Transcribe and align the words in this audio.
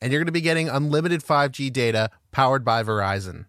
and 0.00 0.12
you're 0.12 0.20
going 0.20 0.26
to 0.26 0.32
be 0.32 0.40
getting 0.40 0.68
unlimited 0.68 1.22
5G 1.22 1.72
data 1.72 2.10
powered 2.32 2.64
by 2.64 2.82
Verizon. 2.82 3.46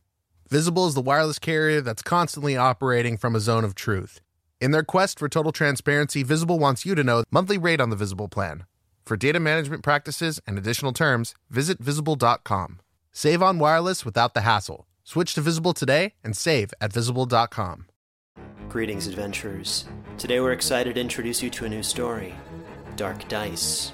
Visible 0.49 0.87
is 0.87 0.95
the 0.95 1.01
wireless 1.01 1.39
carrier 1.39 1.81
that's 1.81 2.01
constantly 2.01 2.57
operating 2.57 3.17
from 3.17 3.35
a 3.35 3.39
zone 3.39 3.63
of 3.63 3.75
truth. 3.75 4.19
In 4.59 4.71
their 4.71 4.83
quest 4.83 5.19
for 5.19 5.29
total 5.29 5.51
transparency, 5.51 6.23
Visible 6.23 6.59
wants 6.59 6.85
you 6.85 6.95
to 6.95 7.03
know 7.03 7.23
monthly 7.31 7.57
rate 7.57 7.79
on 7.79 7.89
the 7.89 7.95
Visible 7.95 8.27
plan. 8.27 8.65
For 9.05 9.15
data 9.15 9.39
management 9.39 9.83
practices 9.83 10.39
and 10.45 10.57
additional 10.57 10.91
terms, 10.91 11.33
visit 11.49 11.79
visible.com. 11.79 12.79
Save 13.11 13.41
on 13.41 13.59
wireless 13.59 14.05
without 14.05 14.33
the 14.33 14.41
hassle. 14.41 14.85
Switch 15.03 15.33
to 15.33 15.41
Visible 15.41 15.73
today 15.73 16.13
and 16.23 16.35
save 16.35 16.73
at 16.81 16.93
visible.com. 16.93 17.85
Greetings, 18.69 19.07
adventurers. 19.07 19.85
Today 20.17 20.39
we're 20.39 20.51
excited 20.51 20.95
to 20.95 21.01
introduce 21.01 21.41
you 21.41 21.49
to 21.49 21.65
a 21.65 21.69
new 21.69 21.81
story 21.81 22.35
Dark 22.95 23.27
Dice, 23.29 23.93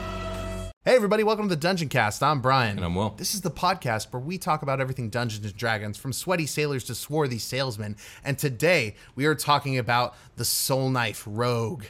Hey, 0.83 0.95
everybody, 0.95 1.23
welcome 1.23 1.47
to 1.47 1.49
the 1.53 1.61
Dungeon 1.61 1.89
Cast. 1.89 2.23
I'm 2.23 2.41
Brian. 2.41 2.77
And 2.77 2.83
I'm 2.83 2.95
Will. 2.95 3.11
This 3.11 3.35
is 3.35 3.41
the 3.41 3.51
podcast 3.51 4.11
where 4.11 4.19
we 4.19 4.39
talk 4.39 4.63
about 4.63 4.81
everything 4.81 5.11
Dungeons 5.11 5.45
and 5.45 5.55
Dragons, 5.55 5.95
from 5.95 6.11
sweaty 6.11 6.47
sailors 6.47 6.83
to 6.85 6.95
swarthy 6.95 7.37
salesmen. 7.37 7.95
And 8.23 8.35
today 8.35 8.95
we 9.13 9.27
are 9.27 9.35
talking 9.35 9.77
about 9.77 10.15
the 10.37 10.43
Soul 10.43 10.89
Knife 10.89 11.23
Rogue. 11.27 11.83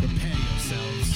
Prepare 0.00 0.36
yourselves. 0.50 1.12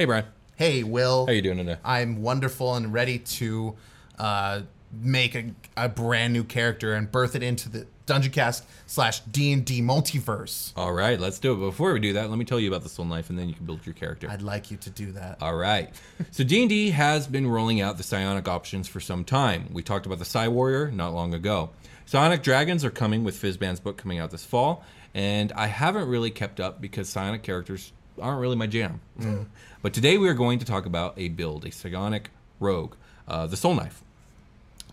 Hey, 0.00 0.06
Brian. 0.06 0.24
Hey, 0.56 0.82
Will. 0.82 1.26
How 1.26 1.32
you 1.32 1.42
doing 1.42 1.58
today? 1.58 1.76
I'm 1.84 2.22
wonderful 2.22 2.74
and 2.74 2.90
ready 2.90 3.18
to 3.18 3.76
uh, 4.18 4.62
make 4.90 5.34
a, 5.34 5.50
a 5.76 5.90
brand 5.90 6.32
new 6.32 6.42
character 6.42 6.94
and 6.94 7.12
birth 7.12 7.36
it 7.36 7.42
into 7.42 7.68
the 7.68 7.86
Dungeon 8.06 8.32
Cast 8.32 8.64
slash 8.86 9.20
D&D 9.20 9.82
multiverse. 9.82 10.72
All 10.74 10.94
right, 10.94 11.20
let's 11.20 11.38
do 11.38 11.52
it. 11.52 11.56
Before 11.56 11.92
we 11.92 12.00
do 12.00 12.14
that, 12.14 12.30
let 12.30 12.38
me 12.38 12.46
tell 12.46 12.58
you 12.58 12.68
about 12.68 12.82
the 12.82 12.88
Soul 12.88 13.04
Knife, 13.04 13.28
and 13.28 13.38
then 13.38 13.50
you 13.50 13.54
can 13.54 13.66
build 13.66 13.84
your 13.84 13.92
character. 13.92 14.30
I'd 14.30 14.40
like 14.40 14.70
you 14.70 14.78
to 14.78 14.88
do 14.88 15.12
that. 15.12 15.36
All 15.42 15.54
right. 15.54 15.90
So 16.30 16.44
D&D 16.44 16.92
has 16.92 17.26
been 17.26 17.46
rolling 17.46 17.82
out 17.82 17.98
the 17.98 18.02
psionic 18.02 18.48
options 18.48 18.88
for 18.88 19.00
some 19.00 19.22
time. 19.22 19.68
We 19.70 19.82
talked 19.82 20.06
about 20.06 20.18
the 20.18 20.24
Psi 20.24 20.48
Warrior 20.48 20.90
not 20.90 21.12
long 21.12 21.34
ago. 21.34 21.72
Psionic 22.06 22.42
Dragons 22.42 22.86
are 22.86 22.90
coming 22.90 23.22
with 23.22 23.36
Fizban's 23.36 23.80
book 23.80 23.98
coming 23.98 24.18
out 24.18 24.30
this 24.30 24.46
fall, 24.46 24.82
and 25.12 25.52
I 25.52 25.66
haven't 25.66 26.08
really 26.08 26.30
kept 26.30 26.58
up 26.58 26.80
because 26.80 27.10
psionic 27.10 27.42
characters 27.42 27.92
aren't 28.18 28.40
really 28.40 28.56
my 28.56 28.66
jam. 28.66 29.00
But 29.82 29.94
today 29.94 30.18
we 30.18 30.28
are 30.28 30.34
going 30.34 30.58
to 30.58 30.66
talk 30.66 30.84
about 30.84 31.14
a 31.16 31.30
build, 31.30 31.64
a 31.64 31.70
psionic 31.70 32.28
rogue, 32.58 32.96
uh, 33.26 33.46
the 33.46 33.56
Soul 33.56 33.74
Knife. 33.74 34.02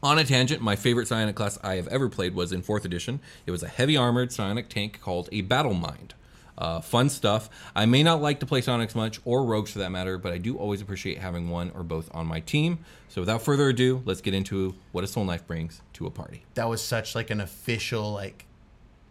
On 0.01 0.17
a 0.17 0.23
tangent, 0.23 0.61
my 0.61 0.77
favorite 0.77 1.09
psionic 1.09 1.35
class 1.35 1.59
I 1.61 1.75
have 1.75 1.89
ever 1.89 2.07
played 2.07 2.33
was 2.33 2.53
in 2.53 2.61
4th 2.61 2.85
edition. 2.85 3.19
It 3.45 3.51
was 3.51 3.63
a 3.63 3.67
heavy 3.67 3.97
armored 3.97 4.31
psionic 4.31 4.69
tank 4.69 5.01
called 5.01 5.27
a 5.33 5.41
Battle 5.41 5.73
Mind. 5.73 6.13
Uh, 6.57 6.79
fun 6.79 7.09
stuff. 7.09 7.49
I 7.75 7.85
may 7.85 8.01
not 8.01 8.21
like 8.21 8.39
to 8.39 8.45
play 8.45 8.61
psionics 8.61 8.95
much, 8.95 9.19
or 9.25 9.43
Rogues 9.43 9.71
for 9.71 9.79
that 9.79 9.91
matter, 9.91 10.17
but 10.17 10.31
I 10.31 10.37
do 10.37 10.57
always 10.57 10.81
appreciate 10.81 11.17
having 11.17 11.49
one 11.49 11.69
or 11.75 11.83
both 11.83 12.09
on 12.15 12.25
my 12.25 12.39
team. 12.39 12.79
So 13.09 13.21
without 13.21 13.41
further 13.41 13.67
ado, 13.67 14.01
let's 14.05 14.21
get 14.21 14.33
into 14.33 14.73
what 14.93 15.03
a 15.03 15.07
Soul 15.07 15.25
Knife 15.25 15.45
brings 15.45 15.81
to 15.93 16.07
a 16.07 16.09
party. 16.09 16.45
That 16.53 16.69
was 16.69 16.81
such 16.81 17.13
like 17.13 17.29
an 17.29 17.41
official 17.41 18.13
like 18.13 18.45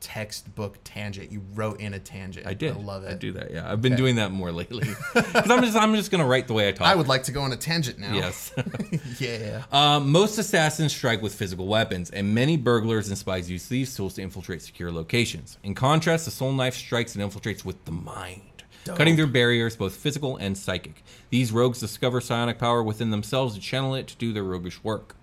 textbook 0.00 0.78
tangent. 0.84 1.32
You 1.32 1.42
wrote 1.54 1.80
in 1.80 1.94
a 1.94 1.98
tangent. 1.98 2.46
I 2.46 2.54
did. 2.54 2.76
I 2.76 2.80
love 2.80 3.04
it. 3.04 3.10
I 3.10 3.14
do 3.14 3.32
that. 3.32 3.50
Yeah, 3.50 3.70
I've 3.70 3.82
been 3.82 3.96
doing 3.96 4.16
that 4.16 4.30
more 4.30 4.52
lately 4.52 4.88
because 5.14 5.50
I'm 5.50 5.62
just 5.62 5.76
I'm 5.76 5.94
just 5.94 6.10
gonna 6.10 6.26
write 6.26 6.46
the 6.46 6.54
way 6.54 6.68
I 6.68 6.72
talk. 6.72 6.86
I 6.86 6.94
would 6.94 7.08
like 7.08 7.24
to 7.24 7.32
go 7.32 7.42
on 7.42 7.52
a 7.52 7.56
tangent 7.56 7.98
now. 7.98 8.12
Yes. 8.12 8.52
yeah. 9.18 9.64
Um, 9.72 10.10
most 10.10 10.38
assassins 10.38 10.94
strike 10.94 11.22
with 11.22 11.34
physical 11.34 11.66
weapons, 11.66 12.10
and 12.10 12.34
many 12.34 12.56
burglars 12.56 13.08
and 13.08 13.18
spies 13.18 13.50
use 13.50 13.68
these 13.68 13.94
tools 13.94 14.14
to 14.14 14.22
infiltrate 14.22 14.62
secure 14.62 14.90
locations. 14.92 15.58
In 15.62 15.74
contrast, 15.74 16.24
the 16.24 16.30
soul 16.30 16.52
knife 16.52 16.74
strikes 16.74 17.14
and 17.14 17.24
infiltrates 17.24 17.64
with 17.64 17.84
the 17.84 17.92
mind, 17.92 18.64
cutting 18.84 19.16
through 19.16 19.28
barriers, 19.28 19.76
both 19.76 19.96
physical 19.96 20.36
and 20.36 20.56
psychic. 20.56 21.02
These 21.30 21.52
rogues 21.52 21.80
discover 21.80 22.20
psionic 22.20 22.58
power 22.58 22.82
within 22.82 23.10
themselves 23.10 23.54
and 23.54 23.62
channel 23.62 23.94
it 23.94 24.06
to 24.08 24.16
do 24.16 24.32
their 24.32 24.44
roguish 24.44 24.82
work. 24.84 25.16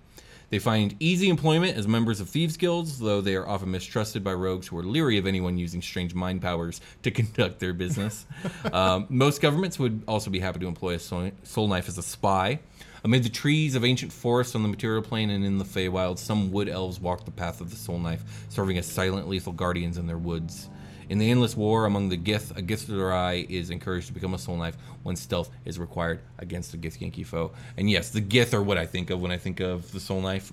They 0.54 0.60
find 0.60 0.94
easy 1.00 1.30
employment 1.30 1.76
as 1.76 1.88
members 1.88 2.20
of 2.20 2.28
thieves' 2.28 2.56
guilds, 2.56 3.00
though 3.00 3.20
they 3.20 3.34
are 3.34 3.44
often 3.44 3.72
mistrusted 3.72 4.22
by 4.22 4.34
rogues 4.34 4.68
who 4.68 4.78
are 4.78 4.84
leery 4.84 5.18
of 5.18 5.26
anyone 5.26 5.58
using 5.58 5.82
strange 5.82 6.14
mind 6.14 6.42
powers 6.42 6.80
to 7.02 7.10
conduct 7.20 7.58
their 7.58 7.72
business. 7.72 8.24
um, 8.72 9.06
most 9.08 9.40
governments 9.40 9.80
would 9.80 10.04
also 10.06 10.30
be 10.30 10.38
happy 10.38 10.60
to 10.60 10.68
employ 10.68 10.94
a 10.94 11.00
soul, 11.00 11.32
soul 11.42 11.66
knife 11.66 11.88
as 11.88 11.98
a 11.98 12.04
spy. 12.04 12.60
Amid 13.02 13.24
the 13.24 13.30
trees 13.30 13.74
of 13.74 13.84
ancient 13.84 14.12
forests 14.12 14.54
on 14.54 14.62
the 14.62 14.68
material 14.68 15.02
plane 15.02 15.28
and 15.30 15.44
in 15.44 15.58
the 15.58 15.64
Feywild, 15.64 16.20
some 16.20 16.52
wood 16.52 16.68
elves 16.68 17.00
walk 17.00 17.24
the 17.24 17.32
path 17.32 17.60
of 17.60 17.70
the 17.70 17.76
soul 17.76 17.98
knife, 17.98 18.22
serving 18.48 18.78
as 18.78 18.86
silent, 18.86 19.28
lethal 19.28 19.52
guardians 19.52 19.98
in 19.98 20.06
their 20.06 20.18
woods. 20.18 20.68
In 21.08 21.18
the 21.18 21.30
endless 21.30 21.56
war 21.56 21.84
among 21.86 22.08
the 22.08 22.16
Gith, 22.16 22.56
a 22.56 22.62
Githzerai 22.62 23.48
is 23.48 23.70
encouraged 23.70 24.08
to 24.08 24.12
become 24.12 24.34
a 24.34 24.38
soul 24.38 24.56
knife 24.56 24.76
when 25.02 25.16
stealth 25.16 25.50
is 25.64 25.78
required 25.78 26.20
against 26.38 26.72
a 26.74 26.78
Githyanki 26.78 27.26
foe. 27.26 27.52
And 27.76 27.90
yes, 27.90 28.10
the 28.10 28.20
Gith 28.22 28.54
are 28.54 28.62
what 28.62 28.78
I 28.78 28.86
think 28.86 29.10
of 29.10 29.20
when 29.20 29.30
I 29.30 29.36
think 29.36 29.60
of 29.60 29.90
the 29.92 30.00
soul 30.00 30.20
knife, 30.22 30.52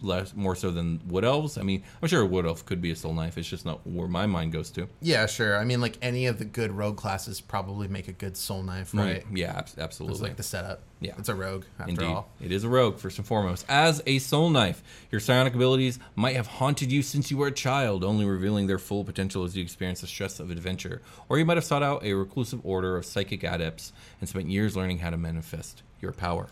less 0.00 0.34
more 0.34 0.54
so 0.54 0.70
than 0.70 1.00
wood 1.06 1.24
elves. 1.24 1.58
I 1.58 1.62
mean, 1.62 1.82
I'm 2.02 2.08
sure 2.08 2.20
a 2.22 2.26
wood 2.26 2.46
elf 2.46 2.64
could 2.64 2.80
be 2.80 2.90
a 2.90 2.96
soul 2.96 3.14
knife. 3.14 3.36
It's 3.38 3.48
just 3.48 3.64
not 3.64 3.86
where 3.86 4.08
my 4.08 4.26
mind 4.26 4.52
goes 4.52 4.70
to. 4.72 4.88
Yeah, 5.00 5.26
sure. 5.26 5.56
I 5.58 5.64
mean, 5.64 5.80
like 5.80 5.98
any 6.02 6.26
of 6.26 6.38
the 6.38 6.44
good 6.44 6.70
rogue 6.70 6.96
classes 6.96 7.40
probably 7.40 7.88
make 7.88 8.08
a 8.08 8.12
good 8.12 8.36
soul 8.36 8.62
knife, 8.62 8.92
mm, 8.92 9.00
right? 9.00 9.24
Yeah, 9.32 9.56
abs- 9.56 9.72
It's 9.72 9.80
absolutely. 9.80 10.20
like 10.20 10.36
the 10.36 10.42
setup. 10.42 10.82
Yeah. 11.00 11.12
It's 11.16 11.28
a 11.28 11.34
rogue 11.34 11.64
after 11.78 11.90
Indeed. 11.90 12.06
all. 12.06 12.28
It 12.40 12.50
is 12.50 12.64
a 12.64 12.68
rogue, 12.68 12.98
first 12.98 13.18
and 13.18 13.26
foremost. 13.26 13.64
As 13.68 14.02
a 14.04 14.18
soul 14.18 14.50
knife, 14.50 14.82
your 15.12 15.20
psionic 15.20 15.54
abilities 15.54 16.00
might 16.16 16.34
have 16.34 16.48
haunted 16.48 16.90
you 16.90 17.02
since 17.02 17.30
you 17.30 17.36
were 17.36 17.46
a 17.46 17.52
child, 17.52 18.02
only 18.02 18.24
revealing 18.24 18.66
their 18.66 18.80
full 18.80 19.04
potential 19.04 19.44
as 19.44 19.56
you 19.56 19.62
experience 19.62 19.87
the 19.96 20.06
stress 20.06 20.40
of 20.40 20.50
adventure. 20.50 21.02
Or 21.28 21.38
you 21.38 21.44
might 21.44 21.56
have 21.56 21.64
sought 21.64 21.82
out 21.82 22.04
a 22.04 22.12
reclusive 22.12 22.60
order 22.64 22.96
of 22.96 23.04
psychic 23.04 23.42
adepts 23.42 23.92
and 24.20 24.28
spent 24.28 24.48
years 24.48 24.76
learning 24.76 24.98
how 24.98 25.10
to 25.10 25.16
manifest 25.16 25.82
your 26.00 26.12
power. 26.12 26.48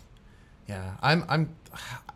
Yeah, 0.68 0.96
I'm 1.00 1.24
I'm 1.28 1.54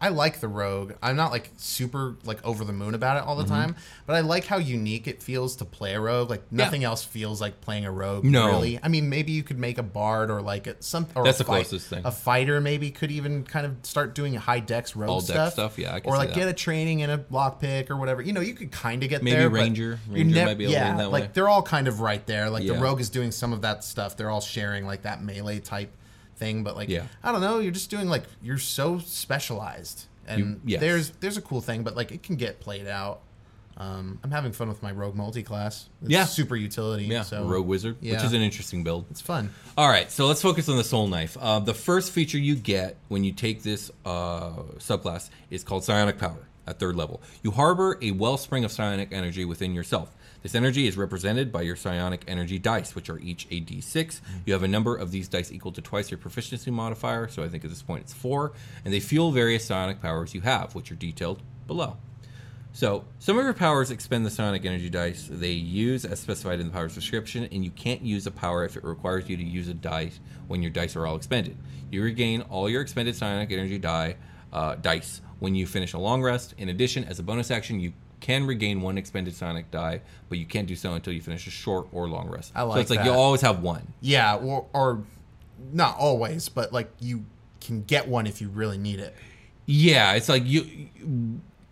I 0.01 0.09
like 0.09 0.41
the 0.41 0.49
rogue. 0.49 0.95
I'm 1.03 1.15
not 1.15 1.31
like 1.31 1.51
super 1.59 2.17
like 2.25 2.45
over 2.45 2.65
the 2.65 2.73
moon 2.73 2.95
about 2.95 3.19
it 3.19 3.23
all 3.25 3.37
the 3.37 3.45
Mm-hmm. 3.45 3.53
time, 3.53 3.77
but 4.07 4.17
I 4.17 4.21
like 4.21 4.47
how 4.47 4.57
unique 4.57 5.07
it 5.07 5.23
feels 5.23 5.57
to 5.57 5.65
play 5.67 5.95
a 5.95 6.01
rogue. 6.01 6.31
Like 6.31 6.51
nothing 6.51 6.83
else 6.83 7.05
feels 7.05 7.41
like 7.41 7.61
playing 7.61 7.85
a 7.85 7.93
rogue. 7.93 8.25
No. 8.25 8.47
really. 8.47 8.81
I 8.83 8.89
mean, 8.89 9.09
maybe 9.11 9.33
you 9.33 9.43
could 9.43 9.59
make 9.59 9.77
a 9.79 9.83
bard 9.83 10.31
or 10.31 10.41
like 10.41 10.67
a, 10.67 10.83
some. 10.83 11.07
Or 11.15 11.23
That's 11.25 11.39
a 11.39 11.45
the 11.45 11.49
closest 11.49 11.89
thing. 11.89 12.03
A 12.05 12.11
fighter 12.11 12.61
maybe 12.61 12.91
could 12.91 13.11
even 13.13 13.45
kind 13.45 13.67
of 13.67 13.77
start 13.83 14.15
doing 14.15 14.35
high 14.35 14.61
dex 14.61 14.97
rogue 14.97 15.11
All 15.11 15.21
stuff. 15.21 15.53
stuff, 15.53 15.79
yeah, 15.79 16.01
or 16.05 16.17
like 16.17 16.33
get 16.33 16.49
a 16.49 16.55
training 16.55 17.01
in 17.01 17.11
a 17.11 17.19
lockpick 17.19 17.91
or 17.91 17.97
whatever. 17.97 18.23
You 18.23 18.33
know, 18.33 18.41
you 18.41 18.55
could 18.55 18.73
kind 18.73 19.03
of 19.05 19.11
get 19.11 19.23
Maybe 19.23 19.37
there. 19.37 19.51
ranger. 19.51 20.01
Ranger 20.09 20.35
nev- 20.35 20.47
might 20.47 20.59
be 20.59 20.65
able 20.65 20.73
to 20.73 20.79
yeah, 20.81 20.89
lean 20.89 20.97
that 20.97 21.11
like 21.13 21.23
way. 21.25 21.31
they're 21.35 21.49
all 21.49 21.63
kind 21.63 21.87
of 21.87 22.01
right 22.01 22.27
there. 22.27 22.49
Like 22.51 22.65
Yeah. 22.65 22.73
the 22.73 22.81
rogue 22.81 23.01
is 23.01 23.11
doing 23.11 23.31
some 23.31 23.53
of 23.53 23.63
that 23.63 23.85
stuff. 23.85 24.17
They're 24.17 24.31
all 24.31 24.41
sharing 24.41 24.87
like 24.87 25.03
that 25.03 25.23
melee 25.23 25.61
type 25.61 25.93
thing, 26.41 26.65
but 26.65 26.75
like 26.75 26.89
Yeah. 26.89 27.05
I 27.23 27.31
don't 27.31 27.41
know. 27.43 27.61
You're 27.61 27.71
just 27.81 27.91
doing 27.91 28.09
like 28.09 28.25
you're 28.43 28.59
so 28.59 28.99
specialized, 28.99 30.07
and 30.27 30.41
You- 30.41 30.61
yes. 30.65 30.81
there's 30.81 31.11
there's 31.21 31.37
a 31.37 31.43
cool 31.43 31.61
thing, 31.61 31.85
but 31.85 31.95
like 31.95 32.11
it 32.11 32.23
can 32.25 32.35
get 32.37 32.59
played 32.59 32.89
out. 32.89 33.21
Um, 33.77 34.19
I'm 34.23 34.31
having 34.31 34.53
fun 34.53 34.69
with 34.69 34.83
my 34.83 34.93
rogue 34.93 35.15
multi-class. 35.15 35.89
It's 36.03 36.11
Yeah. 36.11 36.25
super 36.27 36.55
utility. 36.57 37.05
Yeah, 37.05 37.23
so 37.23 37.45
rogue 37.47 37.67
wizard, 37.67 37.97
which 38.03 38.13
is 38.23 38.33
an 38.35 38.43
interesting 38.43 38.83
build. 38.85 39.07
It's 39.11 39.23
fun. 39.23 39.51
All 39.79 39.89
right, 39.89 40.11
so 40.13 40.27
let's 40.27 40.43
focus 40.43 40.69
on 40.69 40.77
the 40.77 40.85
soul 40.85 41.07
knife. 41.07 41.37
Uh, 41.41 41.61
the 41.61 41.73
first 41.73 42.11
feature 42.13 42.37
you 42.37 42.57
get 42.57 42.97
when 43.09 43.25
you 43.25 43.33
take 43.33 43.63
this 43.63 43.91
uh, 44.05 44.51
subclass 44.79 45.31
is 45.51 45.65
called 45.65 45.85
psionic 45.85 46.19
power 46.19 46.47
at 46.67 46.79
third 46.79 46.97
level. 46.97 47.21
You 47.43 47.51
harbor 47.53 47.99
a 48.01 48.13
wellspring 48.13 48.65
of 48.65 48.73
psionic 48.73 49.13
energy 49.13 49.45
within 49.45 49.75
yourself. 49.75 50.15
This 50.43 50.55
energy 50.55 50.87
is 50.87 50.97
represented 50.97 51.53
by 51.53 51.63
your 51.63 51.77
psionic 51.77 52.25
energy 52.27 52.59
dice, 52.59 52.95
which 52.95 53.11
are 53.11 53.19
each 53.19 53.47
a 53.51 53.61
d6. 53.61 54.21
You 54.47 54.55
have 54.55 54.63
a 54.63 54.69
number 54.69 54.97
of 54.97 55.11
these 55.11 55.29
dice 55.29 55.53
equal 55.53 55.73
to 55.73 55.83
twice 55.83 56.11
your 56.11 56.19
proficiency 56.19 56.71
modifier, 56.71 57.29
so 57.29 57.43
I 57.43 57.49
think 57.49 57.65
at 57.65 57.71
this 57.71 57.83
point 57.83 58.05
it's 58.05 58.15
four, 58.15 58.53
and 58.85 58.95
they 58.95 59.01
fuel 59.01 59.33
various 59.33 59.67
psionic 59.67 60.01
powers 60.01 60.35
you 60.35 60.41
have, 60.41 60.75
which 60.75 60.91
are 60.91 60.95
detailed 60.95 61.43
below. 61.67 61.99
So, 62.73 63.05
some 63.19 63.37
of 63.37 63.45
your 63.45 63.53
powers 63.53 63.91
expend 63.91 64.25
the 64.25 64.31
psionic 64.31 64.65
energy 64.65 64.89
dice 64.89 65.29
they 65.31 65.51
use 65.51 66.05
as 66.05 66.21
specified 66.21 66.61
in 66.61 66.69
the 66.69 66.73
power's 66.73 66.95
description, 66.95 67.49
and 67.51 67.65
you 67.65 67.71
can't 67.73 68.03
use 68.03 68.27
a 68.27 68.31
power 68.31 68.65
if 68.65 68.77
it 68.77 68.85
requires 68.85 69.29
you 69.29 69.37
to 69.37 69.43
use 69.43 69.69
a 69.69 69.75
dice 69.75 70.21
when 70.47 70.63
your 70.63 70.71
dice 70.71 70.95
are 70.95 71.05
all 71.07 71.17
expended. 71.17 71.57
You 71.91 72.03
regain 72.03 72.43
all 72.43 72.71
your 72.71 72.81
expended 72.81 73.17
psionic 73.17 73.51
energy 73.51 73.79
die 73.79 74.17
uh, 74.53 74.77
dice 74.77 75.21
when 75.41 75.55
you 75.55 75.67
finish 75.67 75.93
a 75.93 75.99
long 75.99 76.23
rest. 76.23 76.55
In 76.57 76.69
addition, 76.69 77.05
as 77.05 77.19
a 77.19 77.23
bonus 77.23 77.51
action, 77.51 77.81
you 77.81 77.93
can 78.21 78.47
regain 78.47 78.81
one 78.81 78.97
expended 78.97 79.35
psionic 79.35 79.71
die, 79.71 80.01
but 80.29 80.39
you 80.39 80.47
can't 80.47 80.69
do 80.69 80.77
so 80.77 80.95
until 80.95 81.13
you 81.13 81.21
finish 81.21 81.47
a 81.47 81.51
short 81.51 81.89
or 81.93 82.09
long 82.09 82.29
rest. 82.29 82.53
I 82.55 82.63
like 82.63 82.77
so 82.77 82.81
it's 82.81 82.91
like 82.91 83.01
that. 83.01 83.07
you 83.07 83.13
always 83.13 83.41
have 83.41 83.63
one. 83.63 83.93
Yeah, 84.01 84.37
or, 84.37 84.67
or 84.73 85.03
not 85.73 85.97
always, 85.99 86.49
but 86.49 86.73
like 86.73 86.91
you 87.01 87.25
can 87.61 87.83
get 87.83 88.07
one 88.07 88.27
if 88.27 88.41
you 88.41 88.49
really 88.49 88.79
need 88.79 89.01
it. 89.01 89.15
Yeah, 89.67 90.15
it's 90.15 90.29
like 90.29 90.45
you. 90.45 90.91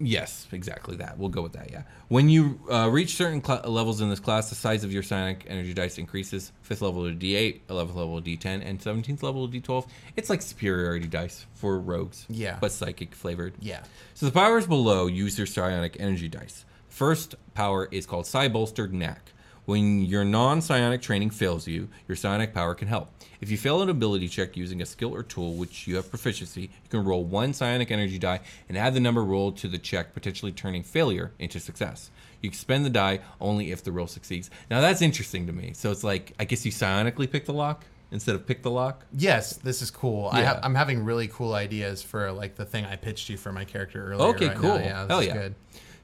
Yes, 0.01 0.47
exactly 0.53 0.97
that. 0.97 1.19
We'll 1.19 1.29
go 1.29 1.43
with 1.43 1.55
that. 1.55 1.71
Yeah. 1.73 1.83
When 2.09 2.29
you 2.29 2.61
uh, 2.71 2.89
reach 2.89 3.17
certain 3.17 3.43
cl- 3.43 3.63
levels 3.63 4.01
in 4.01 4.11
this 4.11 4.21
class, 4.21 4.49
the 4.49 4.55
size 4.55 4.85
of 4.85 4.93
your 4.93 5.03
psionic 5.03 5.45
energy 5.49 5.75
dice 5.75 5.99
increases. 5.99 6.53
Fifth 6.63 6.83
level 6.83 7.03
to 7.09 7.15
D8, 7.15 7.61
11th 7.69 7.95
level 7.95 8.21
to 8.21 8.37
D10, 8.37 8.63
and 8.65 8.81
17th 8.81 9.23
level 9.23 9.49
to 9.49 9.61
D12. 9.61 9.87
It's 10.17 10.31
like 10.31 10.43
superiority 10.43 11.09
dice 11.09 11.47
for 11.55 11.79
rogues. 11.79 12.27
Yeah. 12.29 12.59
But 12.61 12.71
psychic 12.71 13.15
flavored. 13.15 13.55
Yeah. 13.61 13.83
So 14.15 14.27
the 14.27 14.33
powers 14.33 14.67
below 14.67 15.07
use 15.07 15.37
your 15.37 15.47
psionic 15.47 15.97
energy 15.99 16.29
dice. 16.29 16.65
First 16.89 17.35
power 17.55 17.89
is 17.91 18.07
called 18.07 18.27
Psi 18.27 18.49
Bolstered 18.49 18.93
Knack. 18.95 19.33
When 19.69 20.03
your 20.07 20.25
non 20.25 20.63
psionic 20.63 21.03
training 21.03 21.29
fails 21.29 21.69
you, 21.69 21.91
your 22.09 22.17
psionic 22.17 22.55
power 22.55 22.75
can 22.75 22.89
help. 22.89 23.11
If 23.43 23.51
you 23.51 23.59
fail 23.59 23.83
an 23.83 23.91
ability 23.91 24.27
check 24.29 24.57
using 24.57 24.81
a 24.81 24.87
skill 24.87 25.15
or 25.15 25.23
tool 25.23 25.57
which 25.57 25.87
you 25.87 25.97
have 25.97 26.09
proficiency, 26.09 26.63
you 26.63 26.89
can 26.89 27.05
roll 27.05 27.23
one 27.23 27.53
psionic 27.53 27.91
energy 27.91 28.19
die 28.19 28.41
and 28.71 28.79
add 28.79 28.95
the 28.95 29.01
number 29.01 29.23
rolled 29.23 29.59
to 29.59 29.69
the 29.69 29.77
check, 29.77 30.15
potentially 30.15 30.53
turning 30.53 30.83
failure 30.83 31.33
into 31.39 31.61
success. 31.61 32.11
You 32.41 32.49
expend 32.49 32.87
the 32.87 32.91
die 32.91 33.19
only 33.43 33.71
if 33.71 33.85
the 33.85 33.93
roll 33.93 34.07
succeeds. 34.07 34.49
Now 34.71 34.81
that's 34.81 35.03
interesting 35.03 35.47
to 35.49 35.53
me. 35.53 35.73
So 35.75 35.91
it's 35.91 36.03
like, 36.03 36.33
I 36.41 36.47
guess 36.47 36.65
you 36.65 36.73
psionically 36.73 37.31
pick 37.31 37.45
the 37.45 37.53
lock 37.53 37.85
instead 38.11 38.37
of 38.37 38.47
pick 38.47 38.63
the 38.63 38.71
lock. 38.71 39.05
Yes, 39.13 39.57
this 39.59 39.83
is 39.83 39.91
cool. 39.91 40.31
I 40.33 40.39
Yeah. 40.41 40.45
have, 40.47 40.61
I'm 40.63 40.75
having 40.77 41.05
really 41.05 41.29
cool 41.29 41.53
ideas 41.53 42.03
for 42.03 42.33
like 42.33 42.55
the 42.57 42.65
thing 42.65 42.87
I 42.87 42.97
pitched 42.97 43.29
you 43.29 43.37
for 43.37 43.53
my 43.53 43.67
character 43.67 44.13
earlier. 44.13 44.29
Okay, 44.29 44.47
right 44.49 44.57
now. 44.57 44.61
cool. 44.63 44.81
Yeah, 44.81 45.03
this 45.03 45.09
Hell 45.11 45.23
yeah. 45.25 45.33
good. 45.35 45.55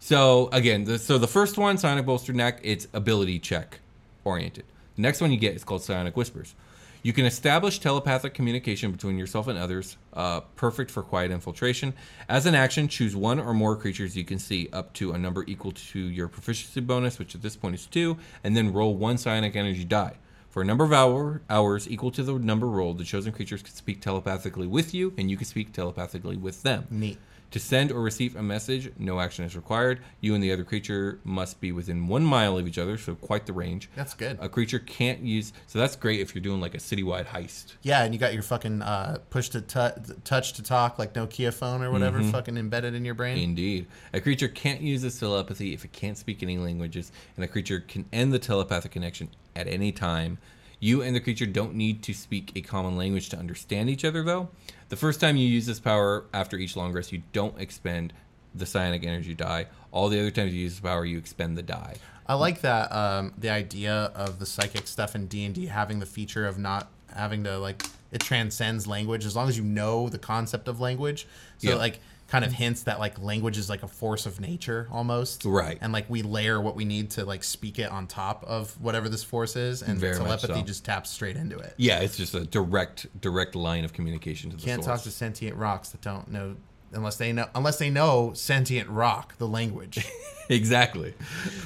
So 0.04 0.50
again, 0.52 0.84
the, 0.84 0.98
so 0.98 1.16
the 1.16 1.26
first 1.26 1.56
one, 1.56 1.78
Psionic 1.78 2.04
Bolster 2.04 2.34
Neck, 2.34 2.60
it's 2.62 2.86
ability 2.92 3.38
check 3.38 3.80
oriented. 4.22 4.66
The 4.96 5.00
next 5.00 5.22
one 5.22 5.32
you 5.32 5.38
get 5.38 5.56
is 5.56 5.64
called 5.64 5.82
Psionic 5.82 6.14
Whispers. 6.14 6.54
You 7.02 7.14
can 7.14 7.24
establish 7.24 7.78
telepathic 7.78 8.34
communication 8.34 8.92
between 8.92 9.16
yourself 9.16 9.48
and 9.48 9.58
others, 9.58 9.96
uh, 10.12 10.40
perfect 10.56 10.90
for 10.90 11.02
quiet 11.02 11.30
infiltration. 11.30 11.94
As 12.28 12.44
an 12.44 12.54
action, 12.54 12.86
choose 12.86 13.16
one 13.16 13.40
or 13.40 13.54
more 13.54 13.76
creatures 13.76 14.14
you 14.14 14.24
can 14.24 14.38
see 14.38 14.68
up 14.74 14.92
to 14.92 15.12
a 15.12 15.18
number 15.18 15.42
equal 15.46 15.72
to 15.72 15.98
your 15.98 16.28
proficiency 16.28 16.82
bonus, 16.82 17.18
which 17.18 17.34
at 17.34 17.40
this 17.40 17.56
point 17.56 17.74
is 17.74 17.86
two, 17.86 18.18
and 18.44 18.54
then 18.54 18.74
roll 18.74 18.94
one 18.94 19.16
psionic 19.16 19.56
energy 19.56 19.84
die. 19.84 20.16
For 20.50 20.60
a 20.60 20.66
number 20.66 20.84
of 20.84 20.92
hour, 20.92 21.40
hours 21.48 21.88
equal 21.88 22.10
to 22.10 22.22
the 22.22 22.34
number 22.34 22.66
rolled, 22.66 22.98
the 22.98 23.04
chosen 23.04 23.32
creatures 23.32 23.62
can 23.62 23.72
speak 23.72 24.02
telepathically 24.02 24.66
with 24.66 24.92
you, 24.92 25.14
and 25.16 25.30
you 25.30 25.38
can 25.38 25.46
speak 25.46 25.72
telepathically 25.72 26.36
with 26.36 26.62
them. 26.62 26.86
Neat. 26.90 27.16
To 27.54 27.60
send 27.60 27.92
or 27.92 28.00
receive 28.02 28.34
a 28.34 28.42
message, 28.42 28.90
no 28.98 29.20
action 29.20 29.44
is 29.44 29.54
required. 29.54 30.00
You 30.20 30.34
and 30.34 30.42
the 30.42 30.50
other 30.50 30.64
creature 30.64 31.20
must 31.22 31.60
be 31.60 31.70
within 31.70 32.08
one 32.08 32.24
mile 32.24 32.58
of 32.58 32.66
each 32.66 32.78
other, 32.78 32.98
so 32.98 33.14
quite 33.14 33.46
the 33.46 33.52
range. 33.52 33.88
That's 33.94 34.12
good. 34.12 34.38
A 34.40 34.48
creature 34.48 34.80
can't 34.80 35.20
use, 35.20 35.52
so 35.68 35.78
that's 35.78 35.94
great 35.94 36.18
if 36.18 36.34
you're 36.34 36.42
doing 36.42 36.60
like 36.60 36.74
a 36.74 36.78
citywide 36.78 37.26
heist. 37.26 37.74
Yeah, 37.82 38.02
and 38.02 38.12
you 38.12 38.18
got 38.18 38.34
your 38.34 38.42
fucking 38.42 38.82
uh, 38.82 39.18
push 39.30 39.50
to 39.50 39.60
tou- 39.60 39.92
touch 40.24 40.54
to 40.54 40.64
talk 40.64 40.98
like 40.98 41.12
Nokia 41.14 41.54
phone 41.54 41.80
or 41.84 41.92
whatever 41.92 42.18
Mm-hmm. 42.18 42.32
fucking 42.32 42.56
embedded 42.56 42.92
in 42.92 43.04
your 43.04 43.14
brain. 43.14 43.38
Indeed. 43.38 43.86
A 44.12 44.20
creature 44.20 44.48
can't 44.48 44.80
use 44.80 45.04
its 45.04 45.20
telepathy 45.20 45.74
if 45.74 45.84
it 45.84 45.92
can't 45.92 46.18
speak 46.18 46.42
any 46.42 46.58
languages, 46.58 47.12
and 47.36 47.44
a 47.44 47.46
creature 47.48 47.78
can 47.78 48.04
end 48.12 48.32
the 48.32 48.40
telepathic 48.40 48.90
connection 48.90 49.28
at 49.54 49.68
any 49.68 49.92
time. 49.92 50.38
You 50.84 51.00
and 51.00 51.16
the 51.16 51.20
creature 51.20 51.46
don't 51.46 51.74
need 51.76 52.02
to 52.02 52.12
speak 52.12 52.52
a 52.54 52.60
common 52.60 52.98
language 52.98 53.30
to 53.30 53.38
understand 53.38 53.88
each 53.88 54.04
other, 54.04 54.22
though. 54.22 54.50
The 54.90 54.96
first 54.96 55.18
time 55.18 55.34
you 55.34 55.48
use 55.48 55.64
this 55.64 55.80
power 55.80 56.26
after 56.34 56.58
each 56.58 56.76
long 56.76 56.92
rest, 56.92 57.10
you 57.10 57.22
don't 57.32 57.58
expend 57.58 58.12
the 58.54 58.66
psionic 58.66 59.02
energy 59.02 59.32
die. 59.32 59.68
All 59.92 60.10
the 60.10 60.20
other 60.20 60.30
times 60.30 60.52
you 60.52 60.60
use 60.60 60.72
this 60.74 60.80
power, 60.80 61.06
you 61.06 61.16
expend 61.16 61.56
the 61.56 61.62
die. 61.62 61.96
I 62.26 62.34
like 62.34 62.60
that 62.60 62.92
um, 62.92 63.32
the 63.38 63.48
idea 63.48 64.12
of 64.14 64.38
the 64.38 64.44
psychic 64.44 64.86
stuff 64.86 65.14
in 65.14 65.26
D 65.26 65.46
and 65.46 65.54
D 65.54 65.66
having 65.68 66.00
the 66.00 66.06
feature 66.06 66.46
of 66.46 66.58
not 66.58 66.90
having 67.14 67.44
to 67.44 67.56
like 67.58 67.82
it 68.12 68.20
transcends 68.20 68.86
language 68.86 69.24
as 69.24 69.34
long 69.34 69.48
as 69.48 69.56
you 69.56 69.64
know 69.64 70.10
the 70.10 70.18
concept 70.18 70.68
of 70.68 70.80
language. 70.80 71.26
So 71.56 71.70
Yeah. 71.70 71.76
like 71.76 71.98
kind 72.26 72.44
of 72.44 72.52
mm-hmm. 72.52 72.62
hints 72.62 72.82
that 72.84 72.98
like 72.98 73.20
language 73.20 73.58
is 73.58 73.68
like 73.68 73.82
a 73.82 73.88
force 73.88 74.26
of 74.26 74.40
nature 74.40 74.88
almost. 74.90 75.44
Right. 75.44 75.78
And 75.80 75.92
like 75.92 76.08
we 76.08 76.22
layer 76.22 76.60
what 76.60 76.76
we 76.76 76.84
need 76.84 77.10
to 77.12 77.24
like 77.24 77.44
speak 77.44 77.78
it 77.78 77.90
on 77.90 78.06
top 78.06 78.44
of 78.44 78.80
whatever 78.80 79.08
this 79.08 79.22
force 79.22 79.56
is, 79.56 79.82
and 79.82 79.98
Very 79.98 80.16
telepathy 80.16 80.54
so. 80.54 80.62
just 80.62 80.84
taps 80.84 81.10
straight 81.10 81.36
into 81.36 81.58
it. 81.58 81.74
Yeah, 81.76 82.00
it's 82.00 82.16
just 82.16 82.34
a 82.34 82.44
direct 82.44 83.20
direct 83.20 83.54
line 83.54 83.84
of 83.84 83.92
communication 83.92 84.50
to 84.50 84.56
the 84.56 84.62
Can't 84.62 84.82
source. 84.82 84.98
talk 84.98 85.04
to 85.04 85.10
sentient 85.10 85.56
rocks 85.56 85.90
that 85.90 86.00
don't 86.00 86.30
know 86.30 86.56
unless 86.94 87.16
they 87.16 87.32
know 87.32 87.48
unless 87.54 87.78
they 87.78 87.90
know 87.90 88.32
sentient 88.34 88.88
rock, 88.88 89.36
the 89.38 89.48
language. 89.48 90.04
exactly. 90.48 91.14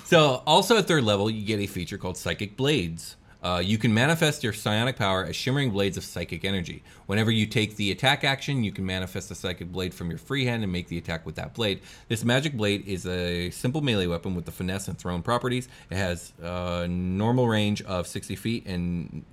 So, 0.05 0.43
also 0.47 0.77
at 0.79 0.87
third 0.87 1.05
level, 1.05 1.31
you 1.31 1.45
get 1.45 1.61
a 1.61 1.67
feature 1.67 1.99
called 1.99 2.17
Psychic 2.17 2.57
Blades. 2.57 3.17
Uh, 3.43 3.63
you 3.65 3.79
can 3.79 3.95
manifest 3.95 4.43
your 4.43 4.53
psionic 4.53 4.97
power 4.97 5.25
as 5.25 5.37
shimmering 5.37 5.71
blades 5.71 5.97
of 5.97 6.05
psychic 6.05 6.45
energy. 6.45 6.83
Whenever 7.07 7.31
you 7.31 7.47
take 7.47 7.77
the 7.77 7.91
attack 7.93 8.25
action, 8.25 8.65
you 8.65 8.73
can 8.73 8.85
manifest 8.85 9.31
a 9.31 9.35
psychic 9.35 9.71
blade 9.71 9.95
from 9.95 10.11
your 10.11 10.19
free 10.19 10.45
hand 10.45 10.65
and 10.65 10.73
make 10.73 10.89
the 10.89 10.99
attack 10.99 11.25
with 11.25 11.37
that 11.37 11.55
blade. 11.55 11.81
This 12.09 12.25
magic 12.25 12.55
blade 12.55 12.87
is 12.87 13.07
a 13.07 13.51
simple 13.51 13.81
melee 13.81 14.07
weapon 14.07 14.35
with 14.35 14.45
the 14.45 14.51
finesse 14.51 14.89
and 14.89 14.99
thrown 14.99 15.23
properties. 15.23 15.69
It 15.89 15.97
has 15.97 16.33
a 16.43 16.89
normal 16.89 17.47
range 17.47 17.81
of 17.83 18.09
60 18.09 18.35
feet 18.35 18.67
and 18.67 19.25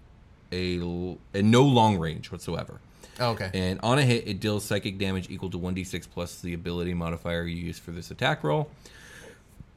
a, 0.52 0.76
and 1.34 1.52
no 1.52 1.64
long 1.64 1.98
range 1.98 2.32
whatsoever. 2.32 2.80
Oh, 3.20 3.32
okay. 3.32 3.50
And 3.54 3.80
on 3.82 3.98
a 3.98 4.04
hit, 4.04 4.28
it 4.28 4.40
deals 4.40 4.66
psychic 4.66 4.98
damage 4.98 5.30
equal 5.30 5.50
to 5.50 5.58
1d6 5.58 6.08
plus 6.14 6.42
the 6.42 6.54
ability 6.54 6.94
modifier 6.94 7.44
you 7.44 7.56
use 7.56 7.80
for 7.80 7.92
this 7.92 8.12
attack 8.12 8.44
roll. 8.44 8.70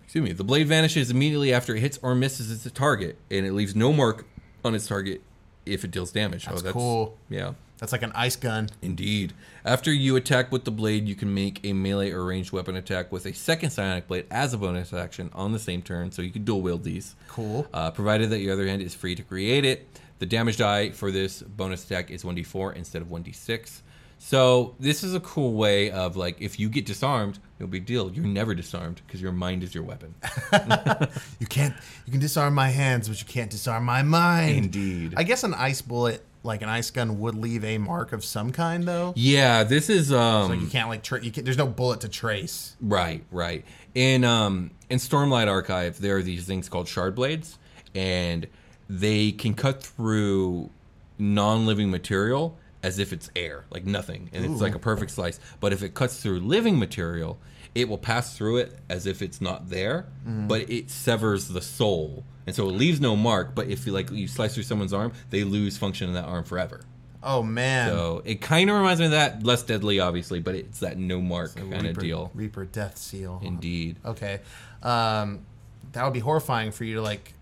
Excuse 0.08 0.24
me. 0.24 0.32
The 0.32 0.42
blade 0.42 0.68
vanishes 0.68 1.10
immediately 1.10 1.52
after 1.52 1.76
it 1.76 1.80
hits 1.80 1.98
or 2.00 2.14
misses 2.14 2.50
its 2.50 2.74
target, 2.74 3.18
and 3.30 3.44
it 3.44 3.52
leaves 3.52 3.76
no 3.76 3.92
mark 3.92 4.24
on 4.64 4.74
its 4.74 4.86
target 4.86 5.20
if 5.66 5.84
it 5.84 5.90
deals 5.90 6.12
damage. 6.12 6.46
That's 6.46 6.62
cool. 6.62 7.18
Yeah. 7.28 7.52
That's 7.76 7.92
like 7.92 8.00
an 8.00 8.12
ice 8.14 8.34
gun. 8.34 8.70
Indeed. 8.80 9.34
After 9.66 9.92
you 9.92 10.16
attack 10.16 10.50
with 10.50 10.64
the 10.64 10.70
blade, 10.70 11.06
you 11.06 11.14
can 11.14 11.34
make 11.34 11.60
a 11.62 11.74
melee 11.74 12.10
or 12.10 12.24
ranged 12.24 12.52
weapon 12.52 12.74
attack 12.74 13.12
with 13.12 13.26
a 13.26 13.34
second 13.34 13.68
psionic 13.68 14.08
blade 14.08 14.24
as 14.30 14.54
a 14.54 14.56
bonus 14.56 14.94
action 14.94 15.28
on 15.34 15.52
the 15.52 15.58
same 15.58 15.82
turn, 15.82 16.10
so 16.10 16.22
you 16.22 16.30
can 16.30 16.42
dual 16.42 16.62
wield 16.62 16.84
these. 16.84 17.14
Cool. 17.28 17.66
Uh, 17.74 17.90
provided 17.90 18.30
that 18.30 18.38
your 18.38 18.54
other 18.54 18.66
hand 18.66 18.80
is 18.80 18.94
free 18.94 19.14
to 19.14 19.22
create 19.22 19.66
it. 19.66 19.86
The 20.20 20.26
damage 20.26 20.56
die 20.56 20.88
for 20.88 21.10
this 21.10 21.42
bonus 21.42 21.84
attack 21.84 22.10
is 22.10 22.24
1d4 22.24 22.76
instead 22.76 23.02
of 23.02 23.08
1d6. 23.08 23.82
So 24.16 24.74
this 24.80 25.04
is 25.04 25.14
a 25.14 25.20
cool 25.20 25.52
way 25.52 25.90
of 25.90 26.16
like, 26.16 26.40
if 26.40 26.58
you 26.58 26.70
get 26.70 26.86
disarmed, 26.86 27.38
no 27.60 27.66
big 27.66 27.86
deal. 27.86 28.10
You're 28.12 28.24
never 28.24 28.54
disarmed 28.54 29.00
because 29.06 29.20
your 29.20 29.32
mind 29.32 29.62
is 29.62 29.74
your 29.74 29.84
weapon. 29.84 30.14
You 31.40 31.46
can't. 31.46 31.74
You 32.04 32.10
can 32.12 32.20
disarm 32.20 32.54
my 32.54 32.68
hands, 32.68 33.08
but 33.08 33.20
you 33.20 33.26
can't 33.26 33.50
disarm 33.50 33.84
my 33.84 34.02
mind. 34.02 34.56
Indeed. 34.56 35.14
I 35.16 35.22
guess 35.22 35.44
an 35.44 35.54
ice 35.54 35.80
bullet 35.82 36.24
like 36.42 36.62
an 36.62 36.68
ice 36.68 36.90
gun 36.90 37.18
would 37.20 37.34
leave 37.34 37.64
a 37.64 37.78
mark 37.78 38.12
of 38.12 38.24
some 38.24 38.52
kind 38.52 38.84
though. 38.84 39.12
Yeah, 39.16 39.64
this 39.64 39.88
is 39.90 40.12
um 40.12 40.50
Like 40.50 40.60
you 40.60 40.66
can't 40.68 40.88
like 40.88 41.02
tra- 41.02 41.22
you 41.22 41.30
can, 41.30 41.44
there's 41.44 41.58
no 41.58 41.66
bullet 41.66 42.00
to 42.02 42.08
trace. 42.08 42.76
Right, 42.80 43.24
right. 43.30 43.64
In 43.94 44.24
um 44.24 44.70
in 44.90 44.98
Stormlight 44.98 45.48
Archive, 45.48 46.00
there 46.00 46.16
are 46.16 46.22
these 46.22 46.44
things 46.44 46.68
called 46.68 46.88
shard 46.88 47.14
blades, 47.14 47.58
and 47.94 48.46
they 48.88 49.32
can 49.32 49.54
cut 49.54 49.82
through 49.82 50.70
non-living 51.18 51.90
material 51.90 52.56
as 52.88 52.98
if 52.98 53.12
it's 53.12 53.30
air, 53.36 53.66
like 53.70 53.84
nothing, 53.84 54.30
and 54.32 54.44
it's 54.44 54.62
like 54.62 54.74
a 54.74 54.78
perfect 54.78 55.10
slice. 55.10 55.38
But 55.60 55.72
if 55.74 55.82
it 55.82 55.92
cuts 55.94 56.22
through 56.22 56.40
living 56.40 56.78
material, 56.78 57.38
it 57.74 57.86
will 57.88 57.98
pass 57.98 58.34
through 58.36 58.56
it 58.56 58.78
as 58.88 59.06
if 59.06 59.20
it's 59.20 59.40
not 59.40 59.68
there, 59.68 60.06
but 60.24 60.70
it 60.70 60.90
severs 60.90 61.48
the 61.48 61.60
soul, 61.60 62.24
and 62.46 62.56
so 62.56 62.66
it 62.68 62.72
leaves 62.72 62.98
no 63.00 63.14
mark. 63.14 63.54
But 63.54 63.68
if 63.68 63.86
you 63.86 63.92
like 63.92 64.10
you 64.10 64.26
slice 64.26 64.54
through 64.54 64.62
someone's 64.62 64.94
arm, 64.94 65.12
they 65.28 65.44
lose 65.44 65.76
function 65.76 66.08
in 66.08 66.14
that 66.14 66.24
arm 66.24 66.44
forever. 66.44 66.80
Oh 67.22 67.42
man. 67.42 67.90
So 67.90 68.22
it 68.24 68.40
kind 68.40 68.70
of 68.70 68.76
reminds 68.76 69.00
me 69.00 69.06
of 69.06 69.12
that, 69.12 69.42
less 69.42 69.62
deadly, 69.62 70.00
obviously, 70.00 70.40
but 70.40 70.54
it's 70.54 70.80
that 70.80 70.96
no 70.96 71.20
mark 71.20 71.56
kind 71.56 71.86
of 71.86 71.98
deal. 71.98 72.30
Reaper 72.34 72.64
Death 72.64 72.96
Seal. 72.96 73.40
Indeed. 73.44 73.96
Okay. 74.04 74.40
Um, 74.82 75.44
that 75.92 76.04
would 76.04 76.14
be 76.14 76.20
horrifying 76.20 76.70
for 76.70 76.84
you 76.84 76.94
to 76.94 77.02
like 77.02 77.34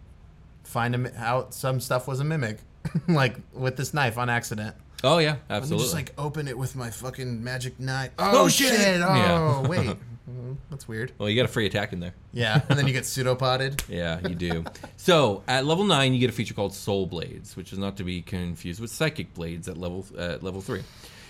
find 0.64 1.12
out 1.16 1.54
some 1.54 1.80
stuff 1.80 2.08
was 2.08 2.20
a 2.20 2.24
mimic, 2.24 2.58
like 3.08 3.36
with 3.52 3.76
this 3.76 3.92
knife 3.94 4.18
on 4.18 4.28
accident. 4.28 4.74
Oh 5.06 5.18
yeah, 5.18 5.30
Let 5.30 5.38
me 5.50 5.56
absolutely. 5.56 5.84
just 5.84 5.94
like 5.94 6.12
open 6.18 6.48
it 6.48 6.58
with 6.58 6.74
my 6.76 6.90
fucking 6.90 7.42
magic 7.44 7.78
knife. 7.78 8.10
Oh, 8.18 8.48
shit! 8.48 8.72
Oh 9.00 9.14
Yeah. 9.14 9.60
wait, 9.68 9.96
Mm, 10.28 10.56
that's 10.70 10.88
weird. 10.88 11.12
well, 11.18 11.28
you 11.30 11.36
got 11.36 11.44
a 11.44 11.52
free 11.52 11.66
attack 11.66 11.92
in 11.92 12.00
there. 12.00 12.12
Yeah, 12.32 12.60
and 12.68 12.76
then 12.76 12.88
you 12.88 12.92
get 12.92 13.04
pseudopoded. 13.04 13.84
Yeah, 13.88 14.18
you 14.26 14.34
do. 14.34 14.64
so 14.96 15.44
at 15.46 15.64
level 15.64 15.84
nine, 15.84 16.12
you 16.14 16.18
get 16.18 16.30
a 16.30 16.32
feature 16.32 16.52
called 16.52 16.74
Soul 16.74 17.06
Blades, 17.06 17.56
which 17.56 17.72
is 17.72 17.78
not 17.78 17.96
to 17.98 18.04
be 18.04 18.22
confused 18.22 18.80
with 18.80 18.90
Psychic 18.90 19.32
Blades 19.34 19.68
at 19.68 19.76
level 19.78 20.04
at 20.18 20.42
level 20.42 20.60
three. 20.60 20.82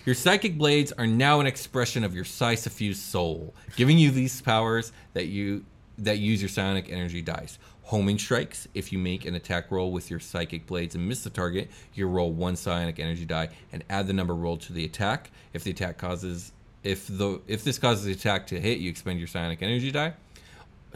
Your 0.07 0.15
psychic 0.15 0.57
blades 0.57 0.93
are 0.93 1.07
now 1.07 1.41
an 1.41 1.47
expression 1.47 2.05
of 2.05 2.15
your 2.15 2.25
psi 2.25 2.55
suffused 2.55 3.03
soul, 3.03 3.55
giving 3.77 3.99
you 3.99 4.11
these 4.11 4.41
powers 4.41 4.93
that 5.13 5.27
you 5.27 5.67
that 5.99 6.19
use 6.19 6.41
your 6.41 6.49
psionic 6.49 6.91
energy 6.91 7.21
dice. 7.21 7.59
Homing 7.87 8.19
strikes. 8.19 8.67
If 8.75 8.93
you 8.93 8.99
make 8.99 9.25
an 9.25 9.35
attack 9.35 9.71
roll 9.71 9.93
with 9.93 10.11
your 10.11 10.21
psychic 10.21 10.67
blades 10.67 10.95
and 10.95 11.09
miss 11.09 11.23
the 11.23 11.31
target, 11.31 11.71
you 11.95 12.07
roll 12.09 12.33
one 12.33 12.57
psionic 12.57 12.99
energy 12.99 13.25
die 13.25 13.49
and 13.73 13.85
add 13.89 14.07
the 14.07 14.13
number 14.13 14.35
rolled 14.35 14.61
to 14.63 14.73
the 14.73 14.85
attack. 14.85 15.31
If 15.53 15.65
the 15.65 15.71
attack 15.71 15.99
causes 15.99 16.53
if 16.83 17.07
the 17.07 17.41
if 17.47 17.65
this 17.65 17.79
causes 17.79 18.05
the 18.05 18.13
attack 18.13 18.47
to 18.49 18.61
hit, 18.61 18.79
you 18.79 18.91
expend 18.91 19.19
your 19.19 19.29
psionic 19.29 19.63
energy 19.63 19.91
die 19.91 20.15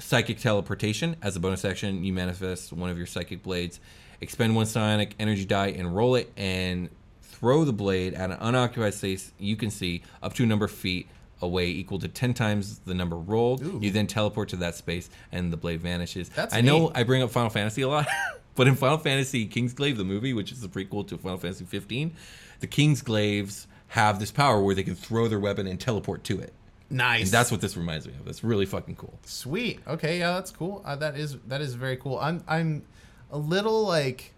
psychic 0.00 0.38
teleportation 0.38 1.16
as 1.23 1.37
a 1.37 1.40
bonus 1.40 1.64
action 1.64 2.02
you 2.02 2.12
manifest 2.12 2.73
one 2.73 2.90
of 2.90 2.97
your 2.97 3.06
psychic 3.06 3.42
blades 3.42 3.80
expend 4.20 4.56
one 4.56 4.66
psionic 4.66 5.14
energy 5.18 5.44
die 5.44 5.68
and 5.68 5.94
roll 5.94 6.14
it 6.14 6.32
and 6.37 6.88
throw 7.23 7.64
the 7.64 7.73
blade 7.73 8.14
at 8.14 8.30
an 8.30 8.38
unoccupied 8.40 8.94
space 8.94 9.32
you 9.38 9.56
can 9.56 9.70
see 9.70 10.02
up 10.23 10.32
to 10.32 10.42
a 10.42 10.47
number 10.47 10.64
of 10.64 10.70
feet 10.70 11.06
away 11.42 11.68
equal 11.68 11.99
to 11.99 12.09
10 12.09 12.35
times 12.35 12.80
the 12.80 12.94
number 12.94 13.16
rolled 13.16 13.82
you 13.82 13.90
then 13.90 14.06
teleport 14.06 14.49
to 14.49 14.56
that 14.56 14.75
space 14.75 15.09
and 15.32 15.52
the 15.52 15.56
blade 15.56 15.80
vanishes 15.80 16.28
That's 16.30 16.54
i 16.54 16.61
know 16.61 16.90
i 16.94 17.02
bring 17.02 17.23
up 17.23 17.30
final 17.30 17.50
fantasy 17.50 17.82
a 17.82 17.88
lot 17.88 18.06
but 18.54 18.68
in 18.68 18.75
final 18.75 18.99
fantasy 18.99 19.47
King's 19.47 19.75
kingsglaive 19.75 19.97
the 19.97 20.04
movie 20.04 20.32
which 20.32 20.52
is 20.52 20.61
the 20.61 20.68
prequel 20.68 21.06
to 21.09 21.18
final 21.18 21.38
fantasy 21.38 21.64
15 21.64 22.14
the 22.61 22.66
King's 22.66 23.02
kingsglaives 23.02 23.66
have 23.88 24.20
this 24.20 24.30
power 24.30 24.62
where 24.62 24.75
they 24.75 24.82
can 24.82 24.94
throw 24.94 25.28
their 25.28 25.40
weapon 25.40 25.66
and 25.66 25.80
teleport 25.80 26.25
to 26.25 26.38
it 26.38 26.52
Nice. 26.90 27.23
and 27.23 27.30
that's 27.30 27.50
what 27.52 27.61
this 27.61 27.76
reminds 27.76 28.06
me 28.06 28.12
of 28.18 28.25
That's 28.25 28.42
really 28.42 28.66
fucking 28.66 28.97
cool 28.97 29.18
Sweet. 29.25 29.80
Okay, 29.87 30.18
yeah, 30.18 30.32
that's 30.35 30.50
cool. 30.50 30.82
Uh, 30.85 30.97
that 30.97 31.16
is 31.16 31.37
that 31.47 31.61
is 31.61 31.75
very 31.75 31.97
cool. 31.97 32.18
I'm 32.18 32.42
I'm 32.49 32.82
a 33.30 33.38
little 33.38 33.87
like 33.87 34.32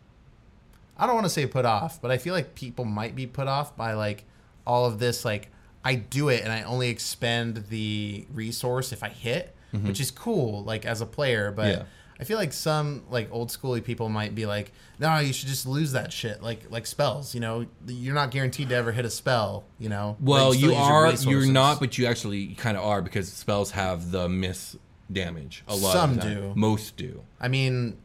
I 0.99 1.07
don't 1.07 1.15
want 1.15 1.25
to 1.25 1.31
say 1.31 1.47
put 1.47 1.65
off, 1.65 2.01
but 2.01 2.11
I 2.11 2.19
feel 2.19 2.35
like 2.35 2.55
people 2.55 2.85
might 2.85 3.17
be 3.17 3.27
put 3.27 3.49
off 3.49 3.75
by 3.75 3.95
like 3.95 4.25
all 4.67 4.85
of 4.85 4.99
this 4.99 5.25
like 5.25 5.51
I 5.85 5.95
do 5.97 6.29
it 6.29 6.43
and 6.45 6.53
I 6.53 6.63
only 6.63 6.89
expend 6.89 7.65
the 7.69 8.27
resource 8.33 8.93
if 8.93 9.03
I 9.03 9.09
hit, 9.09 9.55
which 9.73 10.01
is 10.01 10.11
cool 10.11 10.63
like 10.65 10.85
as 10.87 11.01
a 11.01 11.07
player, 11.07 11.51
but 11.51 11.63
Mm-hmm. 11.67 11.81
Yeah. 11.81 11.87
I 12.21 12.25
feel 12.25 12.39
like 12.39 12.53
some 12.53 13.03
like 13.11 13.31
old 13.33 13.49
schooly 13.49 13.83
people 13.83 14.09
might 14.09 14.33
be 14.33 14.47
like, 14.47 14.71
"No, 15.01 15.19
you 15.19 15.33
should 15.33 15.49
just 15.49 15.67
lose 15.67 15.91
that 15.93 16.13
shit." 16.13 16.41
Like 16.41 16.71
like 16.71 16.87
spells, 16.87 17.35
you 17.35 17.41
know, 17.41 17.67
you're 17.89 18.15
not 18.15 18.31
guaranteed 18.31 18.69
to 18.69 18.77
ever 18.77 18.93
hit 18.93 19.05
a 19.05 19.11
spell, 19.11 19.65
you 19.81 19.89
know. 19.89 20.17
Well, 20.21 20.53
still 20.53 20.71
you 20.71 20.77
are. 20.77 21.13
You're 21.13 21.47
not, 21.47 21.81
but 21.81 21.99
you 21.99 22.07
actually 22.07 22.49
kind 22.55 22.77
of 22.77 22.85
are 22.85 23.03
because 23.03 23.33
spells 23.33 23.73
have 23.73 24.13
the 24.13 24.29
miss 24.29 24.77
damage. 25.11 25.65
A 25.67 25.75
lot. 25.75 25.93
Some 25.95 26.17
do. 26.19 26.53
Most 26.55 26.97
do. 26.97 27.23
I 27.41 27.49
mean, 27.49 27.97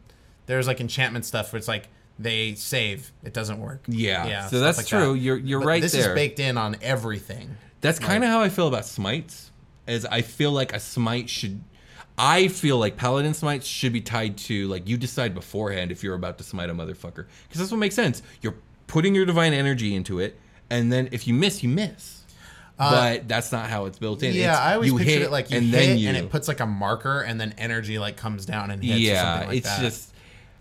there's 0.46 0.66
like 0.66 0.80
enchantment 0.80 1.24
stuff 1.24 1.52
where 1.52 1.58
it's 1.58 1.68
like 1.68 1.86
they 2.18 2.54
save, 2.56 3.12
it 3.22 3.32
doesn't 3.32 3.60
work. 3.60 3.84
Yeah, 3.86 4.26
yeah 4.26 4.46
so 4.48 4.58
that's 4.58 4.78
like 4.78 4.86
true. 4.88 5.12
that. 5.12 5.18
You're- 5.20 5.40
you're 5.42 5.60
But 5.60 5.66
right 5.66 5.82
This 5.82 5.92
there. 5.92 6.08
is 6.10 6.14
baked 6.16 6.40
in 6.40 6.58
on 6.58 6.76
everything. 6.82 7.56
That's 7.80 7.98
kind 7.98 8.24
of 8.24 8.30
how 8.30 8.40
I 8.40 8.48
feel 8.48 8.68
about 8.68 8.84
smites. 8.86 9.50
As 9.86 10.04
I 10.04 10.22
feel 10.22 10.52
like 10.52 10.72
a 10.72 10.80
smite 10.80 11.30
should. 11.30 11.62
I 12.20 12.48
feel 12.48 12.78
like 12.78 12.96
paladin 12.96 13.32
smites 13.32 13.66
should 13.66 13.92
be 13.92 14.00
tied 14.00 14.36
to 14.38 14.66
like 14.68 14.88
you 14.88 14.96
decide 14.96 15.34
beforehand 15.34 15.92
if 15.92 16.02
you're 16.02 16.16
about 16.16 16.36
to 16.38 16.44
smite 16.44 16.68
a 16.68 16.74
motherfucker 16.74 17.26
because 17.46 17.58
that's 17.60 17.70
what 17.70 17.76
makes 17.78 17.94
sense. 17.94 18.22
You're 18.42 18.56
putting 18.88 19.14
your 19.14 19.24
divine 19.24 19.52
energy 19.52 19.94
into 19.94 20.18
it, 20.18 20.36
and 20.68 20.92
then 20.92 21.08
if 21.12 21.26
you 21.28 21.32
miss, 21.34 21.62
you 21.62 21.68
miss. 21.68 22.24
but 22.76 23.28
that's 23.28 23.50
not 23.52 23.70
how 23.70 23.84
it's 23.86 23.98
built 23.98 24.22
in. 24.22 24.32
Uh, 24.32 24.34
Yeah, 24.34 24.50
It's 24.50 24.58
I 24.60 24.74
always 24.74 24.90
you 24.92 24.98
pictured 24.98 25.12
hit, 25.12 25.22
it 25.22 25.30
like 25.30 25.50
you 25.50 25.58
and 25.58 25.66
hit 25.66 25.72
then 25.72 25.98
you 25.98 26.08
and 26.08 26.16
it 26.16 26.28
puts 26.30 26.48
like 26.48 26.60
a 26.60 26.66
marker 26.66 27.20
and 27.22 27.40
then 27.40 27.54
energy 27.56 27.98
like 27.98 28.16
comes 28.16 28.44
down 28.46 28.70
and 28.72 28.82
hits 28.82 28.98
yeah, 29.00 29.22
something 29.22 29.48
like 29.48 29.58
it's 29.58 29.68
that. 29.68 29.80
just. 29.80 30.14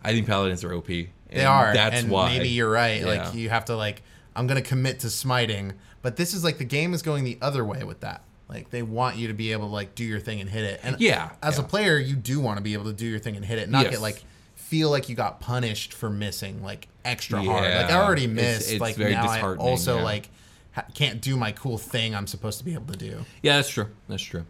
I 0.04 0.12
think 0.14 0.28
paladins 0.28 0.64
are 0.64 0.74
OP. 0.74 0.88
they 0.88 1.10
are. 1.44 1.74
That's 1.74 2.04
and 2.04 2.10
why. 2.12 2.30
maybe 2.30 2.50
you're 2.50 2.70
right. 2.70 3.02
Yeah. 3.02 3.08
Like 3.08 3.34
you 3.34 3.50
have 3.50 3.66
to 3.66 3.76
like 3.76 4.04
I'm 4.38 4.48
gonna 4.48 4.62
commit 4.62 5.00
to 5.02 5.10
smiting, 5.10 5.74
but 6.02 6.16
this 6.16 6.34
is 6.34 6.44
like 6.44 6.58
the 6.60 6.64
game 6.64 6.94
is 6.94 7.02
going 7.02 7.24
the 7.26 7.38
other 7.42 7.66
way 7.66 7.84
with 7.84 8.00
that. 8.02 8.22
Like 8.48 8.70
they 8.70 8.82
want 8.84 9.18
you 9.18 9.28
to 9.28 9.34
be 9.34 9.52
able 9.52 9.68
to 9.68 9.74
like 9.74 9.94
do 9.96 10.06
your 10.06 10.20
thing 10.22 10.40
and 10.40 10.50
hit 10.50 10.64
it. 10.64 10.80
And 10.84 10.96
Yeah, 11.02 11.32
as 11.44 11.58
yeah. 11.58 11.64
a 11.66 11.68
player, 11.68 11.98
you 11.98 12.16
do 12.16 12.40
want 12.40 12.58
to 12.58 12.64
be 12.64 12.74
able 12.74 12.86
to 12.86 12.94
do 12.94 13.06
your 13.06 13.20
thing 13.20 13.36
and 13.36 13.44
hit 13.44 13.60
it, 13.60 13.70
not 13.70 13.84
Yes. 13.84 13.94
get 13.96 14.02
like 14.02 14.24
feel 14.56 14.90
like 14.90 15.10
you 15.10 15.16
got 15.16 15.40
punished 15.42 15.94
for 15.94 16.10
missing 16.10 16.62
like 16.64 16.88
extra 17.04 17.42
hard. 17.44 17.64
Like 17.64 17.92
I 17.92 18.02
already 18.02 18.28
missed. 18.28 18.72
it's 18.72 18.80
like 18.80 18.96
very 18.96 19.12
now 19.14 19.28
I 19.28 19.56
also 19.56 19.98
yeah. 19.98 20.04
like 20.04 20.30
ha- 20.74 20.86
can't 20.94 21.20
do 21.20 21.36
my 21.36 21.52
cool 21.52 21.78
thing 21.78 22.16
I'm 22.16 22.28
supposed 22.28 22.60
to 22.60 22.64
be 22.66 22.74
able 22.74 22.94
to 22.94 22.98
do. 22.98 23.26
Yeah, 23.42 23.58
that's 23.58 23.70
true. 23.70 23.88
That's 24.08 24.24
true. 24.24 24.46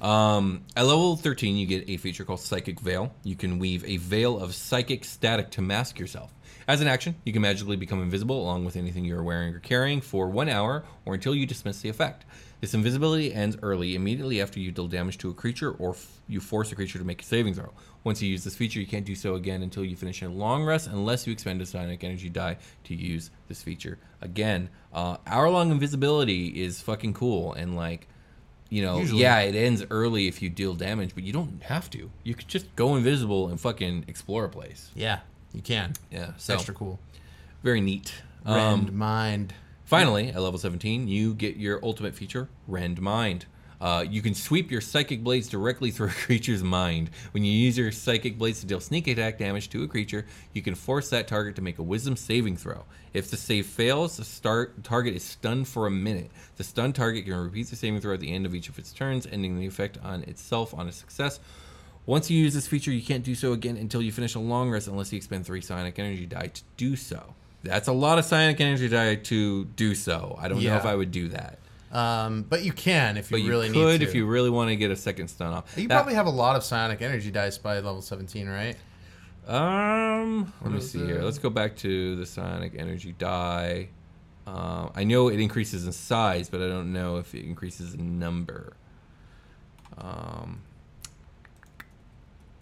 Um, 0.00 0.62
at 0.76 0.84
level 0.86 1.16
13, 1.16 1.56
you 1.56 1.66
get 1.66 1.88
a 1.88 1.96
feature 1.96 2.24
called 2.24 2.38
Psychic 2.40 2.78
Veil. 2.78 3.12
You 3.24 3.34
can 3.34 3.58
weave 3.58 3.84
a 3.84 3.96
veil 3.96 4.38
of 4.38 4.54
psychic 4.54 5.04
static 5.04 5.50
to 5.52 5.60
mask 5.62 5.98
yourself. 5.98 6.32
As 6.68 6.80
an 6.80 6.88
action, 6.88 7.16
you 7.24 7.32
can 7.32 7.42
magically 7.42 7.76
become 7.76 8.02
invisible 8.02 8.40
along 8.40 8.64
with 8.64 8.76
anything 8.76 9.04
you're 9.04 9.22
wearing 9.22 9.54
or 9.54 9.58
carrying 9.58 10.00
for 10.00 10.28
one 10.28 10.48
hour 10.48 10.84
or 11.04 11.14
until 11.14 11.34
you 11.34 11.46
dismiss 11.46 11.80
the 11.80 11.88
effect. 11.88 12.24
This 12.60 12.74
invisibility 12.74 13.34
ends 13.34 13.56
early, 13.62 13.96
immediately 13.96 14.40
after 14.40 14.60
you 14.60 14.70
deal 14.70 14.86
damage 14.86 15.18
to 15.18 15.30
a 15.30 15.34
creature 15.34 15.72
or 15.72 15.90
f- 15.90 16.20
you 16.28 16.40
force 16.40 16.70
a 16.70 16.76
creature 16.76 16.98
to 16.98 17.04
make 17.04 17.20
a 17.22 17.24
saving 17.24 17.54
throw. 17.54 17.72
Once 18.04 18.22
you 18.22 18.28
use 18.28 18.44
this 18.44 18.54
feature, 18.54 18.78
you 18.78 18.86
can't 18.86 19.04
do 19.04 19.16
so 19.16 19.34
again 19.34 19.62
until 19.62 19.84
you 19.84 19.96
finish 19.96 20.22
a 20.22 20.28
long 20.28 20.64
rest, 20.64 20.86
unless 20.86 21.26
you 21.26 21.32
expend 21.32 21.60
a 21.60 21.66
psionic 21.66 22.04
energy 22.04 22.28
die 22.28 22.56
to 22.84 22.94
use 22.94 23.30
this 23.48 23.62
feature 23.62 23.98
again. 24.20 24.68
Uh, 24.92 25.16
hour 25.26 25.48
long 25.50 25.70
invisibility 25.72 26.62
is 26.62 26.80
fucking 26.80 27.14
cool, 27.14 27.52
and 27.54 27.74
like, 27.74 28.06
you 28.70 28.82
know, 28.82 28.98
Usually. 29.00 29.22
yeah, 29.22 29.40
it 29.40 29.54
ends 29.56 29.84
early 29.90 30.28
if 30.28 30.40
you 30.40 30.48
deal 30.48 30.74
damage, 30.74 31.14
but 31.14 31.24
you 31.24 31.32
don't 31.32 31.62
have 31.64 31.90
to. 31.90 32.10
You 32.22 32.34
could 32.34 32.48
just 32.48 32.74
go 32.76 32.94
invisible 32.94 33.48
and 33.48 33.60
fucking 33.60 34.04
explore 34.06 34.44
a 34.44 34.48
place. 34.48 34.90
Yeah, 34.94 35.18
you 35.54 35.62
can. 35.62 35.92
Yeah, 36.10 36.32
so 36.36 36.54
extra 36.54 36.74
cool. 36.74 36.98
very 37.62 37.80
neat. 37.80 38.12
Rend 38.44 38.88
Um, 38.90 38.96
mind. 38.98 39.54
finally, 39.84 40.28
at 40.28 40.40
level 40.40 40.58
17, 40.58 41.06
you 41.08 41.34
get 41.34 41.56
your 41.56 41.78
ultimate 41.82 42.14
feature, 42.14 42.48
Rend 42.66 43.00
Mind. 43.00 43.46
Uh, 43.80 44.04
you 44.08 44.22
can 44.22 44.32
sweep 44.32 44.70
your 44.70 44.80
psychic 44.80 45.24
blades 45.24 45.48
directly 45.48 45.90
through 45.90 46.06
a 46.06 46.10
creature's 46.10 46.62
mind. 46.62 47.10
When 47.32 47.42
you 47.44 47.50
use 47.52 47.76
your 47.76 47.90
psychic 47.90 48.38
blades 48.38 48.60
to 48.60 48.66
deal 48.66 48.78
sneak 48.78 49.08
attack 49.08 49.38
damage 49.38 49.70
to 49.70 49.82
a 49.82 49.88
creature, 49.88 50.24
you 50.52 50.62
can 50.62 50.76
force 50.76 51.10
that 51.10 51.26
target 51.26 51.56
to 51.56 51.62
make 51.62 51.78
a 51.78 51.82
wisdom 51.82 52.14
saving 52.16 52.56
throw. 52.58 52.84
If 53.12 53.28
the 53.30 53.36
save 53.36 53.66
fails, 53.66 54.16
the 54.18 54.24
start 54.24 54.84
target 54.84 55.14
is 55.16 55.24
stunned 55.24 55.66
for 55.66 55.88
a 55.88 55.90
minute. 55.90 56.30
The 56.56 56.64
stunned 56.64 56.94
target 56.94 57.24
can 57.24 57.34
repeat 57.34 57.68
the 57.70 57.76
saving 57.76 58.00
throw 58.00 58.14
at 58.14 58.20
the 58.20 58.32
end 58.32 58.46
of 58.46 58.54
each 58.54 58.68
of 58.68 58.78
its 58.78 58.92
turns, 58.92 59.26
ending 59.26 59.58
the 59.58 59.66
effect 59.66 59.98
on 60.02 60.22
itself 60.22 60.72
on 60.74 60.86
a 60.88 60.92
success. 60.92 61.40
Once 62.04 62.30
you 62.30 62.36
use 62.38 62.52
this 62.54 62.66
feature, 62.66 62.90
you 62.90 63.02
can't 63.02 63.24
do 63.24 63.34
so 63.34 63.52
again 63.52 63.76
until 63.76 64.02
you 64.02 64.10
finish 64.10 64.34
a 64.34 64.38
long 64.40 64.70
rest 64.70 64.88
unless 64.88 65.12
you 65.12 65.16
expend 65.16 65.46
three 65.46 65.60
psionic 65.60 65.98
energy 65.98 66.26
die 66.26 66.48
to 66.48 66.62
do 66.76 66.96
so. 66.96 67.34
That's 67.62 67.86
a 67.86 67.92
lot 67.92 68.18
of 68.18 68.24
psionic 68.24 68.60
energy 68.60 68.88
die 68.88 69.14
to 69.16 69.66
do 69.66 69.94
so. 69.94 70.36
I 70.40 70.48
don't 70.48 70.58
know 70.58 70.64
Yeah. 70.64 70.76
if 70.78 70.84
I 70.84 70.94
would 70.96 71.12
do 71.12 71.28
that. 71.28 71.58
Um, 71.92 72.42
but 72.48 72.64
you 72.64 72.72
can 72.72 73.16
if 73.16 73.30
you 73.30 73.36
But 73.36 73.42
you 73.42 73.50
really 73.50 73.68
could 73.68 73.76
need 73.76 73.98
to. 74.00 74.04
if 74.08 74.14
you 74.14 74.26
really 74.26 74.50
want 74.50 74.70
to 74.70 74.76
get 74.76 74.90
a 74.90 74.96
second 74.96 75.28
stun 75.28 75.52
off. 75.52 75.72
You 75.76 75.86
That- 75.88 75.94
probably 75.94 76.14
have 76.14 76.26
a 76.26 76.30
lot 76.30 76.56
of 76.56 76.64
psionic 76.64 77.02
energy 77.02 77.30
dice 77.30 77.58
by 77.58 77.74
level 77.76 78.02
17, 78.02 78.48
right? 78.48 78.76
Um, 79.46 80.52
let 80.62 80.72
me 80.72 80.80
see 80.80 81.00
it? 81.00 81.06
here. 81.06 81.22
Let's 81.22 81.38
go 81.38 81.50
back 81.50 81.76
to 81.78 82.16
the 82.16 82.24
psionic 82.26 82.74
energy 82.78 83.14
die. 83.18 83.88
Um, 84.46 84.90
I 84.96 85.04
know 85.04 85.28
it 85.28 85.38
increases 85.38 85.84
in 85.86 85.92
size, 85.92 86.48
but 86.48 86.60
I 86.62 86.68
don't 86.68 86.92
know 86.92 87.16
if 87.18 87.34
it 87.34 87.44
increases 87.44 87.94
in 87.94 88.18
number. 88.18 88.72
Um, 89.98 90.62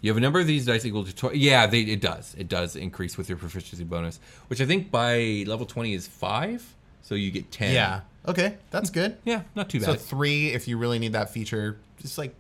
You 0.01 0.11
have 0.11 0.17
a 0.17 0.21
number 0.21 0.41
of 0.41 0.47
these 0.47 0.65
dice 0.67 0.85
equal 0.85 1.05
to 1.05 1.15
20. 1.15 1.39
Yeah, 1.39 1.67
they, 1.67 1.81
it 1.83 2.01
does. 2.01 2.35
It 2.39 2.49
does 2.49 2.75
increase 2.77 3.19
with 3.19 3.29
your 3.29 3.37
proficiency 3.39 3.85
bonus, 3.85 4.19
which 4.49 4.61
I 4.61 4.67
think 4.67 4.91
by 4.91 5.45
level 5.47 5.67
20 5.67 5.93
is 5.95 6.07
5. 6.09 6.75
So 7.03 7.15
you 7.15 7.31
get 7.31 7.51
10. 7.51 7.75
Yeah. 7.75 8.01
Okay, 8.29 8.57
that's 8.71 8.91
good. 8.91 9.17
Yeah, 9.25 9.43
not 9.55 9.69
too 9.71 9.81
bad. 9.81 9.87
So 9.87 9.95
three, 9.95 10.49
if 10.51 10.69
you 10.69 10.77
really 10.79 10.99
need 10.99 11.13
that 11.15 11.31
feature, 11.31 11.79
just 12.01 12.19
like 12.19 12.35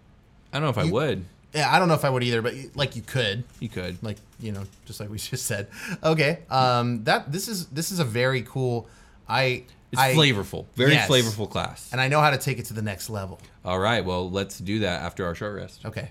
I 0.52 0.58
don't 0.60 0.64
know 0.64 0.80
if 0.82 0.86
I 0.88 0.90
would. 0.90 1.24
yeah, 1.54 1.74
I 1.74 1.78
don't 1.78 1.88
know 1.88 1.94
if 1.94 2.04
I 2.04 2.10
would 2.10 2.22
either, 2.22 2.42
but 2.42 2.54
like 2.74 2.96
you 2.96 3.02
could, 3.02 3.44
You 3.60 3.68
could. 3.70 4.02
like 4.02 4.18
you 4.38 4.52
know, 4.52 4.64
just 4.84 5.00
like 5.00 5.08
we 5.10 5.16
just 5.32 5.46
said. 5.46 5.68
Okay, 6.04 6.40
um, 6.50 7.04
that 7.04 7.32
this 7.32 7.48
is 7.48 7.66
this 7.68 7.90
is 7.92 7.98
a 7.98 8.04
very 8.04 8.42
cool. 8.42 8.88
I 9.28 9.64
It's 9.90 10.00
I, 10.00 10.14
flavorful. 10.14 10.66
Very 10.76 10.92
Yes. 10.92 11.08
flavorful 11.08 11.48
class. 11.48 11.88
and 11.92 12.00
I 12.00 12.08
know 12.08 12.20
how 12.20 12.30
to 12.30 12.38
take 12.38 12.58
it 12.58 12.66
to 12.66 12.74
the 12.74 12.82
next 12.82 13.08
level. 13.10 13.40
All 13.64 13.78
right, 13.78 14.04
well, 14.04 14.30
let's 14.30 14.58
do 14.58 14.80
that 14.80 15.00
after 15.02 15.24
our 15.24 15.34
short 15.34 15.54
rest. 15.56 15.84
Okay. 15.86 16.10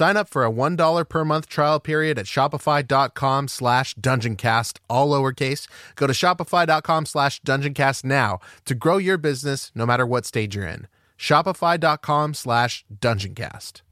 Sign 0.00 0.16
up 0.16 0.30
for 0.30 0.46
a 0.46 0.50
$1 0.50 1.08
per 1.10 1.24
month 1.26 1.46
trial 1.46 1.78
period 1.78 2.18
at 2.18 2.24
shopify.com 2.24 3.48
slash 3.48 3.94
dungeoncast, 3.96 4.78
all 4.88 5.10
lowercase. 5.10 5.68
Go 5.94 6.06
to 6.06 6.14
shopify.com 6.14 7.04
slash 7.04 7.42
dungeoncast 7.42 8.02
now 8.04 8.38
to 8.64 8.74
grow 8.74 8.96
your 8.96 9.18
business 9.18 9.70
no 9.74 9.84
matter 9.84 10.06
what 10.06 10.24
stage 10.24 10.56
you're 10.56 10.66
in. 10.66 10.86
Shopify.com 11.18 12.32
slash 12.32 12.82
dungeoncast. 12.98 13.82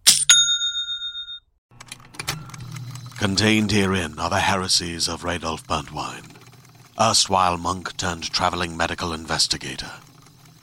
Contained 3.19 3.73
herein 3.73 4.19
are 4.19 4.31
the 4.31 4.41
heresies 4.41 5.09
of 5.09 5.25
Radolf 5.25 5.67
Burntwine, 5.67 6.37
erstwhile 6.99 7.59
monk 7.59 7.95
turned 7.99 8.33
traveling 8.33 8.79
medical 8.79 9.13
investigator. 9.13 9.93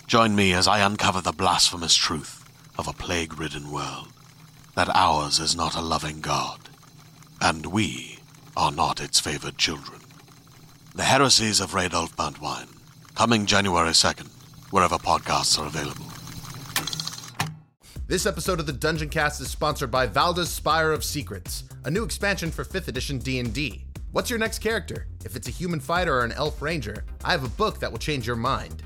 Join 0.08 0.36
me 0.36 0.54
as 0.54 0.68
I 0.68 0.80
uncover 0.80 1.22
the 1.22 1.32
blasphemous 1.32 1.94
truth 1.94 2.44
of 2.80 2.88
a 2.88 2.94
plague 2.94 3.40
ridden 3.40 3.70
world 3.70 4.08
that 4.76 4.90
ours 4.94 5.40
is 5.40 5.56
not 5.56 5.76
a 5.76 5.82
loving 5.82 6.20
God, 6.20 6.60
and 7.42 7.66
we 7.66 8.20
are 8.58 8.72
not 8.72 9.02
its 9.02 9.20
favored 9.20 9.58
children. 9.58 10.02
The 10.94 11.04
heresies 11.04 11.62
of 11.62 11.72
Radolf 11.72 12.14
Burntwine, 12.16 12.68
coming 13.16 13.46
January 13.46 13.92
2nd, 13.92 14.28
wherever 14.72 14.98
podcasts 14.98 15.58
are 15.58 15.68
available. 15.68 16.06
This 18.08 18.26
episode 18.26 18.60
of 18.60 18.66
the 18.66 18.74
Dungeon 18.74 19.10
Cast 19.10 19.42
is 19.42 19.50
sponsored 19.50 19.90
by 19.90 20.08
Valda's 20.08 20.50
Spire 20.50 20.92
of 20.92 21.04
Secrets, 21.04 21.64
a 21.86 21.92
new 21.92 22.04
expansion 22.04 22.52
for 22.52 22.66
5th 22.66 22.90
edition 22.90 23.18
D&D. 23.18 23.86
What's 24.12 24.30
your 24.30 24.40
next 24.40 24.60
character? 24.60 25.08
If 25.24 25.36
it's 25.36 25.48
a 25.48 25.52
human 25.52 25.80
fighter 25.80 26.16
or 26.20 26.24
an 26.24 26.34
elf 26.34 26.62
ranger, 26.62 27.06
I 27.24 27.32
have 27.32 27.44
a 27.44 27.50
book 27.50 27.80
that 27.80 27.92
will 27.92 28.00
change 28.00 28.28
your 28.28 28.36
mind. 28.36 28.84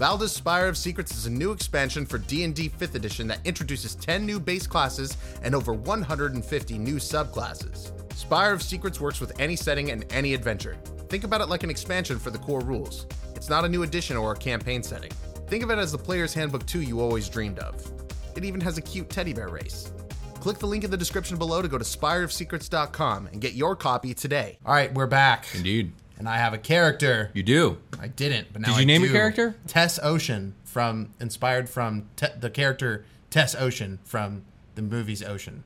Valda's 0.00 0.32
Spire 0.32 0.66
of 0.66 0.78
Secrets 0.78 1.14
is 1.14 1.26
a 1.26 1.30
new 1.30 1.52
expansion 1.52 2.06
for 2.06 2.16
D&D 2.16 2.70
5th 2.70 2.94
edition 2.94 3.26
that 3.26 3.40
introduces 3.44 3.94
10 3.96 4.24
new 4.24 4.40
base 4.40 4.66
classes 4.66 5.14
and 5.42 5.54
over 5.54 5.74
150 5.74 6.78
new 6.78 6.94
subclasses. 6.94 7.92
Spire 8.14 8.54
of 8.54 8.62
Secrets 8.62 8.98
works 8.98 9.20
with 9.20 9.38
any 9.38 9.56
setting 9.56 9.90
and 9.90 10.10
any 10.10 10.32
adventure. 10.32 10.78
Think 11.10 11.24
about 11.24 11.42
it 11.42 11.50
like 11.50 11.64
an 11.64 11.68
expansion 11.68 12.18
for 12.18 12.30
the 12.30 12.38
core 12.38 12.62
rules. 12.62 13.06
It's 13.34 13.50
not 13.50 13.66
a 13.66 13.68
new 13.68 13.82
edition 13.82 14.16
or 14.16 14.32
a 14.32 14.36
campaign 14.36 14.82
setting. 14.82 15.10
Think 15.48 15.62
of 15.62 15.68
it 15.68 15.76
as 15.76 15.92
the 15.92 15.98
player's 15.98 16.32
handbook 16.32 16.64
2 16.64 16.80
you 16.80 16.98
always 17.02 17.28
dreamed 17.28 17.58
of. 17.58 17.86
It 18.34 18.42
even 18.46 18.62
has 18.62 18.78
a 18.78 18.82
cute 18.82 19.10
teddy 19.10 19.34
bear 19.34 19.50
race. 19.50 19.92
Click 20.36 20.58
the 20.58 20.66
link 20.66 20.82
in 20.82 20.90
the 20.90 20.96
description 20.96 21.36
below 21.36 21.60
to 21.60 21.68
go 21.68 21.76
to 21.76 21.84
spireofsecrets.com 21.84 23.26
and 23.26 23.38
get 23.38 23.52
your 23.52 23.76
copy 23.76 24.14
today. 24.14 24.56
All 24.64 24.72
right, 24.72 24.94
we're 24.94 25.06
back. 25.06 25.46
Indeed. 25.54 25.92
And 26.20 26.28
I 26.28 26.36
have 26.36 26.52
a 26.52 26.58
character. 26.58 27.30
You 27.32 27.42
do. 27.42 27.78
I 27.98 28.06
didn't, 28.08 28.52
but 28.52 28.60
now 28.60 28.68
Did 28.68 28.76
I 28.76 28.80
you 28.80 28.86
name 28.86 29.02
your 29.02 29.10
character? 29.10 29.54
Tess 29.66 29.98
Ocean 30.02 30.54
from 30.64 31.14
inspired 31.18 31.66
from 31.70 32.10
te- 32.16 32.26
the 32.38 32.50
character 32.50 33.06
Tess 33.30 33.54
Ocean 33.54 33.98
from 34.04 34.42
the 34.74 34.82
movies 34.82 35.22
Ocean. 35.22 35.64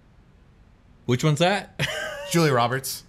Which 1.07 1.25
one's 1.25 1.41
that? 1.41 1.85
Julia 2.31 2.53
Roberts. 2.53 3.03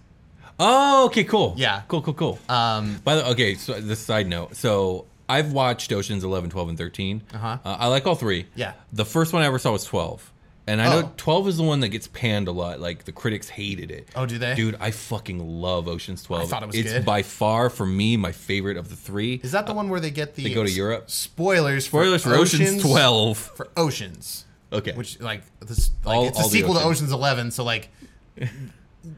oh, 0.60 1.06
okay, 1.06 1.24
cool. 1.24 1.54
Yeah. 1.56 1.84
Cool, 1.88 2.02
cool, 2.02 2.16
cool. 2.16 2.40
Um, 2.50 3.00
By 3.04 3.14
the 3.14 3.30
okay, 3.30 3.54
so 3.54 3.80
this 3.80 4.00
side 4.00 4.26
note. 4.26 4.56
So 4.56 5.06
I've 5.30 5.52
watched 5.54 5.94
Oceans 5.94 6.24
11, 6.24 6.50
12, 6.50 6.70
and 6.70 6.78
13. 6.80 7.22
Uh-huh. 7.32 7.58
Uh, 7.64 7.78
I 7.80 7.88
like 7.90 8.08
all 8.08 8.16
three. 8.16 8.48
Yeah. 8.56 8.74
The 8.92 9.06
first 9.06 9.34
one 9.34 9.44
I 9.44 9.46
ever 9.46 9.60
saw 9.60 9.72
was 9.72 9.84
12. 9.84 10.32
And 10.68 10.82
I 10.82 10.90
know 10.90 11.06
Oh. 11.06 11.12
12 11.18 11.48
is 11.50 11.58
the 11.58 11.64
one 11.64 11.82
that 11.82 11.90
gets 11.90 12.08
panned 12.08 12.48
a 12.48 12.52
lot. 12.52 12.80
Like 12.80 13.04
the 13.06 13.12
critics 13.12 13.48
hated 13.50 13.92
it. 13.92 14.10
Oh, 14.16 14.26
do 14.26 14.38
they? 14.40 14.56
Dude, 14.56 14.76
I 14.80 14.90
fucking 14.92 15.62
love 15.62 15.88
Oceans 15.88 16.24
12. 16.24 16.42
I 16.44 16.46
thought 16.48 16.64
it 16.64 16.68
was 16.68 16.76
it's 16.76 16.92
good. 16.94 17.06
by 17.06 17.22
far 17.22 17.70
for 17.70 17.86
me 17.86 18.18
my 18.18 18.32
favorite 18.32 18.78
of 18.78 18.90
the 18.90 18.96
three. 18.96 19.40
is 19.44 19.52
that 19.52 19.68
the 19.68 19.74
one 19.74 19.90
where 19.90 20.00
they 20.00 20.10
get 20.10 20.34
the 20.36 20.44
They 20.44 20.54
go 20.54 20.64
to 20.64 20.72
Europe? 20.72 21.12
Spoilers. 21.12 21.86
Spoilers 21.86 22.24
for 22.24 22.34
Oceans 22.34 22.82
12. 22.82 23.38
For 23.38 23.70
Oceans. 23.78 24.46
Okay. 24.74 24.94
Which 24.94 25.20
like 25.22 25.44
this 25.60 25.92
like 26.04 26.18
All- 26.18 26.28
it's 26.28 26.38
a 26.40 26.42
all 26.42 26.50
the 26.50 26.58
sequel 26.58 26.74
to 26.74 26.80
Oceans. 26.80 26.92
Oceans 26.98 27.12
Eleven, 27.12 27.52
so 27.52 27.64
like 27.64 27.90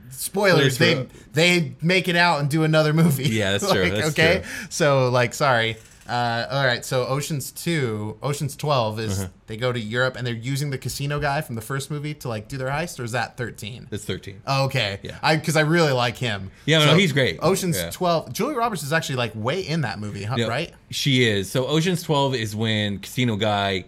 spoilers, 0.10 0.76
Spoilers 0.76 0.78
they 0.78 0.96
for- 0.96 1.08
they 1.34 1.76
make 1.82 2.08
it 2.08 2.16
out 2.16 2.42
and 2.42 2.50
do 2.50 2.64
another 2.64 2.94
movie. 2.94 3.30
Yeah, 3.30 3.52
that's 3.54 3.72
true, 3.72 3.84
Like, 3.84 3.94
that's 3.94 4.08
okay. 4.10 4.42
true. 4.44 4.68
So 4.70 5.10
like 5.10 5.34
sorry. 5.34 5.78
Uh, 6.08 6.48
all 6.50 6.65
right, 6.65 6.84
so 6.86 7.06
Oceans 7.08 7.52
Two, 7.52 8.17
Oceans 8.24 8.56
Twelve 8.56 9.00
is 9.00 9.20
Uh-huh. 9.20 9.30
they 9.48 9.58
go 9.58 9.72
to 9.72 9.80
Europe 9.80 10.15
and 10.15 10.26
they're 10.26 10.34
using 10.34 10.70
the 10.70 10.78
casino 10.78 11.20
guy 11.20 11.41
from 11.41 11.56
the 11.56 11.62
first 11.62 11.91
movie 11.91 12.13
to 12.15 12.28
like 12.30 12.48
do 12.48 12.58
their 12.58 12.70
heist, 12.70 13.00
or 13.00 13.04
is 13.04 13.12
that 13.12 13.38
thirteen? 13.38 13.88
It's 13.91 14.06
13. 14.06 14.41
Oh, 14.48 14.65
okay, 14.65 15.00
Yeah. 15.04 15.17
I 15.22 15.36
because 15.36 15.56
I 15.58 15.62
really 15.62 15.91
like 15.91 16.17
him. 16.17 16.52
Yeah, 16.65 16.86
no, 16.86 16.96
he's 16.96 17.12
great. 17.12 17.39
Oceans 17.41 17.78
Yeah. 17.78 17.89
Twelve, 17.91 18.32
Julia 18.34 18.58
Roberts 18.58 18.84
is 18.84 18.93
actually 18.93 19.15
like 19.17 19.34
way 19.36 19.62
in 19.62 19.82
that 19.82 20.00
movie, 20.00 20.24
huh, 20.24 20.36
right? 20.48 20.74
She 20.89 21.26
is. 21.28 21.52
So 21.52 21.67
Ocean's 21.67 22.02
12 22.04 22.36
is 22.36 22.56
when 22.56 23.00
Casino 23.00 23.36
Guy 23.36 23.86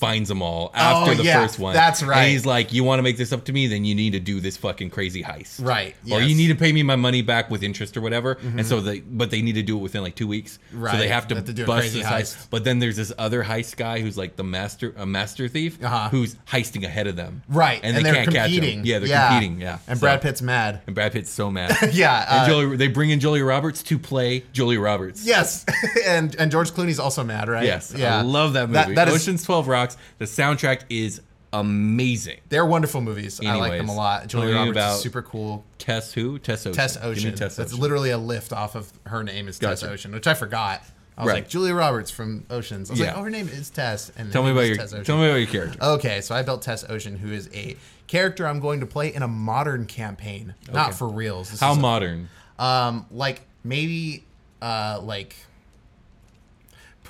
finds 0.00 0.28
them 0.30 0.40
all 0.42 0.70
after 0.74 1.10
Oh, 1.10 1.14
the 1.14 1.22
yeah, 1.24 1.42
first 1.42 1.58
one. 1.58 1.74
that's 1.74 2.02
right. 2.02 2.22
And 2.22 2.30
he's 2.30 2.46
like, 2.46 2.72
"You 2.72 2.82
want 2.84 2.98
to 2.98 3.02
make 3.02 3.18
this 3.18 3.32
up 3.32 3.44
to 3.44 3.52
me? 3.52 3.66
Then 3.66 3.84
you 3.84 3.94
need 3.94 4.12
to 4.12 4.20
do 4.20 4.40
this 4.40 4.56
fucking 4.56 4.90
crazy 4.90 5.22
heist, 5.22 5.64
Right, 5.64 5.94
Or 6.10 6.20
you 6.22 6.34
need 6.34 6.48
to 6.48 6.54
pay 6.54 6.72
me 6.72 6.82
my 6.82 6.96
money 6.96 7.20
back 7.22 7.50
with 7.50 7.62
interest 7.62 7.96
or 7.96 8.00
whatever." 8.00 8.38
And 8.42 8.66
so 8.66 8.80
they, 8.80 9.00
but 9.00 9.30
they 9.30 9.42
need 9.42 9.54
to 9.56 9.62
do 9.62 9.76
it 9.76 9.80
within 9.80 10.02
like 10.02 10.14
two 10.14 10.26
weeks. 10.26 10.58
So 10.72 10.78
Right, 10.78 10.98
they 10.98 11.08
have 11.08 11.28
to, 11.28 11.34
they 11.34 11.38
have 11.40 11.46
to 11.46 11.52
do 11.52 11.64
a 11.64 11.66
bust 11.66 11.80
crazy 11.82 11.98
this 12.00 12.08
heist. 12.08 12.36
heist. 12.36 12.46
But 12.50 12.64
then 12.64 12.78
there's 12.78 12.96
this 12.96 13.12
other 13.18 13.44
heist 13.44 13.76
guy 13.76 14.00
who's 14.00 14.16
like 14.16 14.36
the 14.36 14.44
master, 14.44 14.94
a 14.96 15.04
master 15.06 15.48
thief, 15.48 15.78
Uh-huh. 15.84 16.08
who's 16.08 16.34
heisting 16.50 16.84
ahead 16.84 17.06
of 17.06 17.16
them. 17.16 17.42
Right, 17.48 17.80
And, 17.82 17.96
and, 17.96 18.04
they 18.06 18.10
they're 18.10 18.24
can't 18.24 18.34
competing. 18.34 18.60
catch 18.62 18.72
him. 18.78 18.84
Yeah, 18.86 18.98
they're 19.00 19.28
competing. 19.28 19.60
Yeah, 19.60 19.78
and 19.86 19.98
So- 19.98 20.00
Brad 20.00 20.22
Pitt's 20.22 20.40
mad. 20.42 20.80
And 20.86 20.94
Brad 20.94 21.12
Pitt's 21.12 21.30
so 21.30 21.50
mad. 21.50 21.76
Yeah, 21.92 22.24
uh, 22.28 22.46
Julia, 22.46 22.76
they 22.76 22.88
bring 22.88 23.10
in 23.10 23.20
Julia 23.20 23.44
Roberts 23.44 23.82
to 23.84 23.98
play 23.98 24.44
Julia 24.52 24.80
Roberts. 24.80 25.24
Yes, 25.26 25.64
and 26.06 26.34
and 26.36 26.50
George 26.50 26.70
Clooney's 26.70 26.98
also 26.98 27.22
mad, 27.24 27.48
right? 27.48 27.64
Yes, 27.66 27.94
I 27.94 28.22
love 28.22 28.54
that 28.54 28.70
movie. 28.70 28.94
that 28.94 29.08
is, 29.08 29.14
Ocean's 29.14 29.42
Twelve 29.42 29.68
rocks. 29.96 30.02
The 30.18 30.24
soundtrack 30.26 30.82
is 30.90 31.20
amazing. 31.52 32.38
they're 32.48 32.64
wonderful 32.66 33.00
movies. 33.00 33.40
I 33.44 33.54
like 33.56 33.72
them 33.78 33.88
a 33.88 33.94
lot. 33.94 34.26
Julia 34.28 34.54
Roberts 34.54 34.70
about 34.76 34.94
is 34.96 35.02
super 35.02 35.22
cool. 35.22 35.64
Tess 35.78 36.12
who? 36.12 36.38
Tess 36.38 36.66
Ocean. 36.66 36.74
Tess 36.76 36.96
Ocean. 37.02 37.34
Tess 37.34 37.56
That's 37.56 37.72
Ocean. 37.72 37.80
literally 37.82 38.10
a 38.10 38.18
lift 38.18 38.52
off 38.52 38.74
of 38.76 38.92
her 39.06 39.22
name 39.24 39.48
is 39.48 39.58
Tess 39.58 39.82
Ocean, 39.82 40.12
which 40.12 40.26
I 40.26 40.34
forgot. 40.34 40.82
I 41.18 41.24
was 41.24 41.28
Right. 41.32 41.34
like 41.42 41.48
Julia 41.50 41.74
Roberts 41.74 42.10
from 42.10 42.46
Oceans. 42.48 42.88
I 42.88 42.92
was 42.94 43.00
like, 43.00 43.16
oh, 43.16 43.22
her 43.22 43.30
name 43.30 43.48
is 43.48 43.68
Tess. 43.68 44.10
And 44.16 44.32
Tell 44.32 44.42
me 44.42 44.52
about 44.52 44.62
your. 44.62 44.76
Tess 44.76 44.92
Ocean. 44.94 45.04
Tell 45.04 45.18
me 45.18 45.26
about 45.28 45.36
your 45.36 45.48
character. 45.48 45.78
Okay, 45.82 46.20
so 46.22 46.34
I 46.34 46.42
built 46.42 46.62
Tess 46.62 46.88
Ocean, 46.88 47.16
who 47.18 47.30
is 47.32 47.50
a 47.52 47.76
character 48.06 48.46
I'm 48.46 48.58
going 48.60 48.80
to 48.80 48.86
play 48.86 49.12
in 49.12 49.22
a 49.22 49.28
modern 49.28 49.84
campaign, 49.86 50.54
not 50.72 50.94
for 50.94 51.08
reals. 51.08 51.50
This 51.50 51.60
How 51.60 51.72
is 51.72 51.78
a- 51.78 51.80
modern? 51.80 52.28
um, 52.58 53.04
like 53.10 53.42
maybe, 53.64 54.24
uh, 54.62 55.00
like 55.02 55.36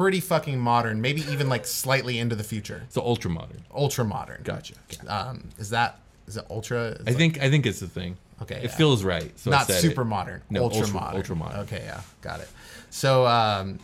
pretty 0.00 0.18
fucking 0.20 0.58
modern. 0.58 1.00
Maybe 1.02 1.20
even 1.30 1.50
like 1.50 1.66
slightly 1.66 2.18
into 2.18 2.34
the 2.34 2.42
future. 2.44 2.84
So 2.88 3.02
ultra 3.02 3.30
modern. 3.30 3.62
Ultra 3.74 4.04
modern. 4.06 4.40
Gotcha. 4.42 4.74
Um, 5.06 5.50
is 5.58 5.68
that 5.70 6.00
is 6.26 6.38
it 6.38 6.46
ultra? 6.48 6.92
It's 6.92 7.00
I 7.02 7.04
like- 7.10 7.16
think 7.16 7.42
I 7.42 7.50
think 7.50 7.66
it's 7.66 7.80
the 7.80 7.86
thing. 7.88 8.16
Okay, 8.42 8.56
It 8.56 8.64
yeah. 8.64 8.76
feels 8.76 9.04
right. 9.04 9.38
So 9.38 9.50
not 9.50 9.66
super 9.70 10.00
it. 10.00 10.06
modern. 10.06 10.40
No, 10.48 10.62
ultra, 10.62 10.80
ultra- 10.80 10.94
modern. 10.94 11.16
ultra 11.18 11.36
modern. 11.36 11.60
Okay, 11.60 11.82
yeah, 11.84 12.00
got 12.22 12.40
it. 12.40 12.48
So 12.88 13.26
um, 13.26 13.78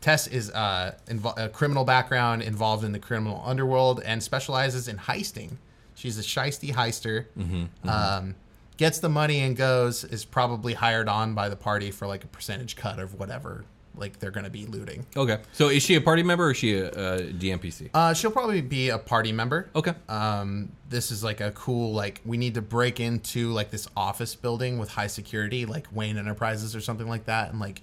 Tess 0.00 0.26
is 0.26 0.50
uh, 0.50 0.96
invo- 1.06 1.38
a 1.38 1.48
criminal 1.48 1.84
background 1.84 2.42
involved 2.42 2.82
in 2.82 2.90
the 2.90 2.98
criminal 2.98 3.40
underworld 3.46 4.02
and 4.04 4.20
specializes 4.20 4.88
in 4.88 4.96
heisting. 4.96 5.58
She's 5.94 6.18
a 6.18 6.22
shisty 6.22 6.72
heister. 6.74 7.26
Mm-hmm, 7.38 7.88
Um, 7.88 8.34
gets 8.78 8.98
the 8.98 9.08
money 9.08 9.38
and 9.40 9.56
goes. 9.56 10.02
Is 10.02 10.24
probably 10.24 10.74
hired 10.74 11.08
on 11.08 11.34
by 11.34 11.48
the 11.48 11.54
party 11.56 11.92
for 11.92 12.08
like 12.08 12.24
a 12.24 12.28
percentage 12.28 12.74
cut 12.74 12.98
of 12.98 13.14
whatever 13.20 13.64
like 14.00 14.18
they're 14.18 14.30
going 14.30 14.44
to 14.44 14.50
be 14.50 14.66
looting. 14.66 15.06
Okay. 15.16 15.38
So 15.52 15.68
is 15.68 15.82
she 15.82 15.94
a 15.94 16.00
party 16.00 16.22
member 16.22 16.46
or 16.46 16.50
is 16.52 16.56
she 16.56 16.74
a, 16.78 16.88
a 16.88 17.20
DMPC? 17.32 17.90
Uh, 17.94 18.14
she'll 18.14 18.30
probably 18.30 18.60
be 18.60 18.88
a 18.88 18.98
party 18.98 19.32
member. 19.32 19.68
okay. 19.74 19.94
um, 20.08 20.70
this 20.88 21.10
is 21.12 21.22
like 21.22 21.40
a 21.40 21.52
cool 21.52 21.92
like 21.92 22.20
we 22.24 22.36
need 22.36 22.54
to 22.54 22.62
break 22.62 22.98
into 22.98 23.52
like 23.52 23.70
this 23.70 23.88
office 23.96 24.34
building 24.34 24.78
with 24.78 24.90
high 24.90 25.06
security 25.06 25.64
like 25.64 25.86
wayne 25.92 26.18
enterprises 26.18 26.74
or 26.74 26.80
something 26.80 27.08
like 27.08 27.26
that 27.26 27.50
and 27.50 27.60
like 27.60 27.80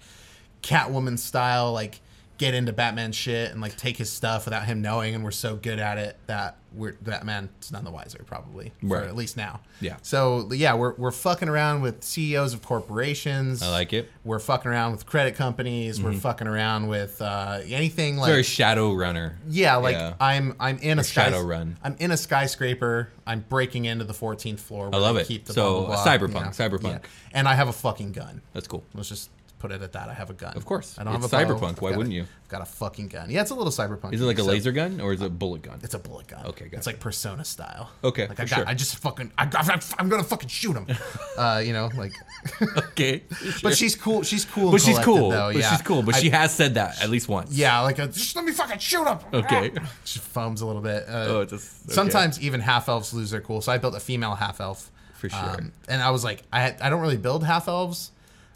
catwoman 0.61 1.17
style 1.17 1.71
like 1.71 2.01
get 2.37 2.53
into 2.53 2.71
batman 2.71 3.11
shit 3.11 3.51
and 3.51 3.61
like 3.61 3.75
take 3.77 3.97
his 3.97 4.11
stuff 4.11 4.45
without 4.45 4.63
him 4.65 4.81
knowing 4.81 5.15
and 5.15 5.23
we're 5.23 5.31
so 5.31 5.55
good 5.55 5.79
at 5.79 5.97
it 5.97 6.17
that 6.27 6.57
we're 6.73 6.93
batman's 7.01 7.71
none 7.71 7.83
the 7.83 7.89
wiser 7.89 8.21
probably 8.27 8.71
for 8.81 8.87
Right. 8.99 9.07
at 9.07 9.15
least 9.15 9.37
now 9.37 9.61
Yeah. 9.81 9.95
so 10.03 10.47
yeah 10.53 10.75
we're, 10.75 10.93
we're 10.95 11.11
fucking 11.11 11.49
around 11.49 11.81
with 11.81 12.03
ceos 12.03 12.53
of 12.53 12.61
corporations 12.61 13.63
I 13.63 13.69
like 13.69 13.93
it. 13.93 14.11
we're 14.23 14.39
fucking 14.39 14.69
around 14.69 14.91
with 14.91 15.05
credit 15.05 15.35
companies 15.35 16.01
we're 16.01 16.13
fucking 16.13 16.47
around 16.47 16.87
with 16.87 17.21
uh, 17.21 17.59
anything 17.65 18.17
like 18.17 18.29
Very 18.29 18.43
shadow 18.43 18.93
runner. 18.93 19.37
yeah, 19.47 19.75
like 19.77 19.95
Yeah. 19.95 20.13
I'm 20.19 20.55
I'm 20.59 20.77
in 20.79 20.97
a 20.97 21.01
Or 21.01 21.03
sky, 21.03 21.31
Shadowrun. 21.31 21.75
I'm 21.83 21.95
in 21.99 22.11
a 22.11 22.17
skyscraper. 22.17 23.09
I'm 23.25 23.41
breaking 23.49 23.85
into 23.85 24.05
the 24.05 24.13
14th 24.13 24.59
floor. 24.59 24.89
where 24.89 25.01
love 25.01 25.15
they 25.15 25.21
it. 25.21 25.27
Keep 25.27 25.45
the 25.45 25.53
So, 25.53 25.85
blah, 25.85 26.03
blah, 26.03 26.03
blah, 26.03 26.27
cyberpunk, 26.27 26.55
cyberpunk. 26.55 27.03
And 27.33 27.47
I 27.47 27.55
have 27.55 27.67
a 27.67 27.73
fucking 27.73 28.11
gun. 28.13 28.41
That's 28.53 28.67
cool. 28.67 28.83
Let's 28.93 29.09
just 29.09 29.29
put 29.59 29.71
it 29.71 29.81
at 29.81 29.93
that. 29.93 30.09
I 30.09 30.13
have 30.13 30.29
a 30.29 30.33
gun. 30.33 30.55
Of 30.55 30.65
course. 30.65 30.95
I 30.99 31.03
don't 31.03 31.15
It's 31.15 31.29
have 31.31 31.47
a 31.49 31.53
cyberpunk. 31.53 31.81
Why 31.81 31.91
wouldn't 31.95 32.13
you? 32.13 32.23
I've 32.23 32.49
got 32.49 32.61
a 32.61 32.65
fucking 32.65 33.07
gun. 33.07 33.29
Yeah, 33.29 33.41
it's 33.41 33.51
a 33.51 33.55
little 33.55 33.71
cyberpunk. 33.71 34.13
Is 34.13 34.21
it 34.21 34.25
like 34.25 34.39
a 34.39 34.43
laser 34.43 34.71
gun 34.71 35.01
or 35.01 35.13
is 35.13 35.21
it 35.21 35.25
a 35.25 35.29
bullet 35.29 35.61
gun? 35.63 35.79
It's 35.83 35.93
a 35.93 35.99
bullet 35.99 36.27
gun. 36.27 36.45
Okay, 36.45 36.65
gotcha. 36.65 36.77
It's 36.77 36.87
like 36.87 36.99
Persona 36.99 37.43
style. 37.43 37.89
Okay, 38.03 38.27
Like 38.27 38.39
I 38.39 38.45
got. 38.45 38.55
sure. 38.55 38.67
I 38.67 38.73
just 38.73 38.97
fucking. 38.99 39.31
I, 39.37 39.79
I'm 39.97 40.09
gonna 40.09 40.23
fucking 40.23 40.49
shoot 40.49 40.73
him. 40.77 40.87
uh, 41.37 41.61
you 41.65 41.73
know, 41.73 41.89
like. 41.97 42.13
okay. 42.77 43.23
But 43.63 43.75
she's 43.75 43.95
cool. 43.95 44.23
She's 44.23 44.45
cool. 44.45 44.71
But 44.71 44.81
she's 44.81 44.99
cool. 44.99 45.31
Though. 45.31 45.51
But 45.51 45.57
yeah. 45.61 45.71
she's 45.71 45.81
cool. 45.81 46.03
But 46.03 46.15
I- 46.15 46.19
she 46.19 46.29
has 46.29 46.53
said 46.53 46.75
that 46.75 47.01
at 47.03 47.09
least 47.09 47.27
once. 47.27 47.51
Yeah, 47.53 47.81
like 47.81 47.99
a, 47.99 48.07
just 48.07 48.35
let 48.35 48.45
me 48.45 48.51
fucking 48.51 48.79
shoot 48.79 49.05
him. 49.05 49.17
Okay. 49.33 49.71
She 50.05 50.19
foams 50.19 50.61
a 50.61 50.65
little 50.65 50.81
bit. 50.81 51.03
Uh, 51.07 51.25
Oh, 51.27 51.45
just- 51.45 51.85
okay. 51.85 51.93
sometimes 51.93 52.39
even 52.41 52.61
half 52.61 52.87
elves 52.87 53.13
lose 53.13 53.31
their 53.31 53.41
cool. 53.41 53.61
So 53.61 53.71
I 53.71 53.77
built 53.77 53.95
a 53.95 53.99
female 53.99 54.35
half 54.35 54.61
elf 54.61 54.91
For 55.15 55.29
sure. 55.29 55.57
and 55.89 56.01
I 56.01 56.11
was 56.11 56.23
like, 56.23 56.43
I 56.53 56.75
I 56.79 56.89
don't 56.89 57.01
really 57.01 57.17
build 57.17 57.43
half 57.43 57.67
elves, 57.67 58.11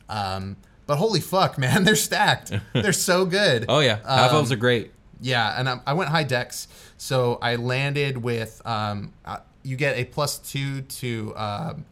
um, 0.10 0.56
but 0.88 0.98
holy 0.98 1.20
fuck, 1.22 1.58
man, 1.58 1.84
they're 1.86 1.96
stacked. 1.96 2.52
they're 2.74 2.94
so 2.94 3.26
good. 3.26 3.65
Oh 3.70 3.80
yeah. 3.80 3.98
Half 4.08 4.32
Um, 4.32 4.36
elves 4.38 4.52
are 4.52 4.56
great. 4.58 4.91
Yeah, 5.24 5.54
and 5.60 5.70
I, 5.70 5.80
I 5.86 5.94
went 5.94 6.10
high 6.10 6.24
dex, 6.24 6.67
so 6.98 7.38
I 7.41 7.56
landed 7.56 8.17
with 8.17 8.62
um, 8.65 9.13
uh, 9.24 9.38
you 9.63 9.76
get 9.76 9.96
a 9.98 10.06
plus 10.06 10.39
two 10.39 10.82
to 10.82 11.34
um, 11.38 11.86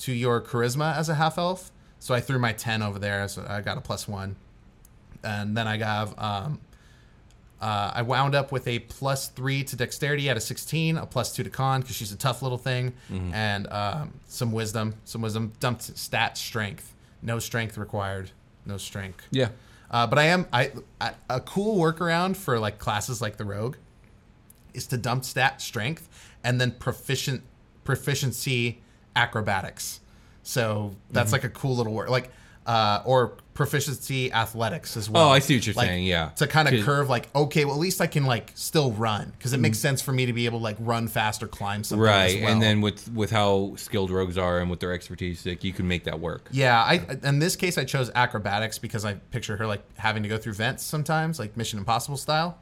to 0.00 0.12
your 0.12 0.40
charisma 0.42 0.94
as 0.96 1.08
a 1.08 1.14
half 1.14 1.38
elf. 1.38 1.70
So 1.98 2.14
I 2.14 2.20
threw 2.20 2.38
my 2.38 2.52
ten 2.52 2.82
over 2.82 2.98
there, 2.98 3.26
so 3.28 3.44
I 3.48 3.62
got 3.62 3.78
a 3.78 3.80
plus 3.80 4.06
one, 4.06 4.36
and 5.24 5.56
then 5.56 5.66
I 5.66 5.78
got 5.78 6.22
um, 6.22 6.60
uh, 7.60 7.90
I 7.94 8.02
wound 8.02 8.34
up 8.34 8.52
with 8.52 8.68
a 8.68 8.78
plus 8.80 9.28
three 9.28 9.64
to 9.64 9.74
dexterity 9.74 10.28
at 10.28 10.36
a 10.36 10.40
sixteen, 10.40 10.96
a 10.98 11.06
plus 11.06 11.34
two 11.34 11.42
to 11.42 11.50
con 11.50 11.80
because 11.80 11.96
she's 11.96 12.12
a 12.12 12.16
tough 12.18 12.42
little 12.42 12.58
thing, 12.58 12.92
and 13.32 13.66
um, 13.72 14.12
some 14.26 14.52
wisdom, 14.52 14.94
some 15.04 15.22
wisdom. 15.22 15.52
Dumped 15.58 15.96
stat 15.98 16.36
strength, 16.38 16.92
no 17.22 17.38
strength 17.38 17.76
required, 17.78 18.30
no 18.66 18.76
strength. 18.76 19.26
Yeah. 19.30 19.48
Uh, 19.90 20.06
but 20.06 20.18
I 20.18 20.24
am 20.24 20.46
I, 20.52 20.72
I 21.00 21.12
a 21.30 21.40
cool 21.40 21.78
workaround 21.78 22.36
for 22.36 22.58
like 22.58 22.78
classes 22.78 23.22
like 23.22 23.36
the 23.38 23.44
rogue 23.44 23.76
is 24.74 24.86
to 24.88 24.96
dump 24.98 25.24
stat 25.24 25.60
strength 25.62 26.08
and 26.44 26.60
then 26.60 26.72
proficient 26.72 27.42
proficiency 27.84 28.80
acrobatics. 29.16 30.00
So 30.42 30.94
that's 31.10 31.28
Mm-hmm. 31.28 31.32
like 31.32 31.44
a 31.44 31.48
cool 31.48 31.76
little 31.76 31.92
work 31.92 32.10
like 32.10 32.30
uh, 32.68 33.02
or 33.04 33.32
proficiency 33.54 34.30
athletics 34.32 34.96
as 34.96 35.10
well. 35.10 35.26
Oh, 35.26 35.30
I 35.30 35.40
see 35.40 35.56
what 35.56 35.66
you're 35.66 35.74
Like, 35.74 35.88
saying, 35.88 36.04
yeah. 36.04 36.28
To 36.36 36.46
kind 36.46 36.68
of 36.68 36.84
curve 36.84 37.08
like 37.08 37.28
okay, 37.34 37.64
well 37.64 37.74
at 37.74 37.80
least 37.80 38.00
I 38.00 38.06
can 38.06 38.24
like 38.24 38.52
still 38.54 38.92
run 38.92 39.32
because 39.36 39.52
it 39.52 39.58
makes 39.58 39.78
sense 39.78 40.00
for 40.00 40.12
me 40.12 40.26
to 40.26 40.32
be 40.32 40.44
able 40.44 40.60
to 40.60 40.62
like 40.62 40.76
run 40.78 41.08
fast 41.08 41.42
or 41.42 41.48
climb 41.48 41.82
something. 41.82 42.04
Mm. 42.04 42.08
Right. 42.08 42.36
as 42.36 42.42
well. 42.42 42.52
And 42.52 42.62
then 42.62 42.80
with 42.80 43.10
with 43.12 43.30
how 43.32 43.72
skilled 43.76 44.12
rogues 44.12 44.38
are 44.38 44.60
and 44.60 44.70
with 44.70 44.78
their 44.78 44.92
expertise, 44.92 45.44
like 45.44 45.64
you 45.64 45.72
can 45.72 45.88
make 45.88 46.04
that 46.04 46.20
work. 46.20 46.46
Yeah, 46.52 46.80
I 46.80 47.04
in 47.24 47.40
this 47.40 47.56
case 47.56 47.78
I 47.78 47.84
chose 47.84 48.12
acrobatics 48.14 48.78
because 48.78 49.04
I 49.04 49.14
picture 49.14 49.56
her 49.56 49.66
like 49.66 49.82
having 49.98 50.22
to 50.22 50.28
go 50.28 50.36
through 50.38 50.52
vents 50.52 50.84
sometimes, 50.84 51.40
like 51.40 51.56
Mission 51.56 51.80
Impossible 51.80 52.18
style. 52.18 52.58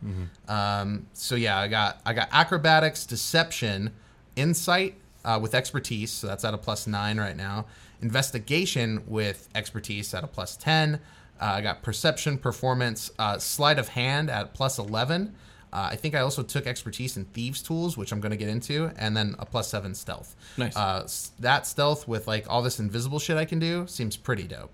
Um, 0.49 1.07
so 1.13 1.35
yeah, 1.35 1.59
I 1.59 1.69
got 1.69 2.01
I 2.07 2.15
got 2.15 2.29
acrobatics, 2.33 3.05
deception, 3.05 3.91
insight 4.37 4.95
uh, 5.27 5.39
with 5.43 5.55
expertise, 5.55 6.11
so 6.13 6.27
that's 6.29 6.45
at 6.45 6.55
a 6.55 6.59
plus 6.59 6.87
nine 6.87 7.19
right 7.19 7.37
now. 7.37 7.67
Investigation 8.03 9.03
with 9.07 9.49
expertise 9.55 10.13
at 10.15 10.23
a 10.25 10.27
plus 10.27 10.57
ten. 10.57 11.01
Uh, 11.41 11.45
I 11.45 11.61
got 11.61 11.83
perception, 11.83 12.39
performance, 12.39 13.11
uh, 13.19 13.39
sleight 13.39 13.79
of 13.79 13.89
hand 13.89 14.31
at 14.31 14.55
plus 14.55 14.79
eleven. 14.79 15.35
Uh, 15.73 15.89
I 15.93 15.97
think 15.97 16.15
I 16.15 16.21
also 16.21 16.43
took 16.43 16.67
expertise 16.67 17.17
in 17.17 17.25
thieves 17.27 17.61
tools, 17.61 17.97
which 17.97 18.13
I'm 18.13 18.21
going 18.21 18.31
to 18.31 18.37
get 18.37 18.49
into, 18.49 18.91
and 18.97 19.17
then 19.17 19.35
a 19.39 19.45
plus 19.45 19.69
seven 19.69 19.95
stealth. 19.95 20.35
Nice. 20.57 20.77
Uh, 20.77 21.07
that 21.41 21.67
stealth 21.67 22.07
with 22.09 22.27
like 22.27 22.47
all 22.49 22.63
this 22.63 22.79
invisible 22.81 23.19
shit 23.19 23.37
I 23.37 23.45
can 23.45 23.59
do 23.59 23.87
seems 23.87 24.17
pretty 24.17 24.45
dope. 24.45 24.73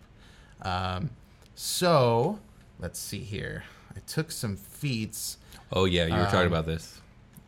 Um, 0.62 1.11
so 1.54 2.38
let's 2.78 2.98
see 3.00 3.20
here. 3.20 3.64
I 3.96 4.00
took 4.06 4.30
some 4.30 4.56
feats. 4.56 5.38
Oh 5.72 5.87
yeah, 5.87 6.06
you 6.06 6.14
were 6.14 6.20
Um, 6.20 6.30
talking 6.30 6.46
about 6.46 6.66
this. 6.66 7.00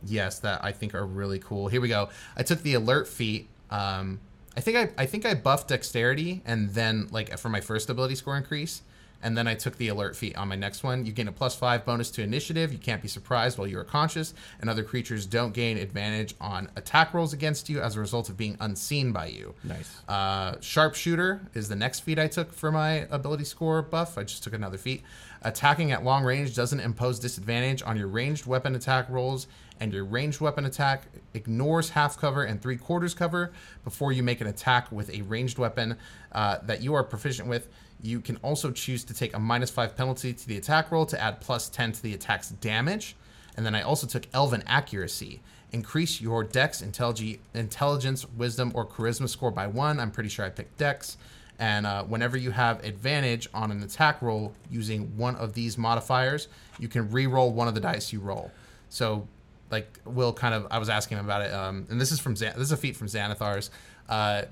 Yes, 0.06 0.38
that 0.40 0.64
I 0.64 0.72
think 0.72 0.94
are 0.94 1.06
really 1.06 1.38
cool. 1.38 1.68
Here 1.68 1.80
we 1.80 1.88
go. 1.88 2.08
I 2.36 2.42
took 2.42 2.62
the 2.62 2.74
alert 2.74 3.06
feat. 3.06 3.48
Um, 3.70 4.20
I 4.56 4.60
think 4.60 4.76
I 4.76 5.02
I 5.02 5.06
think 5.06 5.26
I 5.26 5.34
buffed 5.34 5.68
dexterity 5.68 6.42
and 6.44 6.70
then 6.70 7.08
like 7.10 7.36
for 7.38 7.48
my 7.48 7.60
first 7.60 7.90
ability 7.90 8.14
score 8.14 8.36
increase, 8.36 8.82
and 9.22 9.36
then 9.36 9.48
I 9.48 9.54
took 9.54 9.76
the 9.78 9.88
alert 9.88 10.14
feat 10.16 10.36
on 10.36 10.48
my 10.48 10.54
next 10.54 10.84
one. 10.84 11.06
You 11.06 11.12
gain 11.12 11.28
a 11.28 11.32
plus 11.32 11.56
five 11.56 11.84
bonus 11.84 12.10
to 12.12 12.22
initiative. 12.22 12.72
You 12.72 12.78
can't 12.78 13.02
be 13.02 13.08
surprised 13.08 13.58
while 13.58 13.66
you 13.66 13.78
are 13.78 13.84
conscious, 13.84 14.34
and 14.60 14.70
other 14.70 14.84
creatures 14.84 15.26
don't 15.26 15.52
gain 15.54 15.78
advantage 15.78 16.34
on 16.40 16.70
attack 16.76 17.14
rolls 17.14 17.32
against 17.32 17.68
you 17.68 17.80
as 17.80 17.96
a 17.96 18.00
result 18.00 18.28
of 18.28 18.36
being 18.36 18.56
unseen 18.60 19.12
by 19.12 19.26
you. 19.26 19.54
Nice. 19.64 20.00
Uh, 20.06 20.60
sharpshooter 20.60 21.40
is 21.54 21.68
the 21.68 21.76
next 21.76 22.00
feat 22.00 22.18
I 22.18 22.28
took 22.28 22.52
for 22.52 22.70
my 22.70 23.06
ability 23.10 23.44
score 23.44 23.82
buff. 23.82 24.18
I 24.18 24.24
just 24.24 24.44
took 24.44 24.52
another 24.52 24.78
feat. 24.78 25.02
Attacking 25.42 25.92
at 25.92 26.04
long 26.04 26.24
range 26.24 26.54
doesn't 26.54 26.80
impose 26.80 27.18
disadvantage 27.18 27.82
on 27.82 27.96
your 27.96 28.06
ranged 28.06 28.46
weapon 28.46 28.74
attack 28.74 29.10
rolls, 29.10 29.46
and 29.80 29.92
your 29.92 30.04
ranged 30.04 30.40
weapon 30.40 30.64
attack 30.64 31.04
ignores 31.34 31.90
half 31.90 32.16
cover 32.18 32.44
and 32.44 32.62
three 32.62 32.76
quarters 32.76 33.14
cover 33.14 33.52
before 33.82 34.12
you 34.12 34.22
make 34.22 34.40
an 34.40 34.46
attack 34.46 34.90
with 34.92 35.10
a 35.10 35.22
ranged 35.22 35.58
weapon 35.58 35.96
uh, 36.32 36.58
that 36.62 36.82
you 36.82 36.94
are 36.94 37.02
proficient 37.02 37.48
with. 37.48 37.68
You 38.02 38.20
can 38.20 38.36
also 38.38 38.70
choose 38.70 39.04
to 39.04 39.14
take 39.14 39.34
a 39.34 39.38
minus 39.38 39.70
five 39.70 39.96
penalty 39.96 40.32
to 40.32 40.48
the 40.48 40.56
attack 40.56 40.92
roll 40.92 41.06
to 41.06 41.20
add 41.20 41.40
plus 41.40 41.68
10 41.68 41.92
to 41.92 42.02
the 42.02 42.14
attack's 42.14 42.50
damage. 42.50 43.16
And 43.56 43.64
then 43.64 43.74
I 43.74 43.82
also 43.82 44.06
took 44.06 44.26
Elven 44.32 44.62
Accuracy. 44.66 45.40
Increase 45.72 46.20
your 46.20 46.44
Dex, 46.44 46.82
intellig- 46.82 47.38
Intelligence, 47.52 48.26
Wisdom, 48.36 48.72
or 48.74 48.86
Charisma 48.86 49.28
score 49.28 49.50
by 49.50 49.66
one. 49.66 49.98
I'm 49.98 50.10
pretty 50.10 50.28
sure 50.28 50.44
I 50.44 50.50
picked 50.50 50.76
Dex. 50.78 51.16
And 51.58 51.86
uh, 51.86 52.04
whenever 52.04 52.36
you 52.36 52.50
have 52.50 52.84
advantage 52.84 53.48
on 53.54 53.70
an 53.70 53.82
attack 53.82 54.22
roll 54.22 54.52
using 54.70 55.16
one 55.16 55.36
of 55.36 55.54
these 55.54 55.78
modifiers, 55.78 56.48
you 56.78 56.88
can 56.88 57.10
re-roll 57.10 57.52
one 57.52 57.68
of 57.68 57.74
the 57.74 57.80
dice 57.80 58.12
you 58.12 58.20
roll. 58.20 58.50
So, 58.88 59.26
like 59.74 59.98
Will 60.04 60.32
kind 60.32 60.54
of, 60.54 60.66
I 60.70 60.78
was 60.78 60.88
asking 60.88 61.18
him 61.18 61.24
about 61.24 61.42
it, 61.42 61.52
um, 61.52 61.86
and 61.90 62.00
this 62.00 62.12
is 62.12 62.20
from 62.20 62.34
Xan- 62.34 62.54
this 62.54 62.62
is 62.62 62.72
a 62.72 62.76
feat 62.76 62.96
from 62.96 63.08
Xanathar's. 63.08 63.70
Uh, 64.08 64.42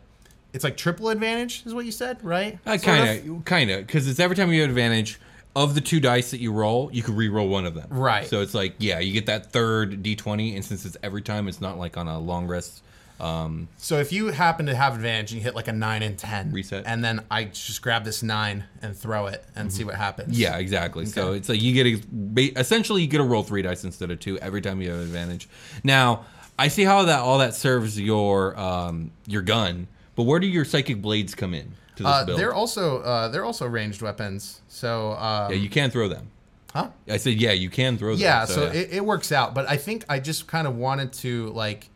it's 0.52 0.64
like 0.64 0.76
triple 0.76 1.08
advantage, 1.08 1.62
is 1.64 1.72
what 1.72 1.87
you 1.87 1.92
said, 1.92 2.22
right? 2.22 2.58
Uh, 2.66 2.76
kind 2.76 3.28
of, 3.30 3.44
kind 3.44 3.70
of, 3.70 3.87
because 3.87 4.08
it's 4.08 4.20
every 4.20 4.37
time 4.37 4.52
you 4.52 4.61
have 4.61 4.70
advantage 4.70 5.18
of 5.54 5.74
the 5.74 5.80
two 5.80 6.00
dice 6.00 6.30
that 6.32 6.40
you 6.40 6.52
roll, 6.52 6.90
you 6.92 7.02
can 7.02 7.14
re-roll 7.14 7.48
one 7.48 7.66
of 7.66 7.74
them. 7.74 7.87
Right. 7.90 8.26
So 8.26 8.40
it's 8.40 8.54
like, 8.54 8.74
yeah, 8.78 8.98
you 8.98 9.12
get 9.12 9.26
that 9.26 9.52
third 9.52 10.02
d20, 10.02 10.54
and 10.54 10.64
since 10.64 10.85
it's 10.85 10.96
every 11.02 11.22
time, 11.22 11.48
it's 11.48 11.61
not 11.61 11.78
like 11.78 11.96
on 11.96 12.08
a 12.08 12.18
long 12.18 12.46
rest. 12.46 12.82
Um, 13.20 13.68
So 13.77 13.98
if 13.98 14.12
you 14.12 14.29
happen 14.33 14.66
to 14.66 14.75
have 14.75 14.94
advantage 14.94 15.31
and 15.33 15.38
you 15.38 15.44
hit 15.44 15.55
like 15.55 15.68
a 15.68 15.72
nine 15.72 16.03
and 16.03 16.18
ten, 16.18 16.51
Reset. 16.53 16.85
and 16.87 17.05
then 17.05 17.22
I 17.31 17.44
just 17.44 17.81
grab 17.83 18.05
this 18.05 18.22
nine 18.22 18.64
and 18.81 18.96
throw 18.96 19.27
it 19.27 19.44
and 19.55 19.72
see 19.72 19.85
what 19.85 19.94
happens. 19.94 20.38
yeah, 20.38 20.57
exactly. 20.59 21.07
So 21.07 21.33
it's 21.33 21.48
like 21.48 21.62
you 21.62 21.72
get 21.72 21.87
a, 21.87 22.59
essentially 22.61 23.03
you 23.03 23.09
get 23.09 23.18
to 23.18 23.25
roll 23.25 23.42
three 23.44 23.62
dice 23.62 23.85
instead 23.85 24.11
of 24.11 24.18
two 24.20 24.38
every 24.40 24.61
time 24.61 24.81
you 24.83 24.90
have 24.90 25.01
advantage. 25.01 25.48
Now, 25.85 26.25
I 26.59 26.68
see 26.68 26.85
how 26.85 27.05
that 27.05 27.20
all 27.20 27.38
that 27.38 27.55
serves 27.55 27.98
your 28.01 28.59
um 28.59 29.11
your 29.27 29.42
gun, 29.42 29.87
but 30.16 30.25
where 30.25 30.40
do 30.40 30.46
your 30.46 30.64
psychic 30.64 31.01
blades 31.01 31.35
come 31.35 31.55
in 31.55 31.72
to 31.96 32.03
this 32.03 32.12
Uh, 32.12 32.25
build? 32.27 32.38
they're 32.40 32.53
also 32.55 33.03
uh, 33.03 33.29
they're 33.29 33.44
also 33.44 33.66
ranged 33.66 34.03
weapons. 34.03 34.61
So 34.68 35.12
um, 35.12 35.51
yeah, 35.53 35.59
you 35.59 35.70
can 35.70 35.90
throw 35.90 36.09
them. 36.09 36.29
huh? 36.75 36.88
I 37.09 37.18
said, 37.18 37.35
yeah, 37.35 37.53
you 37.53 37.70
can 37.70 37.98
throw 37.98 38.12
them. 38.12 38.20
Yeah, 38.20 38.44
so, 38.46 38.64
It, 38.64 38.88
it 38.92 39.05
works 39.05 39.31
out. 39.33 39.55
But 39.55 39.68
I 39.68 39.77
think 39.77 40.05
I 40.09 40.18
just 40.18 40.46
kind 40.46 40.66
of 40.66 40.75
wanted 40.77 41.12
to 41.25 41.48
like 41.51 41.88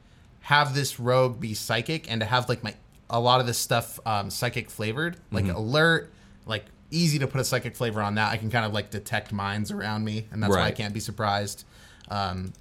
have 0.47 0.75
this 0.77 1.01
rogue 1.01 1.41
be 1.41 1.55
psychic 1.55 2.09
and 2.09 2.21
to 2.21 2.25
have 2.25 2.49
like 2.49 2.63
my 2.63 2.73
a 3.11 3.19
lot 3.19 3.41
of 3.41 3.47
this 3.47 3.59
stuff 3.59 3.99
um, 4.07 4.31
psychic 4.31 4.71
flavored, 4.71 5.17
like 5.33 5.45
Mm-hmm. 5.45 5.57
alert, 5.57 6.13
like 6.47 6.65
easy 6.93 7.19
to 7.19 7.27
put 7.27 7.41
a 7.41 7.45
psychic 7.45 7.75
flavor 7.75 8.01
on 8.01 8.15
that. 8.15 8.31
I 8.33 8.37
can 8.37 8.49
kind 8.51 8.65
of 8.65 8.73
like 8.73 8.91
detect 8.91 9.33
minds 9.33 9.71
around 9.73 10.05
me, 10.05 10.27
and 10.31 10.41
that's 10.41 10.51
why 10.61 10.67
I 10.69 10.71
can't 10.71 10.95
be 10.95 11.01
surprised. 11.01 11.65
Um, 12.09 12.53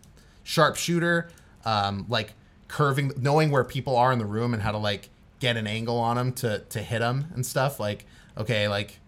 sharpshooter, 0.43 1.29
um, 1.63 2.05
like 2.09 2.33
curving, 2.67 3.11
knowing 3.17 3.51
where 3.51 3.63
people 3.63 3.95
are 3.95 4.11
in 4.11 4.19
the 4.19 4.25
room 4.25 4.53
and 4.53 4.61
how 4.63 4.71
to 4.71 4.77
like 4.79 5.09
get 5.39 5.57
an 5.57 5.67
angle 5.67 5.97
on 5.99 6.15
them 6.17 6.31
to 6.33 6.59
to 6.69 6.79
hit 6.81 6.99
them 6.99 7.25
and 7.33 7.45
stuff. 7.45 7.79
Like 7.79 8.05
okay, 8.37 8.67
like 8.67 8.99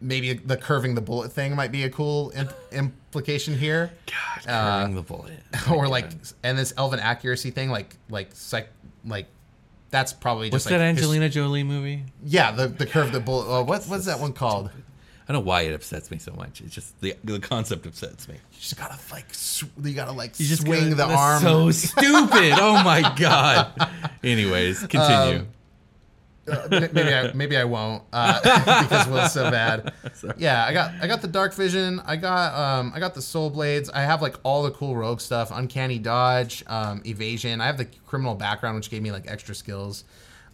maybe 0.00 0.34
the 0.34 0.56
curving 0.56 0.94
the 0.94 1.00
bullet 1.00 1.32
thing 1.32 1.54
might 1.56 1.72
be 1.72 1.84
a 1.84 1.90
cool 1.90 2.32
imp- 2.34 2.52
implication 2.72 3.56
here. 3.56 3.90
God, 4.06 4.46
Curving 4.46 4.94
the 4.96 5.02
bullet. 5.02 5.40
or 5.70 5.88
like 5.88 6.08
and 6.42 6.58
this 6.58 6.72
elven 6.76 7.00
accuracy 7.00 7.50
thing 7.50 7.70
like 7.70 7.96
like 8.10 8.30
psych 8.34 8.68
like 9.04 9.26
that's 9.90 10.12
probably 10.12 10.50
What's 10.50 10.64
just 10.64 10.70
like 10.72 10.80
that 10.80 10.86
his- 10.88 10.98
Angelina 10.98 11.28
Jolie 11.28 11.62
movie? 11.64 12.04
yeah 12.24 12.50
the 12.52 12.68
the 12.68 12.86
curve 12.86 13.12
the 13.12 13.20
bullet 13.20 13.46
oh, 13.48 13.62
what 13.64 13.84
what's 13.84 14.04
that 14.06 14.20
one 14.20 14.32
called 14.32 14.70
I 15.28 15.32
don't 15.32 15.42
know 15.42 15.48
why 15.48 15.62
it 15.62 15.72
upsets 15.74 16.08
me 16.12 16.18
so 16.18 16.32
much. 16.34 16.60
It's 16.60 16.72
just 16.72 17.00
the 17.00 17.14
the 17.24 17.40
concept 17.40 17.84
upsets 17.84 18.28
me. 18.28 18.34
you 18.34 18.58
just 18.60 18.76
gotta 18.76 18.96
like 19.12 19.26
sw- 19.34 19.64
you 19.82 19.92
gotta 19.92 20.12
like 20.12 20.38
You 20.38 20.46
just 20.46 20.62
swing 20.62 20.90
gotta- 20.90 20.90
the 20.90 21.06
that's 21.06 21.18
arm 21.20 21.42
So 21.42 21.70
stupid. 21.72 22.52
oh 22.60 22.80
my 22.84 23.12
god. 23.18 23.88
Anyways, 24.22 24.80
continue. 24.86 25.40
Um, 25.40 25.48
Uh, 26.48 26.68
maybe 26.92 27.12
I 27.12 27.32
maybe 27.32 27.56
I 27.56 27.64
won't 27.64 28.02
uh, 28.12 28.40
because 28.82 29.08
Will's 29.08 29.32
so 29.32 29.50
bad. 29.50 29.92
Yeah, 30.38 30.64
I 30.64 30.72
got 30.72 30.92
I 31.00 31.06
got 31.06 31.20
the 31.22 31.28
dark 31.28 31.54
vision. 31.54 32.00
I 32.04 32.16
got 32.16 32.54
um 32.54 32.92
I 32.94 33.00
got 33.00 33.14
the 33.14 33.22
soul 33.22 33.50
blades. 33.50 33.90
I 33.90 34.00
have 34.00 34.22
like 34.22 34.36
all 34.42 34.62
the 34.62 34.70
cool 34.70 34.96
rogue 34.96 35.20
stuff, 35.20 35.50
uncanny 35.52 35.98
dodge, 35.98 36.64
um, 36.66 37.02
evasion. 37.04 37.60
I 37.60 37.66
have 37.66 37.78
the 37.78 37.84
criminal 37.84 38.34
background, 38.34 38.76
which 38.76 38.90
gave 38.90 39.02
me 39.02 39.12
like 39.12 39.30
extra 39.30 39.54
skills, 39.54 40.04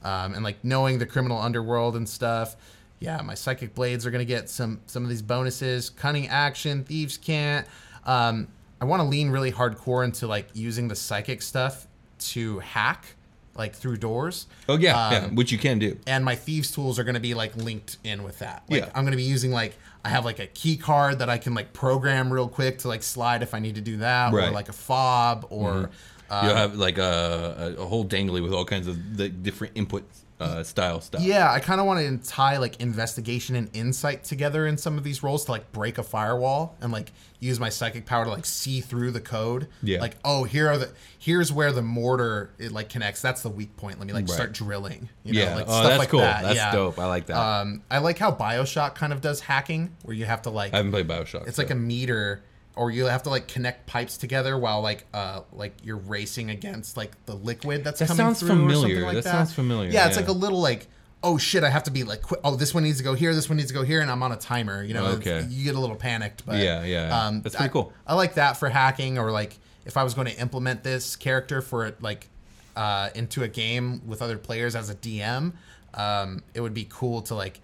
um, 0.03 0.35
and 0.35 0.43
like 0.43 0.65
knowing 0.65 0.99
the 0.99 1.07
criminal 1.07 1.39
underworld 1.39 1.97
and 1.97 2.09
stuff. 2.09 2.57
Yeah, 2.99 3.21
my 3.23 3.35
psychic 3.35 3.75
blades 3.75 4.07
are 4.07 4.11
gonna 4.11 4.25
get 4.25 4.49
some 4.49 4.81
some 4.87 5.03
of 5.05 5.09
these 5.09 5.23
bonuses. 5.23 5.91
Cunning 5.91 6.29
action, 6.29 6.85
thieves 6.85 7.17
can't. 7.17 7.67
Um, 8.05 8.49
I 8.81 8.85
want 8.85 9.01
to 9.01 9.09
lean 9.09 9.31
really 9.31 9.53
hardcore 9.53 10.05
into 10.05 10.27
like 10.27 10.49
using 10.55 10.89
the 10.89 10.97
psychic 10.97 11.41
stuff 11.41 11.87
to 12.19 12.59
hack 12.61 13.15
like 13.55 13.75
through 13.75 13.97
doors 13.97 14.47
oh 14.69 14.77
yeah, 14.79 15.11
yeah, 15.11 15.19
um, 15.19 15.35
which 15.35 15.53
you 15.53 15.59
can 15.59 15.79
do. 15.79 15.99
and 16.07 16.25
my 16.25 16.35
thieves 16.35 16.71
tools 16.71 16.99
are 16.99 17.05
going 17.05 17.15
to 17.15 17.21
be 17.21 17.35
like 17.35 17.55
linked 17.57 17.99
in 18.05 18.23
with 18.23 18.39
that. 18.39 18.63
Like 18.69 18.83
Yeah. 18.83 18.91
I'm 18.95 19.05
going 19.05 19.13
to 19.13 19.17
be 19.17 19.23
using 19.23 19.51
like 19.51 19.77
I 20.05 20.09
have 20.09 20.25
like 20.25 20.39
a 20.39 20.47
key 20.47 20.77
card 20.77 21.19
that 21.21 21.29
I 21.29 21.39
can 21.39 21.55
like 21.55 21.73
program 21.73 22.33
real 22.33 22.49
quick 22.49 22.79
to 22.79 22.89
like 22.89 23.03
slide 23.03 23.43
if 23.43 23.55
I 23.55 23.59
need 23.61 23.75
to 23.77 23.81
do 23.81 23.99
that, 23.99 24.33
or 24.33 24.37
Right. 24.37 24.47
Mm-hmm. 24.47 24.55
like 24.55 24.69
a 24.69 24.73
fob, 24.73 25.47
or 25.51 25.91
uh, 26.31 26.43
You'll 26.45 26.57
have 26.57 26.75
like 26.77 26.99
a, 26.99 27.77
a, 27.79 27.85
whole 27.85 28.07
dangly 28.07 28.43
with 28.43 28.53
all 28.53 28.65
kinds 28.65 28.89
of 28.89 29.17
the 29.19 29.29
different 29.29 29.77
input 29.77 30.05
uh, 30.43 30.63
style 30.65 31.01
stuff. 31.01 31.23
yeah. 31.23 31.51
I 31.51 31.61
kind 31.61 31.81
of 31.81 31.87
want 31.87 32.01
to 32.23 32.29
tie 32.31 32.57
like 32.59 32.81
investigation 32.81 33.57
and 33.57 33.71
insight 33.75 34.25
together 34.25 34.67
in 34.67 34.77
some 34.77 34.99
of 34.99 35.05
these 35.05 35.23
roles 35.23 35.45
to 35.47 35.53
like 35.53 35.71
break 35.73 35.99
a 35.99 36.03
firewall 36.03 36.77
and 36.81 36.93
like 36.93 37.13
use 37.41 37.59
my 37.59 37.69
psychic 37.69 38.07
power 38.07 38.25
to 38.25 38.31
like 38.31 38.45
see 38.47 38.81
through 38.81 39.11
the 39.11 39.21
code. 39.21 39.69
Yeah. 39.83 40.01
Like 40.01 40.17
oh 40.25 40.45
here 40.45 40.69
are 40.69 40.79
the 40.79 40.93
here's 41.19 41.53
where 41.53 41.73
the 41.73 41.83
mortar 41.83 42.51
it 42.59 42.73
like 42.73 42.89
connects. 42.89 43.21
That's 43.23 43.43
the 43.43 43.49
weak 43.51 43.77
point. 43.77 43.99
Let 43.99 44.07
me 44.07 44.13
like 44.13 44.29
Right. 44.29 44.35
start 44.35 44.53
drilling. 44.53 45.09
You 45.25 45.35
know, 45.35 45.41
Yeah. 45.41 45.55
like 45.57 45.65
oh, 45.69 45.73
stuff 45.73 45.85
that's 45.85 45.99
like 45.99 46.09
cool. 46.11 46.21
that. 46.21 46.43
That's 46.43 46.57
yeah. 46.57 46.73
dope. 46.73 46.99
I 46.99 47.07
like 47.07 47.27
that. 47.27 47.37
Um, 47.37 47.83
I 47.91 47.99
like 47.99 48.19
how 48.19 48.33
Bioshock 48.33 48.95
kind 48.95 49.13
of 49.13 49.21
does 49.21 49.41
hacking, 49.41 49.95
where 50.03 50.15
you 50.15 50.25
have 50.25 50.43
to 50.43 50.51
like 50.51 50.73
I 50.75 50.79
haven't 50.79 50.93
played 50.93 51.09
Bioshock. 51.09 51.47
it's 51.49 51.59
like 51.59 51.71
a 51.71 51.75
meter 51.75 52.43
or 52.77 52.91
you 52.91 53.05
have 53.07 53.23
to 53.25 53.31
like 53.31 53.49
connect 53.49 53.87
pipes 53.87 54.17
together 54.17 54.57
while 54.57 54.81
like 54.81 55.07
uh 55.13 55.41
like 55.53 55.75
you're 55.83 55.97
racing 55.99 56.51
against 56.51 56.97
like 56.97 57.13
the 57.27 57.35
liquid 57.35 57.85
that's 57.85 57.99
That 57.99 58.09
coming 58.09 58.19
sounds 58.27 58.41
through 58.41 58.49
or 58.67 58.73
something 58.75 59.01
like 59.03 59.15
That 59.15 59.25
that. 59.25 59.31
sounds 59.31 59.53
familiar, 59.53 59.91
Yeah, 59.91 60.07
it's 60.07 60.17
yeah. 60.17 60.23
like 60.23 60.29
a 60.29 60.33
little 60.33 60.61
like 60.61 60.87
oh 61.25 61.39
shit, 61.39 61.63
I 61.63 61.71
have 61.71 61.85
to 61.85 61.91
be 61.91 62.03
like 62.05 62.23
oh 62.45 62.57
this 62.57 62.75
one 62.75 62.83
needs 62.83 62.99
to 62.99 63.05
go 63.05 63.15
here, 63.15 63.35
this 63.35 63.49
one 63.49 63.57
needs 63.57 63.69
to 63.69 63.75
go 63.75 63.83
here, 63.85 64.01
and 64.01 64.11
I'm 64.11 64.23
on 64.23 64.33
a 64.33 64.37
timer. 64.37 64.83
You 64.83 64.95
know, 64.95 65.07
Okay. 65.19 65.47
you 65.49 65.65
get 65.65 65.75
a 65.77 65.81
little 65.81 65.97
panicked, 65.97 66.45
but 66.47 66.57
Yeah, 66.57 66.83
yeah, 66.83 67.07
yeah. 67.09 67.27
um, 67.27 67.43
That's 67.43 67.55
pretty 67.57 67.69
I- 67.71 67.73
cool. 67.73 67.93
I 68.07 68.15
like 68.15 68.35
that 68.35 68.57
for 68.57 68.69
hacking 68.69 69.19
or 69.19 69.31
like 69.31 69.59
if 69.85 69.97
I 69.97 70.03
was 70.05 70.15
going 70.15 70.27
to 70.29 70.41
implement 70.41 70.83
this 70.83 71.15
character 71.17 71.61
for 71.63 71.87
it 71.87 72.01
like 72.03 72.29
uh, 72.75 73.11
into 73.15 73.43
a 73.43 73.49
game 73.49 74.01
with 74.07 74.23
other 74.23 74.39
players 74.39 74.75
as 74.75 74.89
a 74.89 74.95
DM, 74.95 75.53
um, 75.95 76.43
it 76.55 76.61
would 76.63 76.73
be 76.75 76.87
cool 76.89 77.21
to 77.23 77.35
like 77.35 77.61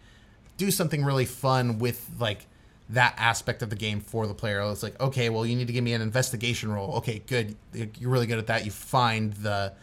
do 0.58 0.70
something 0.70 1.02
really 1.04 1.24
fun 1.24 1.78
with 1.78 2.10
like 2.20 2.46
that 2.90 3.14
aspect 3.18 3.62
of 3.62 3.70
the 3.70 3.76
game 3.76 4.00
for 4.00 4.26
the 4.26 4.34
player. 4.34 4.62
It's 4.70 4.82
like, 4.82 4.98
okay, 5.00 5.28
well, 5.28 5.44
you 5.44 5.56
need 5.56 5.66
to 5.66 5.72
give 5.72 5.84
me 5.84 5.92
an 5.92 6.02
investigation 6.02 6.72
roll. 6.72 6.94
Okay, 6.96 7.22
good. 7.26 7.54
You're 7.72 8.10
really 8.10 8.26
good 8.26 8.38
at 8.38 8.46
that. 8.46 8.64
You 8.64 8.70
find 8.70 9.32
the 9.34 9.74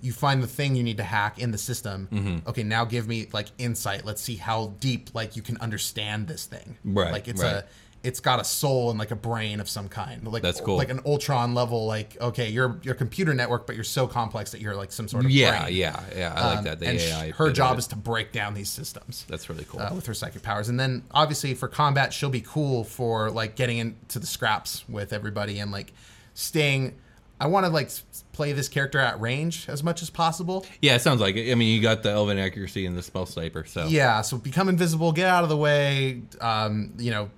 you 0.00 0.12
find 0.12 0.42
the 0.42 0.46
thing 0.46 0.76
you 0.76 0.82
need 0.82 0.98
to 0.98 1.02
hack 1.02 1.38
in 1.38 1.50
the 1.50 1.56
system. 1.56 2.08
Mm-hmm. 2.12 2.48
Okay, 2.48 2.62
now 2.62 2.84
give 2.84 3.08
me 3.08 3.26
like 3.32 3.46
insight. 3.56 4.04
Let's 4.04 4.20
see 4.20 4.36
how 4.36 4.74
deep 4.78 5.14
like 5.14 5.34
you 5.34 5.40
can 5.40 5.56
understand 5.58 6.28
this 6.28 6.44
thing. 6.44 6.76
Right, 6.84 7.10
Like 7.10 7.26
it's 7.26 7.42
right. 7.42 7.54
a 7.54 7.64
it's 8.04 8.20
got 8.20 8.38
a 8.40 8.44
soul 8.44 8.90
and 8.90 8.98
like 8.98 9.10
a 9.10 9.16
brain 9.16 9.58
of 9.60 9.68
some 9.68 9.88
kind. 9.88 10.24
Like 10.28 10.42
That's 10.42 10.60
cool. 10.60 10.76
Like 10.76 10.90
an 10.90 11.00
Ultron 11.06 11.54
level. 11.54 11.86
Like 11.86 12.16
okay, 12.20 12.48
you're 12.50 12.78
you're 12.82 12.94
computer 12.94 13.34
network, 13.34 13.66
but 13.66 13.74
you're 13.74 13.82
so 13.84 14.06
complex 14.06 14.52
that 14.52 14.60
you're 14.60 14.76
like 14.76 14.92
some 14.92 15.08
sort 15.08 15.24
of 15.24 15.30
yeah, 15.30 15.62
brain. 15.64 15.74
yeah, 15.76 16.00
yeah. 16.16 16.34
I 16.36 16.46
like 16.48 16.58
Um, 16.58 16.64
that. 16.64 16.80
The 16.80 16.86
and 16.88 16.98
AI. 17.00 17.30
her 17.32 17.50
job 17.50 17.74
it. 17.76 17.78
is 17.78 17.86
to 17.88 17.96
break 17.96 18.30
down 18.30 18.54
these 18.54 18.68
systems 18.68 19.24
That's 19.28 19.48
really 19.48 19.64
cool. 19.64 19.80
uh, 19.80 19.92
with 19.94 20.06
her 20.06 20.14
psychic 20.14 20.42
powers. 20.42 20.68
And 20.68 20.78
then 20.78 21.02
obviously 21.10 21.54
for 21.54 21.66
combat, 21.66 22.12
she'll 22.12 22.28
be 22.30 22.42
cool 22.42 22.84
for 22.84 23.30
like 23.30 23.56
getting 23.56 23.78
into 23.78 24.18
the 24.18 24.26
scraps 24.26 24.88
with 24.88 25.12
everybody 25.12 25.58
and 25.58 25.72
like 25.72 25.92
staying. 26.34 26.94
I 27.40 27.48
want 27.48 27.66
to 27.66 27.70
like 27.72 27.90
play 28.32 28.52
this 28.52 28.68
character 28.68 28.98
at 29.00 29.20
range 29.20 29.68
as 29.68 29.82
much 29.82 30.02
as 30.02 30.08
possible. 30.10 30.64
yeah, 30.80 30.94
it 30.94 31.00
sounds 31.00 31.20
like 31.20 31.34
it. 31.36 31.50
I 31.50 31.54
mean, 31.56 31.74
you 31.74 31.82
got 31.82 32.02
the 32.02 32.10
elven 32.10 32.38
accuracy 32.38 32.86
and 32.86 32.96
the 32.96 33.02
spell 33.02 33.26
sniper. 33.26 33.64
So 33.66 33.86
Yeah, 33.86 34.20
so 34.22 34.38
become 34.38 34.68
invisible, 34.68 35.10
get 35.12 35.26
out 35.28 35.42
of 35.42 35.48
the 35.48 35.56
way. 35.56 36.22
Um, 36.40 36.92
you 36.96 37.10
know, 37.10 37.30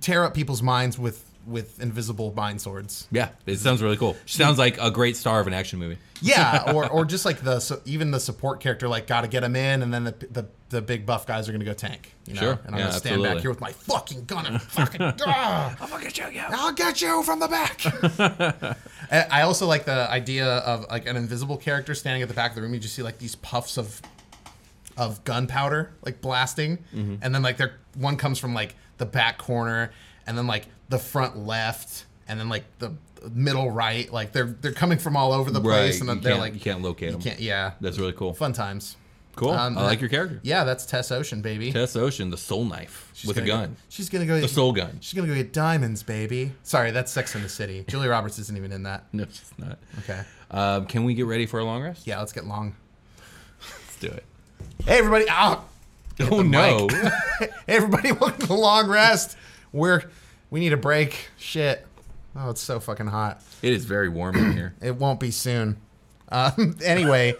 tear 0.00 0.24
up 0.24 0.34
people's 0.34 0.62
minds 0.62 0.98
with 0.98 1.24
with 1.46 1.78
invisible 1.78 2.32
mind 2.34 2.58
swords. 2.58 3.06
yeah, 3.10 3.28
it 3.44 3.58
sounds 3.58 3.82
really 3.82 3.98
cool. 3.98 4.16
She 4.24 4.38
sounds 4.38 4.56
like 4.58 4.80
a 4.80 4.90
great 4.90 5.14
star 5.14 5.40
of 5.40 5.46
an 5.46 5.52
action 5.52 5.78
movie. 5.78 5.98
Yeah, 6.22 6.72
or 6.74 6.88
or 6.88 7.04
just 7.04 7.26
like 7.26 7.42
the 7.42 7.60
so 7.60 7.82
even 7.84 8.10
the 8.12 8.20
support 8.20 8.60
character, 8.60 8.88
like 8.88 9.06
got 9.06 9.20
to 9.22 9.28
get 9.28 9.44
him 9.44 9.54
in, 9.54 9.82
and 9.82 9.92
then 9.92 10.04
the 10.04 10.14
the 10.30 10.46
the 10.70 10.80
big 10.80 11.04
buff 11.04 11.26
guys 11.26 11.46
are 11.46 11.52
gonna 11.52 11.64
go 11.66 11.74
tank. 11.74 12.14
You 12.26 12.32
know, 12.34 12.40
Sure. 12.40 12.52
and 12.64 12.74
I'm 12.74 12.78
Yeah, 12.80 12.86
gonna 12.86 12.92
stand 12.92 13.12
absolutely. 13.16 13.28
back 13.34 13.40
here 13.42 13.50
with 13.50 13.60
my 13.60 13.72
fucking 13.72 14.24
gun 14.24 14.46
and 14.46 14.62
fucking. 14.62 15.00
ah, 15.26 15.76
I'll 15.80 16.00
get 16.00 16.16
you. 16.16 16.24
I'll 16.48 16.72
get 16.72 17.02
you 17.02 17.22
from 17.24 17.40
the 17.40 17.48
back. 17.48 18.78
I 19.30 19.42
also 19.42 19.66
like 19.66 19.84
the 19.84 20.10
idea 20.10 20.46
of 20.46 20.86
like 20.90 21.06
an 21.06 21.16
invisible 21.16 21.58
character 21.58 21.94
standing 21.94 22.22
at 22.22 22.28
the 22.28 22.34
back 22.34 22.52
of 22.52 22.56
the 22.56 22.62
room. 22.62 22.72
You 22.72 22.80
just 22.80 22.94
see 22.94 23.02
like 23.02 23.18
these 23.18 23.34
puffs 23.34 23.76
of 23.76 24.00
of 24.96 25.24
gunpowder 25.24 25.92
like 26.04 26.20
blasting, 26.22 26.78
Mm-hmm. 26.94 27.16
and 27.20 27.34
then 27.34 27.42
like 27.42 27.56
there 27.58 27.74
one 27.96 28.16
comes 28.16 28.38
from 28.38 28.54
like 28.54 28.74
the 28.98 29.06
back 29.06 29.38
corner, 29.38 29.90
and 30.26 30.36
then 30.38 30.46
like 30.46 30.66
the 30.88 30.98
front 30.98 31.36
left, 31.36 32.04
and 32.28 32.38
then 32.38 32.48
like 32.48 32.64
the 32.78 32.92
middle 33.32 33.70
right. 33.70 34.12
Like 34.12 34.32
they're 34.32 34.54
they're 34.60 34.72
coming 34.72 34.98
from 34.98 35.16
all 35.16 35.32
over 35.32 35.50
the 35.50 35.60
place, 35.60 36.00
Right. 36.00 36.08
and 36.08 36.08
You 36.08 36.14
then 36.14 36.22
they're 36.22 36.38
like 36.40 36.54
you 36.54 36.60
can't 36.60 36.82
locate 36.82 37.06
you 37.08 37.12
them. 37.12 37.22
Can't, 37.22 37.40
yeah, 37.40 37.72
That's 37.80 37.98
really 37.98 38.12
cool. 38.12 38.34
fun 38.34 38.52
times. 38.52 38.96
Cool. 39.36 39.50
Um, 39.50 39.76
I 39.76 39.82
like 39.82 40.00
your 40.00 40.08
character. 40.10 40.38
Yeah, 40.44 40.62
that's 40.62 40.86
Tess 40.86 41.10
Ocean, 41.10 41.42
baby. 41.42 41.72
Tess 41.72 41.96
Ocean, 41.96 42.30
the 42.30 42.36
soul 42.36 42.64
knife 42.64 43.10
She's 43.14 43.26
with 43.26 43.36
a 43.38 43.40
gun. 43.42 43.70
Go, 43.70 43.76
she's 43.88 44.08
gonna 44.08 44.26
go. 44.26 44.40
The 44.40 44.46
soul 44.46 44.72
gun. 44.72 44.98
She's 45.00 45.14
gonna 45.14 45.26
go 45.26 45.34
get 45.34 45.52
diamonds, 45.52 46.04
baby. 46.04 46.52
Sorry, 46.62 46.92
that's 46.92 47.10
Sex 47.10 47.34
in 47.34 47.42
the 47.42 47.48
City. 47.48 47.84
Julia 47.88 48.10
Roberts 48.10 48.38
isn't 48.38 48.56
even 48.56 48.70
in 48.70 48.84
that. 48.84 49.04
No, 49.12 49.24
it's 49.24 49.50
not. 49.58 49.78
Okay. 50.00 50.22
Um, 50.52 50.86
can 50.86 51.02
we 51.02 51.14
get 51.14 51.26
ready 51.26 51.46
for 51.46 51.58
a 51.58 51.64
long 51.64 51.82
rest? 51.82 52.06
Yeah, 52.06 52.20
let's 52.20 52.32
get 52.32 52.44
long. 52.46 52.76
Let's 53.60 53.96
do 53.98 54.06
it. 54.06 54.24
Hey, 54.84 54.98
everybody! 54.98 55.24
Ah, 55.28 55.64
Oh 56.20 56.42
no! 56.42 56.88
everybody! 57.68 58.12
Welcome 58.12 58.40
to 58.40 58.46
the 58.46 58.54
long 58.54 58.88
rest. 58.88 59.36
We're 59.72 60.04
we 60.48 60.60
need 60.60 60.72
a 60.72 60.76
break. 60.76 61.28
Shit. 61.36 61.84
Oh, 62.36 62.50
it's 62.50 62.60
so 62.60 62.78
fucking 62.78 63.08
hot. 63.08 63.42
it 63.62 63.72
is 63.72 63.84
very 63.84 64.08
warm 64.08 64.36
in 64.36 64.52
here. 64.52 64.74
It 64.82 64.96
won't 64.96 65.18
be 65.18 65.32
soon. 65.32 65.76
Um, 66.28 66.76
anyway, 66.84 67.34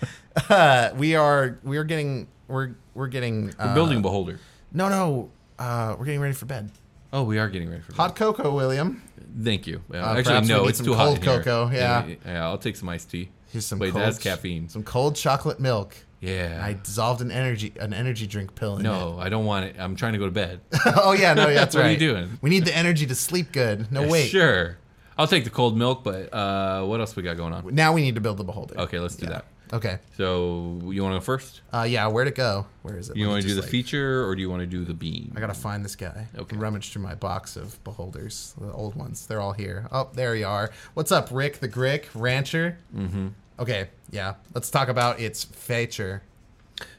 uh, 0.50 0.90
we 0.96 1.14
are 1.14 1.58
we 1.62 1.76
are 1.76 1.84
getting 1.84 2.26
we're 2.48 2.70
we're 2.94 3.06
getting 3.06 3.50
uh, 3.60 3.66
We're 3.68 3.74
building 3.74 4.02
Beholder. 4.02 4.40
No, 4.72 4.88
no. 4.88 5.30
Uh, 5.56 5.94
we're 5.96 6.06
getting 6.06 6.20
ready 6.20 6.34
for 6.34 6.46
bed. 6.46 6.72
Oh, 7.12 7.22
we 7.22 7.38
are 7.38 7.48
getting 7.48 7.70
ready 7.70 7.82
for 7.82 7.92
bed. 7.92 7.96
Hot 7.96 8.16
cocoa, 8.16 8.52
William. 8.52 9.02
Thank 9.40 9.68
you. 9.68 9.82
Uh, 9.92 9.98
actually, 9.98 10.22
perhaps 10.24 10.48
we 10.48 10.54
no, 10.54 10.62
need 10.62 10.68
it's 10.70 10.78
some 10.78 10.86
too 10.86 10.94
cold 10.94 11.08
hot. 11.10 11.16
in 11.18 11.22
here. 11.22 11.42
cocoa, 11.42 11.70
yeah. 11.70 12.06
yeah. 12.26 12.44
I'll 12.44 12.58
take 12.58 12.74
some 12.74 12.88
iced 12.88 13.08
tea. 13.08 13.28
Here's 13.52 13.66
some 13.66 13.78
Wait, 13.78 13.92
cold, 13.92 14.02
that's 14.02 14.18
caffeine. 14.18 14.68
Some 14.68 14.82
cold 14.82 15.14
chocolate 15.14 15.60
milk. 15.60 15.96
Yeah. 16.24 16.60
I 16.64 16.72
dissolved 16.74 17.20
an 17.20 17.30
energy 17.30 17.72
an 17.78 17.92
energy 17.92 18.26
drink 18.26 18.54
pill 18.54 18.76
in 18.76 18.82
no, 18.82 19.18
I 19.18 19.28
don't 19.28 19.44
want 19.44 19.66
it. 19.66 19.76
I'm 19.78 19.94
trying 19.96 20.12
to 20.14 20.18
go 20.18 20.24
to 20.26 20.30
bed. 20.30 20.60
oh 20.86 21.12
yeah, 21.12 21.34
no, 21.34 21.48
yeah, 21.48 21.54
that's 21.60 21.74
What 21.74 21.82
are 21.82 21.88
right. 21.88 22.00
you 22.00 22.08
doing? 22.08 22.38
We 22.40 22.50
need 22.50 22.64
the 22.64 22.76
energy 22.76 23.06
to 23.06 23.14
sleep 23.14 23.52
good. 23.52 23.90
No 23.92 24.06
wait. 24.08 24.28
Sure. 24.28 24.78
I'll 25.16 25.28
take 25.28 25.44
the 25.44 25.50
cold 25.50 25.76
milk, 25.76 26.02
but 26.02 26.32
uh, 26.34 26.84
what 26.84 26.98
else 27.00 27.14
we 27.14 27.22
got 27.22 27.36
going 27.36 27.52
on? 27.52 27.74
Now 27.74 27.92
we 27.92 28.02
need 28.02 28.16
to 28.16 28.20
build 28.20 28.36
the 28.38 28.44
beholder. 28.44 28.78
Okay, 28.80 28.98
let's 28.98 29.14
do 29.16 29.26
that. 29.26 29.44
Okay. 29.72 29.98
So 30.16 30.78
you 30.84 31.02
want 31.02 31.14
to 31.14 31.18
go 31.18 31.20
first? 31.20 31.62
Uh, 31.72 31.86
yeah. 31.88 32.06
Where'd 32.06 32.28
it 32.28 32.34
go? 32.34 32.66
Where 32.82 32.96
is 32.96 33.10
it? 33.10 33.16
You 33.16 33.28
want 33.28 33.42
to 33.42 33.48
do 33.48 33.54
the 33.54 33.60
like- 33.62 33.70
feature 33.70 34.24
or 34.26 34.34
do 34.36 34.40
you 34.42 34.50
want 34.50 34.60
to 34.60 34.66
do 34.66 34.84
the 34.84 34.94
beam? 34.94 35.32
I 35.36 35.40
gotta 35.40 35.54
find 35.54 35.84
this 35.84 35.96
guy. 35.96 36.28
Okay. 36.36 36.56
Rummage 36.56 36.90
through 36.92 37.02
my 37.02 37.14
box 37.14 37.56
of 37.56 37.82
beholders, 37.84 38.54
the 38.60 38.70
old 38.72 38.94
ones. 38.94 39.26
They're 39.26 39.40
all 39.40 39.52
here. 39.52 39.88
Oh, 39.90 40.10
there 40.14 40.34
you 40.36 40.46
are. 40.46 40.70
What's 40.94 41.10
up, 41.12 41.28
Rick 41.32 41.58
the 41.60 41.68
Grick 41.68 42.04
Rancher? 42.14 42.78
Mm-hmm. 42.94 43.28
Okay, 43.58 43.88
yeah. 44.10 44.34
Let's 44.54 44.70
talk 44.70 44.88
about 44.88 45.20
its 45.20 45.44
feature. 45.44 46.22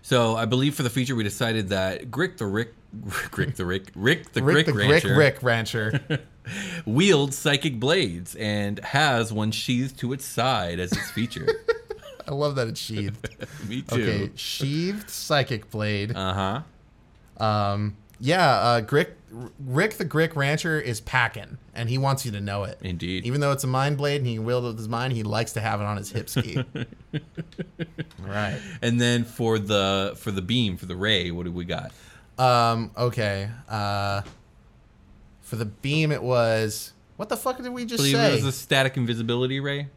So 0.01 0.35
I 0.35 0.45
believe 0.45 0.75
for 0.75 0.83
the 0.83 0.89
feature 0.89 1.15
we 1.15 1.23
decided 1.23 1.69
that 1.69 2.09
Grick 2.09 2.37
the 2.37 2.45
Rick, 2.45 2.73
Grick 3.05 3.55
the 3.55 3.65
Rick, 3.65 3.91
Rick 3.95 4.31
the 4.31 4.41
Rick 4.41 4.67
Grick 4.67 4.73
the 4.73 4.73
Rancher 4.73 5.09
Grick 5.09 5.17
Rick 5.17 5.43
Rancher. 5.43 6.19
wields 6.85 7.37
psychic 7.37 7.79
blades 7.79 8.35
and 8.35 8.79
has 8.79 9.33
one 9.33 9.51
sheathed 9.51 9.97
to 9.99 10.13
its 10.13 10.25
side 10.25 10.79
as 10.79 10.91
its 10.91 11.11
feature. 11.11 11.47
I 12.27 12.31
love 12.31 12.55
that 12.55 12.67
it's 12.67 12.79
sheathed. 12.79 13.27
Me 13.67 13.81
too. 13.81 14.01
Okay, 14.01 14.31
sheathed 14.35 15.09
psychic 15.09 15.69
blade. 15.69 16.15
Uh 16.15 16.63
huh. 17.37 17.43
Um, 17.45 17.97
yeah, 18.19 18.49
uh, 18.49 18.81
Grick, 18.81 19.11
Rick 19.59 19.95
the 19.95 20.05
Grick 20.05 20.35
Rancher 20.35 20.79
is 20.79 21.01
packing, 21.01 21.57
and 21.73 21.89
he 21.89 21.97
wants 21.97 22.25
you 22.25 22.31
to 22.31 22.41
know 22.41 22.63
it. 22.63 22.79
Indeed. 22.81 23.25
Even 23.25 23.41
though 23.41 23.51
it's 23.51 23.63
a 23.63 23.67
mind 23.67 23.97
blade 23.97 24.17
and 24.17 24.27
he 24.27 24.35
can 24.35 24.45
wield 24.45 24.63
it 24.63 24.67
with 24.67 24.77
his 24.77 24.87
mind, 24.87 25.13
he 25.13 25.23
likes 25.23 25.53
to 25.53 25.61
have 25.61 25.81
it 25.81 25.83
on 25.83 25.97
his 25.97 26.11
hip 26.11 26.29
ski. 26.29 26.63
right. 28.19 28.59
And 28.81 28.99
then 28.99 29.23
for 29.23 29.59
the 29.59 30.13
for 30.17 30.31
the 30.31 30.41
beam 30.41 30.77
for 30.77 30.85
the 30.85 30.95
ray, 30.95 31.31
what 31.31 31.45
do 31.45 31.51
we 31.51 31.65
got? 31.65 31.91
Um, 32.37 32.91
okay. 32.97 33.49
Uh, 33.67 34.21
for 35.41 35.55
the 35.55 35.65
beam, 35.65 36.11
it 36.11 36.23
was. 36.23 36.93
What 37.17 37.29
the 37.29 37.37
fuck 37.37 37.57
did 37.57 37.69
we 37.69 37.85
just 37.85 37.99
believe 37.99 38.15
say? 38.15 38.31
it 38.31 38.35
was 38.35 38.45
a 38.45 38.51
static 38.51 38.97
invisibility 38.97 39.59
ray. 39.59 39.87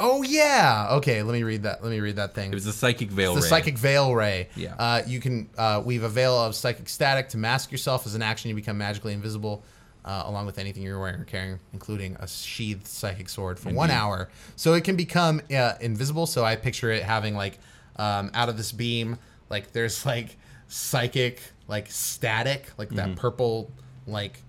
Oh 0.00 0.22
yeah. 0.22 0.88
Okay, 0.92 1.22
let 1.22 1.32
me 1.32 1.42
read 1.42 1.64
that. 1.64 1.82
Let 1.82 1.90
me 1.90 2.00
read 2.00 2.16
that 2.16 2.34
thing. 2.34 2.50
It 2.50 2.54
was 2.54 2.66
a 2.66 2.72
psychic 2.72 3.10
veil 3.10 3.34
the 3.34 3.42
ray. 3.42 3.48
psychic 3.48 3.78
veil 3.78 4.14
ray. 4.14 4.48
Yeah. 4.56 4.74
Uh, 4.78 5.02
you 5.06 5.20
can 5.20 5.48
uh, 5.58 5.82
weave 5.84 6.02
a 6.02 6.08
veil 6.08 6.34
of 6.38 6.54
psychic 6.54 6.88
static 6.88 7.28
to 7.30 7.38
mask 7.38 7.70
yourself 7.70 8.06
as 8.06 8.14
an 8.14 8.22
action. 8.22 8.48
You 8.48 8.54
become 8.54 8.78
magically 8.78 9.12
invisible, 9.12 9.62
uh, 10.04 10.22
along 10.26 10.46
with 10.46 10.58
anything 10.58 10.82
you're 10.82 10.98
wearing 10.98 11.20
or 11.20 11.24
carrying, 11.24 11.58
including 11.72 12.16
a 12.18 12.26
sheathed 12.26 12.86
psychic 12.86 13.28
sword, 13.28 13.58
for 13.58 13.70
one 13.70 13.90
hour. 13.90 14.30
So 14.56 14.72
it 14.74 14.84
can 14.84 14.96
become 14.96 15.42
uh, 15.54 15.74
invisible. 15.80 16.26
So 16.26 16.44
I 16.44 16.56
picture 16.56 16.90
it 16.90 17.02
having 17.02 17.34
like 17.34 17.58
um, 17.96 18.30
out 18.32 18.48
of 18.48 18.56
this 18.56 18.72
beam, 18.72 19.18
like 19.50 19.72
there's 19.72 20.06
like 20.06 20.36
psychic, 20.68 21.42
like 21.68 21.90
static, 21.90 22.70
like 22.78 22.88
that 22.90 23.16
purple, 23.16 23.70
like 24.06 24.40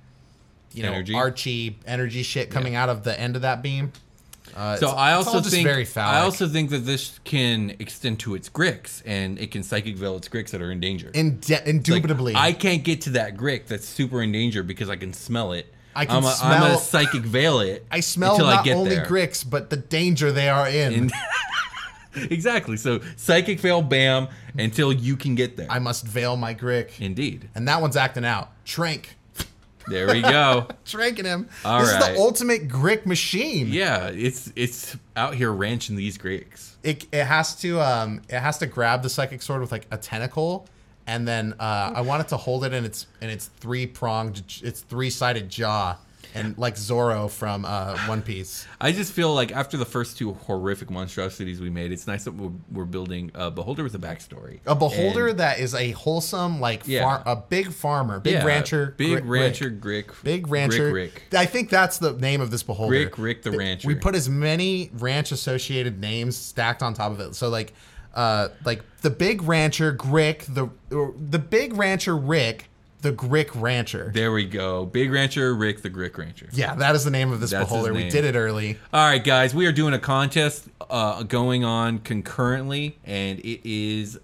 you 0.73 0.83
know, 0.83 0.93
Energy. 0.93 1.13
Archie 1.13 1.77
energy 1.85 2.23
shit 2.23 2.49
coming 2.49 2.75
out 2.75 2.87
of 2.87 3.03
the 3.03 3.19
end 3.19 3.35
of 3.35 3.41
that 3.41 3.61
beam. 3.61 3.91
Uh, 4.55 4.75
So 4.77 4.89
I 4.89 5.13
also 5.13 5.41
think. 5.41 5.67
I 5.97 6.19
also 6.21 6.47
think 6.47 6.69
that 6.71 6.79
this 6.85 7.19
can 7.23 7.71
extend 7.79 8.19
to 8.21 8.35
its 8.35 8.49
gricks 8.49 9.01
and 9.05 9.39
it 9.39 9.51
can 9.51 9.63
psychic 9.63 9.95
veil 9.97 10.15
its 10.17 10.27
gricks 10.29 10.49
that 10.51 10.61
are 10.61 10.71
in 10.71 10.79
danger. 10.79 11.11
Inde- 11.13 11.49
Like, 11.49 11.65
indubitably. 11.67 12.35
I 12.35 12.53
can't 12.53 12.83
get 12.83 13.01
to 13.01 13.11
that 13.11 13.37
grick 13.37 13.67
that's 13.67 13.87
super 13.87 14.21
in 14.21 14.31
danger 14.31 14.63
because 14.63 14.89
I 14.89 14.95
can 14.95 15.13
smell 15.13 15.53
it. 15.53 15.73
I 15.95 16.05
can 16.05 16.17
I'm 16.17 16.23
a, 16.23 16.27
I'm 16.27 16.33
smell- 16.61 16.75
a 16.75 16.79
psychic 16.79 17.21
veil 17.23 17.59
it. 17.59 17.85
I 17.91 17.99
smell 17.99 18.37
not 18.39 18.65
I 18.67 18.71
only 18.71 18.95
there. 18.95 19.05
gricks, 19.05 19.43
but 19.49 19.69
the 19.69 19.77
danger 19.77 20.31
they 20.31 20.49
are 20.49 20.67
in. 20.67 20.93
And- 20.93 21.13
exactly. 22.31 22.77
So 22.77 23.01
psychic 23.15 23.59
veil, 23.59 23.81
bam, 23.81 24.27
until 24.57 24.91
you 24.91 25.15
can 25.15 25.35
get 25.35 25.57
there. 25.57 25.67
I 25.69 25.79
must 25.79 26.05
veil 26.05 26.35
my 26.37 26.53
grick. 26.53 26.99
Indeed. 26.99 27.49
And 27.55 27.67
that 27.67 27.81
one's 27.81 27.95
acting 27.97 28.25
out. 28.25 28.51
Trank. 28.65 29.15
There 29.87 30.07
we 30.07 30.21
go. 30.21 30.67
Tranking 30.85 31.25
him. 31.25 31.49
All 31.65 31.81
this 31.81 31.91
is 31.91 31.97
the 31.97 32.17
ultimate 32.17 32.67
grick 32.67 33.05
machine. 33.05 33.67
yeah, 33.67 34.07
it's 34.07 34.51
it's 34.55 34.95
out 35.15 35.35
here 35.35 35.51
ranching 35.51 35.95
these 35.95 36.17
gricks. 36.17 36.73
It, 36.83 37.05
it 37.11 37.25
has 37.25 37.55
to 37.61 37.79
um 37.81 38.21
it 38.29 38.39
has 38.39 38.57
to 38.59 38.67
grab 38.67 39.03
the 39.03 39.09
psychic 39.09 39.41
sword 39.41 39.61
with 39.61 39.71
like 39.71 39.87
a 39.91 39.97
tentacle 39.97 40.67
and 41.07 41.27
then 41.27 41.53
uh, 41.59 41.93
I 41.95 42.01
want 42.01 42.21
it 42.21 42.27
to 42.29 42.37
hold 42.37 42.63
it 42.63 42.73
in 42.73 42.85
its 42.85 43.07
in 43.21 43.29
its 43.29 43.47
three 43.47 43.87
pronged 43.87 44.43
its 44.63 44.81
three 44.81 45.09
sided 45.09 45.49
jaw 45.49 45.97
and 46.33 46.57
like 46.57 46.77
Zoro 46.77 47.27
from 47.27 47.65
uh, 47.65 47.97
One 48.07 48.21
Piece. 48.21 48.65
I 48.79 48.91
just 48.91 49.13
feel 49.13 49.33
like 49.33 49.51
after 49.51 49.77
the 49.77 49.85
first 49.85 50.17
two 50.17 50.33
horrific 50.33 50.89
monstrosities 50.89 51.59
we 51.59 51.69
made, 51.69 51.91
it's 51.91 52.07
nice 52.07 52.23
that 52.23 52.33
we're, 52.33 52.51
we're 52.71 52.85
building 52.85 53.31
a 53.33 53.51
beholder 53.51 53.83
with 53.83 53.95
a 53.95 53.99
backstory. 53.99 54.59
A 54.65 54.75
beholder 54.75 55.27
And- 55.29 55.39
that 55.39 55.59
is 55.59 55.75
a 55.75 55.91
wholesome 55.91 56.59
like 56.59 56.83
Yeah. 56.85 57.03
far, 57.03 57.23
a 57.25 57.35
big 57.35 57.71
farmer, 57.71 58.19
big 58.19 58.33
yeah, 58.33 58.45
rancher, 58.45 58.93
big 58.97 59.25
rancher 59.25 59.25
Rick. 59.25 59.41
rancher, 59.41 59.71
Grick, 60.11 60.23
Big 60.23 60.47
Rancher. 60.47 60.91
Rick, 60.91 61.13
Rick. 61.31 61.39
I 61.39 61.45
think 61.45 61.69
that's 61.69 61.97
the 61.97 62.13
name 62.13 62.41
of 62.41 62.51
this 62.51 62.63
beholder. 62.63 62.91
Rick, 62.91 63.17
Rick 63.17 63.43
the 63.43 63.49
Th- 63.51 63.59
Rancher. 63.59 63.87
We 63.87 63.95
put 63.95 64.15
as 64.15 64.29
many 64.29 64.89
ranch 64.93 65.31
associated 65.31 65.99
names 65.99 66.35
stacked 66.37 66.81
on 66.83 66.93
top 66.93 67.11
of 67.11 67.19
it. 67.19 67.35
So 67.35 67.49
like 67.49 67.73
uh 68.13 68.49
like 68.65 68.81
the 69.01 69.09
big 69.09 69.41
rancher 69.43 69.93
Grick, 69.93 70.39
the 70.53 70.69
the 71.29 71.39
big 71.39 71.73
rancher 71.75 72.15
Rick, 72.17 72.69
the 73.01 73.11
Grick 73.11 73.49
Rancher. 73.59 74.11
There 74.13 74.31
we 74.31 74.45
go. 74.45 74.85
Big 74.85 75.11
rancher, 75.11 75.53
Rick 75.55 75.81
the 75.81 75.89
Grick 75.89 76.17
rancher. 76.17 76.47
Yeah, 76.51 76.75
that 76.75 76.95
is 76.95 77.03
the 77.03 77.11
name 77.11 77.31
of 77.31 77.39
this 77.39 77.51
That's 77.51 77.63
beholder. 77.69 77.93
We 77.93 78.09
did 78.09 78.25
it 78.25 78.35
early. 78.35 78.77
All 78.93 79.05
right, 79.07 79.23
guys, 79.23 79.55
we 79.55 79.65
are 79.65 79.71
doing 79.71 79.93
a 79.93 79.99
contest 79.99 80.67
uh, 80.89 81.23
going 81.23 81.63
on 81.63 81.99
concurrently, 81.99 82.97
and 83.03 83.39
it 83.39 83.67
is 83.67 84.19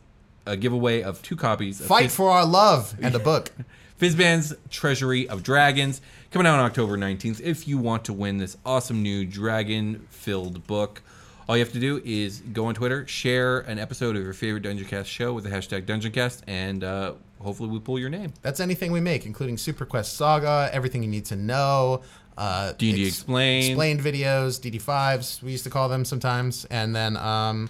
a 0.46 0.56
giveaway 0.56 1.02
of 1.02 1.22
two 1.22 1.36
copies 1.36 1.80
of 1.80 1.88
Fight 1.88 2.04
Fizz- 2.04 2.16
for 2.16 2.30
our 2.32 2.46
love 2.46 2.96
and 3.02 3.16
a 3.16 3.20
book. 3.20 3.52
Fizban's 4.00 4.54
Treasury 4.70 5.28
of 5.28 5.42
Dragons 5.42 6.02
coming 6.30 6.46
out 6.46 6.60
on 6.60 6.66
October 6.66 6.98
19th. 6.98 7.42
If 7.42 7.68
you 7.68 7.80
want 7.80 8.06
to 8.06 8.14
win 8.14 8.38
this 8.38 8.56
awesome 8.64 9.02
new 9.02 9.26
dragon 9.26 10.06
filled 10.12 10.68
book, 10.68 11.02
all 11.48 11.56
you 11.56 11.64
have 11.64 11.74
to 11.74 11.80
do 11.80 12.02
is 12.04 12.42
go 12.54 12.66
on 12.66 12.76
Twitter, 12.76 13.08
share 13.08 13.60
an 13.62 13.80
episode 13.80 14.16
of 14.16 14.24
your 14.24 14.34
favorite 14.34 14.64
Dungeoncast 14.64 15.06
show 15.06 15.34
with 15.34 15.46
the 15.46 15.50
hashtag 15.50 15.86
DungeonCast, 15.86 16.42
and 16.48 16.84
uh, 16.84 17.14
hopefully 17.42 17.70
we 17.70 17.80
pull 17.80 17.98
your 17.98 18.10
name. 18.10 18.34
That's 18.42 18.60
anything 18.60 18.92
we 18.92 19.00
make, 19.00 19.26
including 19.26 19.56
Superquest 19.56 20.08
Saga, 20.08 20.70
everything 20.74 21.04
you 21.04 21.10
need 21.10 21.26
to 21.26 21.36
know. 21.38 22.02
Uh, 22.38 22.74
D&D 22.74 23.08
Explained. 23.08 23.66
explained 23.66 24.00
videos, 24.02 24.60
DD5s, 24.60 25.42
we 25.42 25.52
used 25.52 25.64
to 25.64 25.70
call 25.70 25.90
them 25.90 26.06
sometimes, 26.06 26.66
and 26.66 26.96
then, 26.96 27.16
um, 27.18 27.70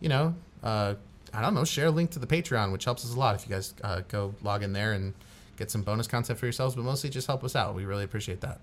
you 0.00 0.08
know, 0.08 0.34
uh, 0.62 0.94
I 1.34 1.42
don't 1.42 1.54
know, 1.54 1.64
share 1.64 1.86
a 1.86 1.90
link 1.90 2.12
to 2.12 2.18
the 2.18 2.26
Patreon, 2.26 2.72
which 2.72 2.84
helps 2.84 3.04
us 3.04 3.12
a 3.14 3.18
lot 3.18 3.34
if 3.34 3.46
you 3.46 3.54
guys 3.54 3.74
uh, 3.82 4.02
go 4.08 4.34
log 4.42 4.62
in 4.62 4.72
there 4.72 4.92
and 4.92 5.12
get 5.56 5.70
some 5.70 5.82
bonus 5.82 6.06
content 6.06 6.38
for 6.38 6.46
yourselves, 6.46 6.76
but 6.76 6.84
mostly 6.84 7.10
just 7.10 7.26
help 7.26 7.42
us 7.42 7.56
out. 7.56 7.74
We 7.74 7.84
really 7.84 8.04
appreciate 8.04 8.40
that. 8.42 8.60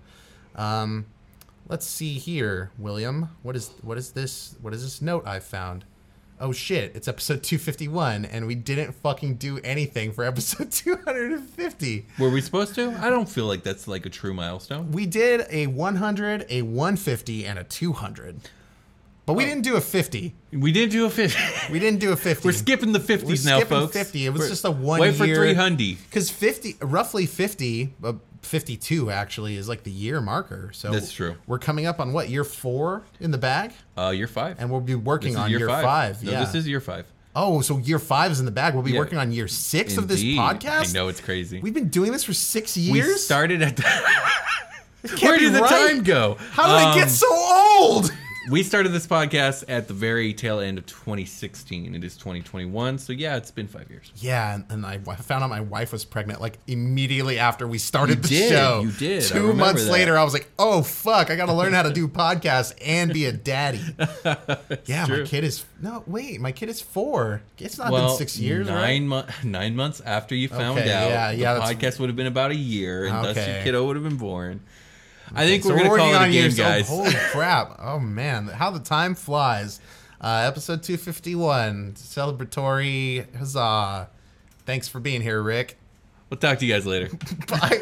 Um, 0.56 1.04
let's 1.68 1.86
see 1.86 2.14
here, 2.14 2.70
William. 2.78 3.30
What 3.42 3.56
is 3.56 3.70
what 3.82 3.98
is 3.98 4.12
this? 4.12 4.56
What 4.60 4.74
is 4.74 4.82
this 4.82 5.02
note 5.02 5.26
I 5.26 5.40
found? 5.40 5.84
Oh 6.38 6.52
shit! 6.52 6.94
It's 6.94 7.08
episode 7.08 7.42
251, 7.42 8.26
and 8.26 8.46
we 8.46 8.54
didn't 8.54 8.92
fucking 8.92 9.36
do 9.36 9.58
anything 9.64 10.12
for 10.12 10.22
episode 10.22 10.70
250. 10.72 12.06
Were 12.18 12.28
we 12.28 12.42
supposed 12.42 12.74
to? 12.74 12.90
I 13.00 13.08
don't 13.08 13.28
feel 13.28 13.46
like 13.46 13.62
that's 13.62 13.88
like 13.88 14.04
a 14.04 14.10
true 14.10 14.34
milestone. 14.34 14.92
We 14.92 15.06
did 15.06 15.46
a 15.50 15.66
100, 15.68 16.46
a 16.50 16.60
150, 16.62 17.46
and 17.46 17.58
a 17.58 17.64
200, 17.64 18.40
but 19.26 19.34
we 19.34 19.44
didn't 19.44 19.62
do 19.62 19.76
a 19.76 19.80
50. 19.80 20.34
We 20.52 20.72
didn't 20.72 20.92
do 20.92 21.04
a 21.06 21.10
50. 21.10 21.38
We 21.72 21.78
didn't 21.80 21.98
do 22.00 22.12
a 22.12 22.16
50. 22.16 22.46
We're 22.46 22.52
skipping 22.52 22.92
the 22.92 23.00
50s 23.00 23.22
We're 23.24 23.50
now, 23.50 23.58
skipping 23.58 23.66
folks. 23.78 23.92
50. 23.92 24.26
It 24.26 24.30
was 24.30 24.38
We're- 24.40 24.50
just 24.50 24.64
a 24.64 24.70
one 24.70 25.00
Wait 25.00 25.14
for 25.16 25.24
year- 25.26 25.36
300. 25.36 25.98
Because 26.08 26.30
50, 26.30 26.76
roughly 26.80 27.26
50, 27.26 27.92
uh, 28.04 28.12
52 28.42 29.10
actually 29.10 29.56
is 29.56 29.68
like 29.68 29.82
the 29.82 29.90
year 29.90 30.20
marker. 30.20 30.70
So 30.72 30.92
That's 30.92 31.10
true. 31.12 31.34
We're 31.48 31.58
coming 31.58 31.86
up 31.86 31.98
on 31.98 32.12
what 32.12 32.28
year 32.30 32.44
four 32.44 33.02
in 33.18 33.32
the 33.32 33.38
bag, 33.38 33.72
Uh, 33.98 34.10
year 34.10 34.28
five. 34.28 34.56
and 34.60 34.70
we'll 34.70 34.80
be 34.80 34.94
working 34.94 35.36
on 35.36 35.50
year, 35.50 35.68
five. 35.68 36.22
No, 36.22 36.30
yeah. 36.30 36.44
this 36.44 36.54
is 36.54 36.68
year 36.68 36.80
five. 36.80 37.06
oh, 37.34 37.60
so 37.60 37.78
year 37.78 37.98
five 37.98 38.30
is 38.30 38.38
in 38.38 38.46
the 38.46 38.52
bag. 38.52 38.72
We'll 38.74 38.84
be 38.84 38.92
Yeah. 38.92 39.00
working 39.00 39.18
on 39.18 39.32
year 39.32 39.48
six 39.48 39.96
of 39.98 40.06
this 40.08 40.20
Indeed. 40.20 40.38
podcast. 40.38 40.90
I 40.90 40.92
know 40.92 41.08
it's 41.08 41.20
crazy. 41.20 41.58
We've 41.60 41.74
been 41.74 41.88
doing 41.88 42.12
this 42.12 42.22
for 42.24 42.32
six 42.32 42.76
We 42.76 42.82
years. 42.82 43.24
started 43.24 43.60
at 43.60 43.78
Where 45.20 45.34
be 45.38 45.44
did 45.44 45.52
the 45.54 45.60
right. 45.60 45.88
time 45.88 46.02
go? 46.04 46.36
How 46.52 46.66
did 46.66 46.76
I 46.86 46.90
Um, 46.92 46.98
get 46.98 47.10
so 47.10 47.26
old? 47.30 48.12
We 48.48 48.62
started 48.62 48.90
this 48.90 49.08
podcast 49.08 49.64
at 49.66 49.88
the 49.88 49.94
very 49.94 50.32
tail 50.32 50.60
end 50.60 50.78
of 50.78 50.86
2016. 50.86 51.96
It 51.96 52.04
is 52.04 52.16
2021, 52.16 52.98
so 52.98 53.12
yeah, 53.12 53.36
it's 53.36 53.50
been 53.50 53.66
five 53.66 53.90
years. 53.90 54.12
Yeah, 54.16 54.54
and, 54.54 54.64
and 54.70 54.86
I 54.86 54.98
found 54.98 55.42
out 55.42 55.50
my 55.50 55.62
wife 55.62 55.90
was 55.90 56.04
pregnant 56.04 56.40
like 56.40 56.58
immediately 56.68 57.40
after 57.40 57.66
we 57.66 57.78
started 57.78 58.18
You 58.18 58.22
the 58.22 58.28
did, 58.28 58.50
show. 58.50 58.80
you 58.82 58.92
did. 58.92 59.22
Two 59.24 59.52
months 59.52 59.86
that. 59.86 59.90
later, 59.92 60.16
I 60.16 60.22
was 60.22 60.32
like, 60.32 60.48
"Oh 60.60 60.82
fuck, 60.82 61.30
I 61.30 61.34
got 61.36 61.46
to 61.46 61.54
learn 61.54 61.72
how 61.72 61.82
to 61.82 61.92
do 61.92 62.06
podcasts 62.06 62.72
and 62.84 63.12
be 63.12 63.24
a 63.24 63.32
daddy." 63.32 63.80
yeah, 64.86 65.06
my 65.06 65.22
kid 65.24 65.42
is 65.42 65.64
no 65.80 66.04
wait, 66.06 66.40
my 66.40 66.52
kid 66.52 66.68
is 66.68 66.80
four. 66.80 67.42
It's 67.58 67.78
not 67.78 67.90
well, 67.90 68.08
been 68.08 68.16
six 68.18 68.38
years, 68.38 68.68
nine 68.68 68.76
right? 68.76 69.02
months, 69.02 69.44
nine 69.44 69.74
months 69.74 70.00
after 70.02 70.36
you 70.36 70.46
found 70.48 70.78
Okay, 70.78 70.92
out, 70.92 71.10
yeah, 71.10 71.30
yeah, 71.32 71.54
the 71.54 71.60
podcast 71.60 71.98
would 71.98 72.10
have 72.10 72.16
been 72.16 72.26
about 72.28 72.52
a 72.52 72.56
year, 72.56 73.06
and 73.06 73.24
thus 73.24 73.34
your 73.36 73.44
Okay. 73.44 73.60
kiddo 73.64 73.84
would 73.86 73.96
have 73.96 74.04
been 74.04 74.18
born. 74.18 74.60
I 75.34 75.46
think 75.46 75.64
we're, 75.64 75.74
we're 75.74 75.98
gonna 75.98 76.12
call 76.12 76.22
it 76.22 76.28
a 76.28 76.32
game, 76.32 76.50
oh, 76.52 76.56
guys. 76.56 76.88
Oh, 76.90 76.96
holy 76.96 77.14
crap! 77.30 77.76
Oh 77.80 77.98
man, 77.98 78.46
how 78.46 78.70
the 78.70 78.80
time 78.80 79.14
flies. 79.14 79.80
Uh, 80.20 80.44
episode 80.46 80.82
251, 80.82 81.92
celebratory 81.94 83.34
huzzah! 83.36 84.08
Thanks 84.64 84.88
for 84.88 85.00
being 85.00 85.20
here, 85.20 85.42
Rick. 85.42 85.76
We'll 86.30 86.38
talk 86.38 86.58
to 86.58 86.66
you 86.66 86.72
guys 86.72 86.86
later. 86.86 87.10
Bye. 87.48 87.80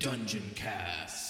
Dungeoncast. 0.00 1.29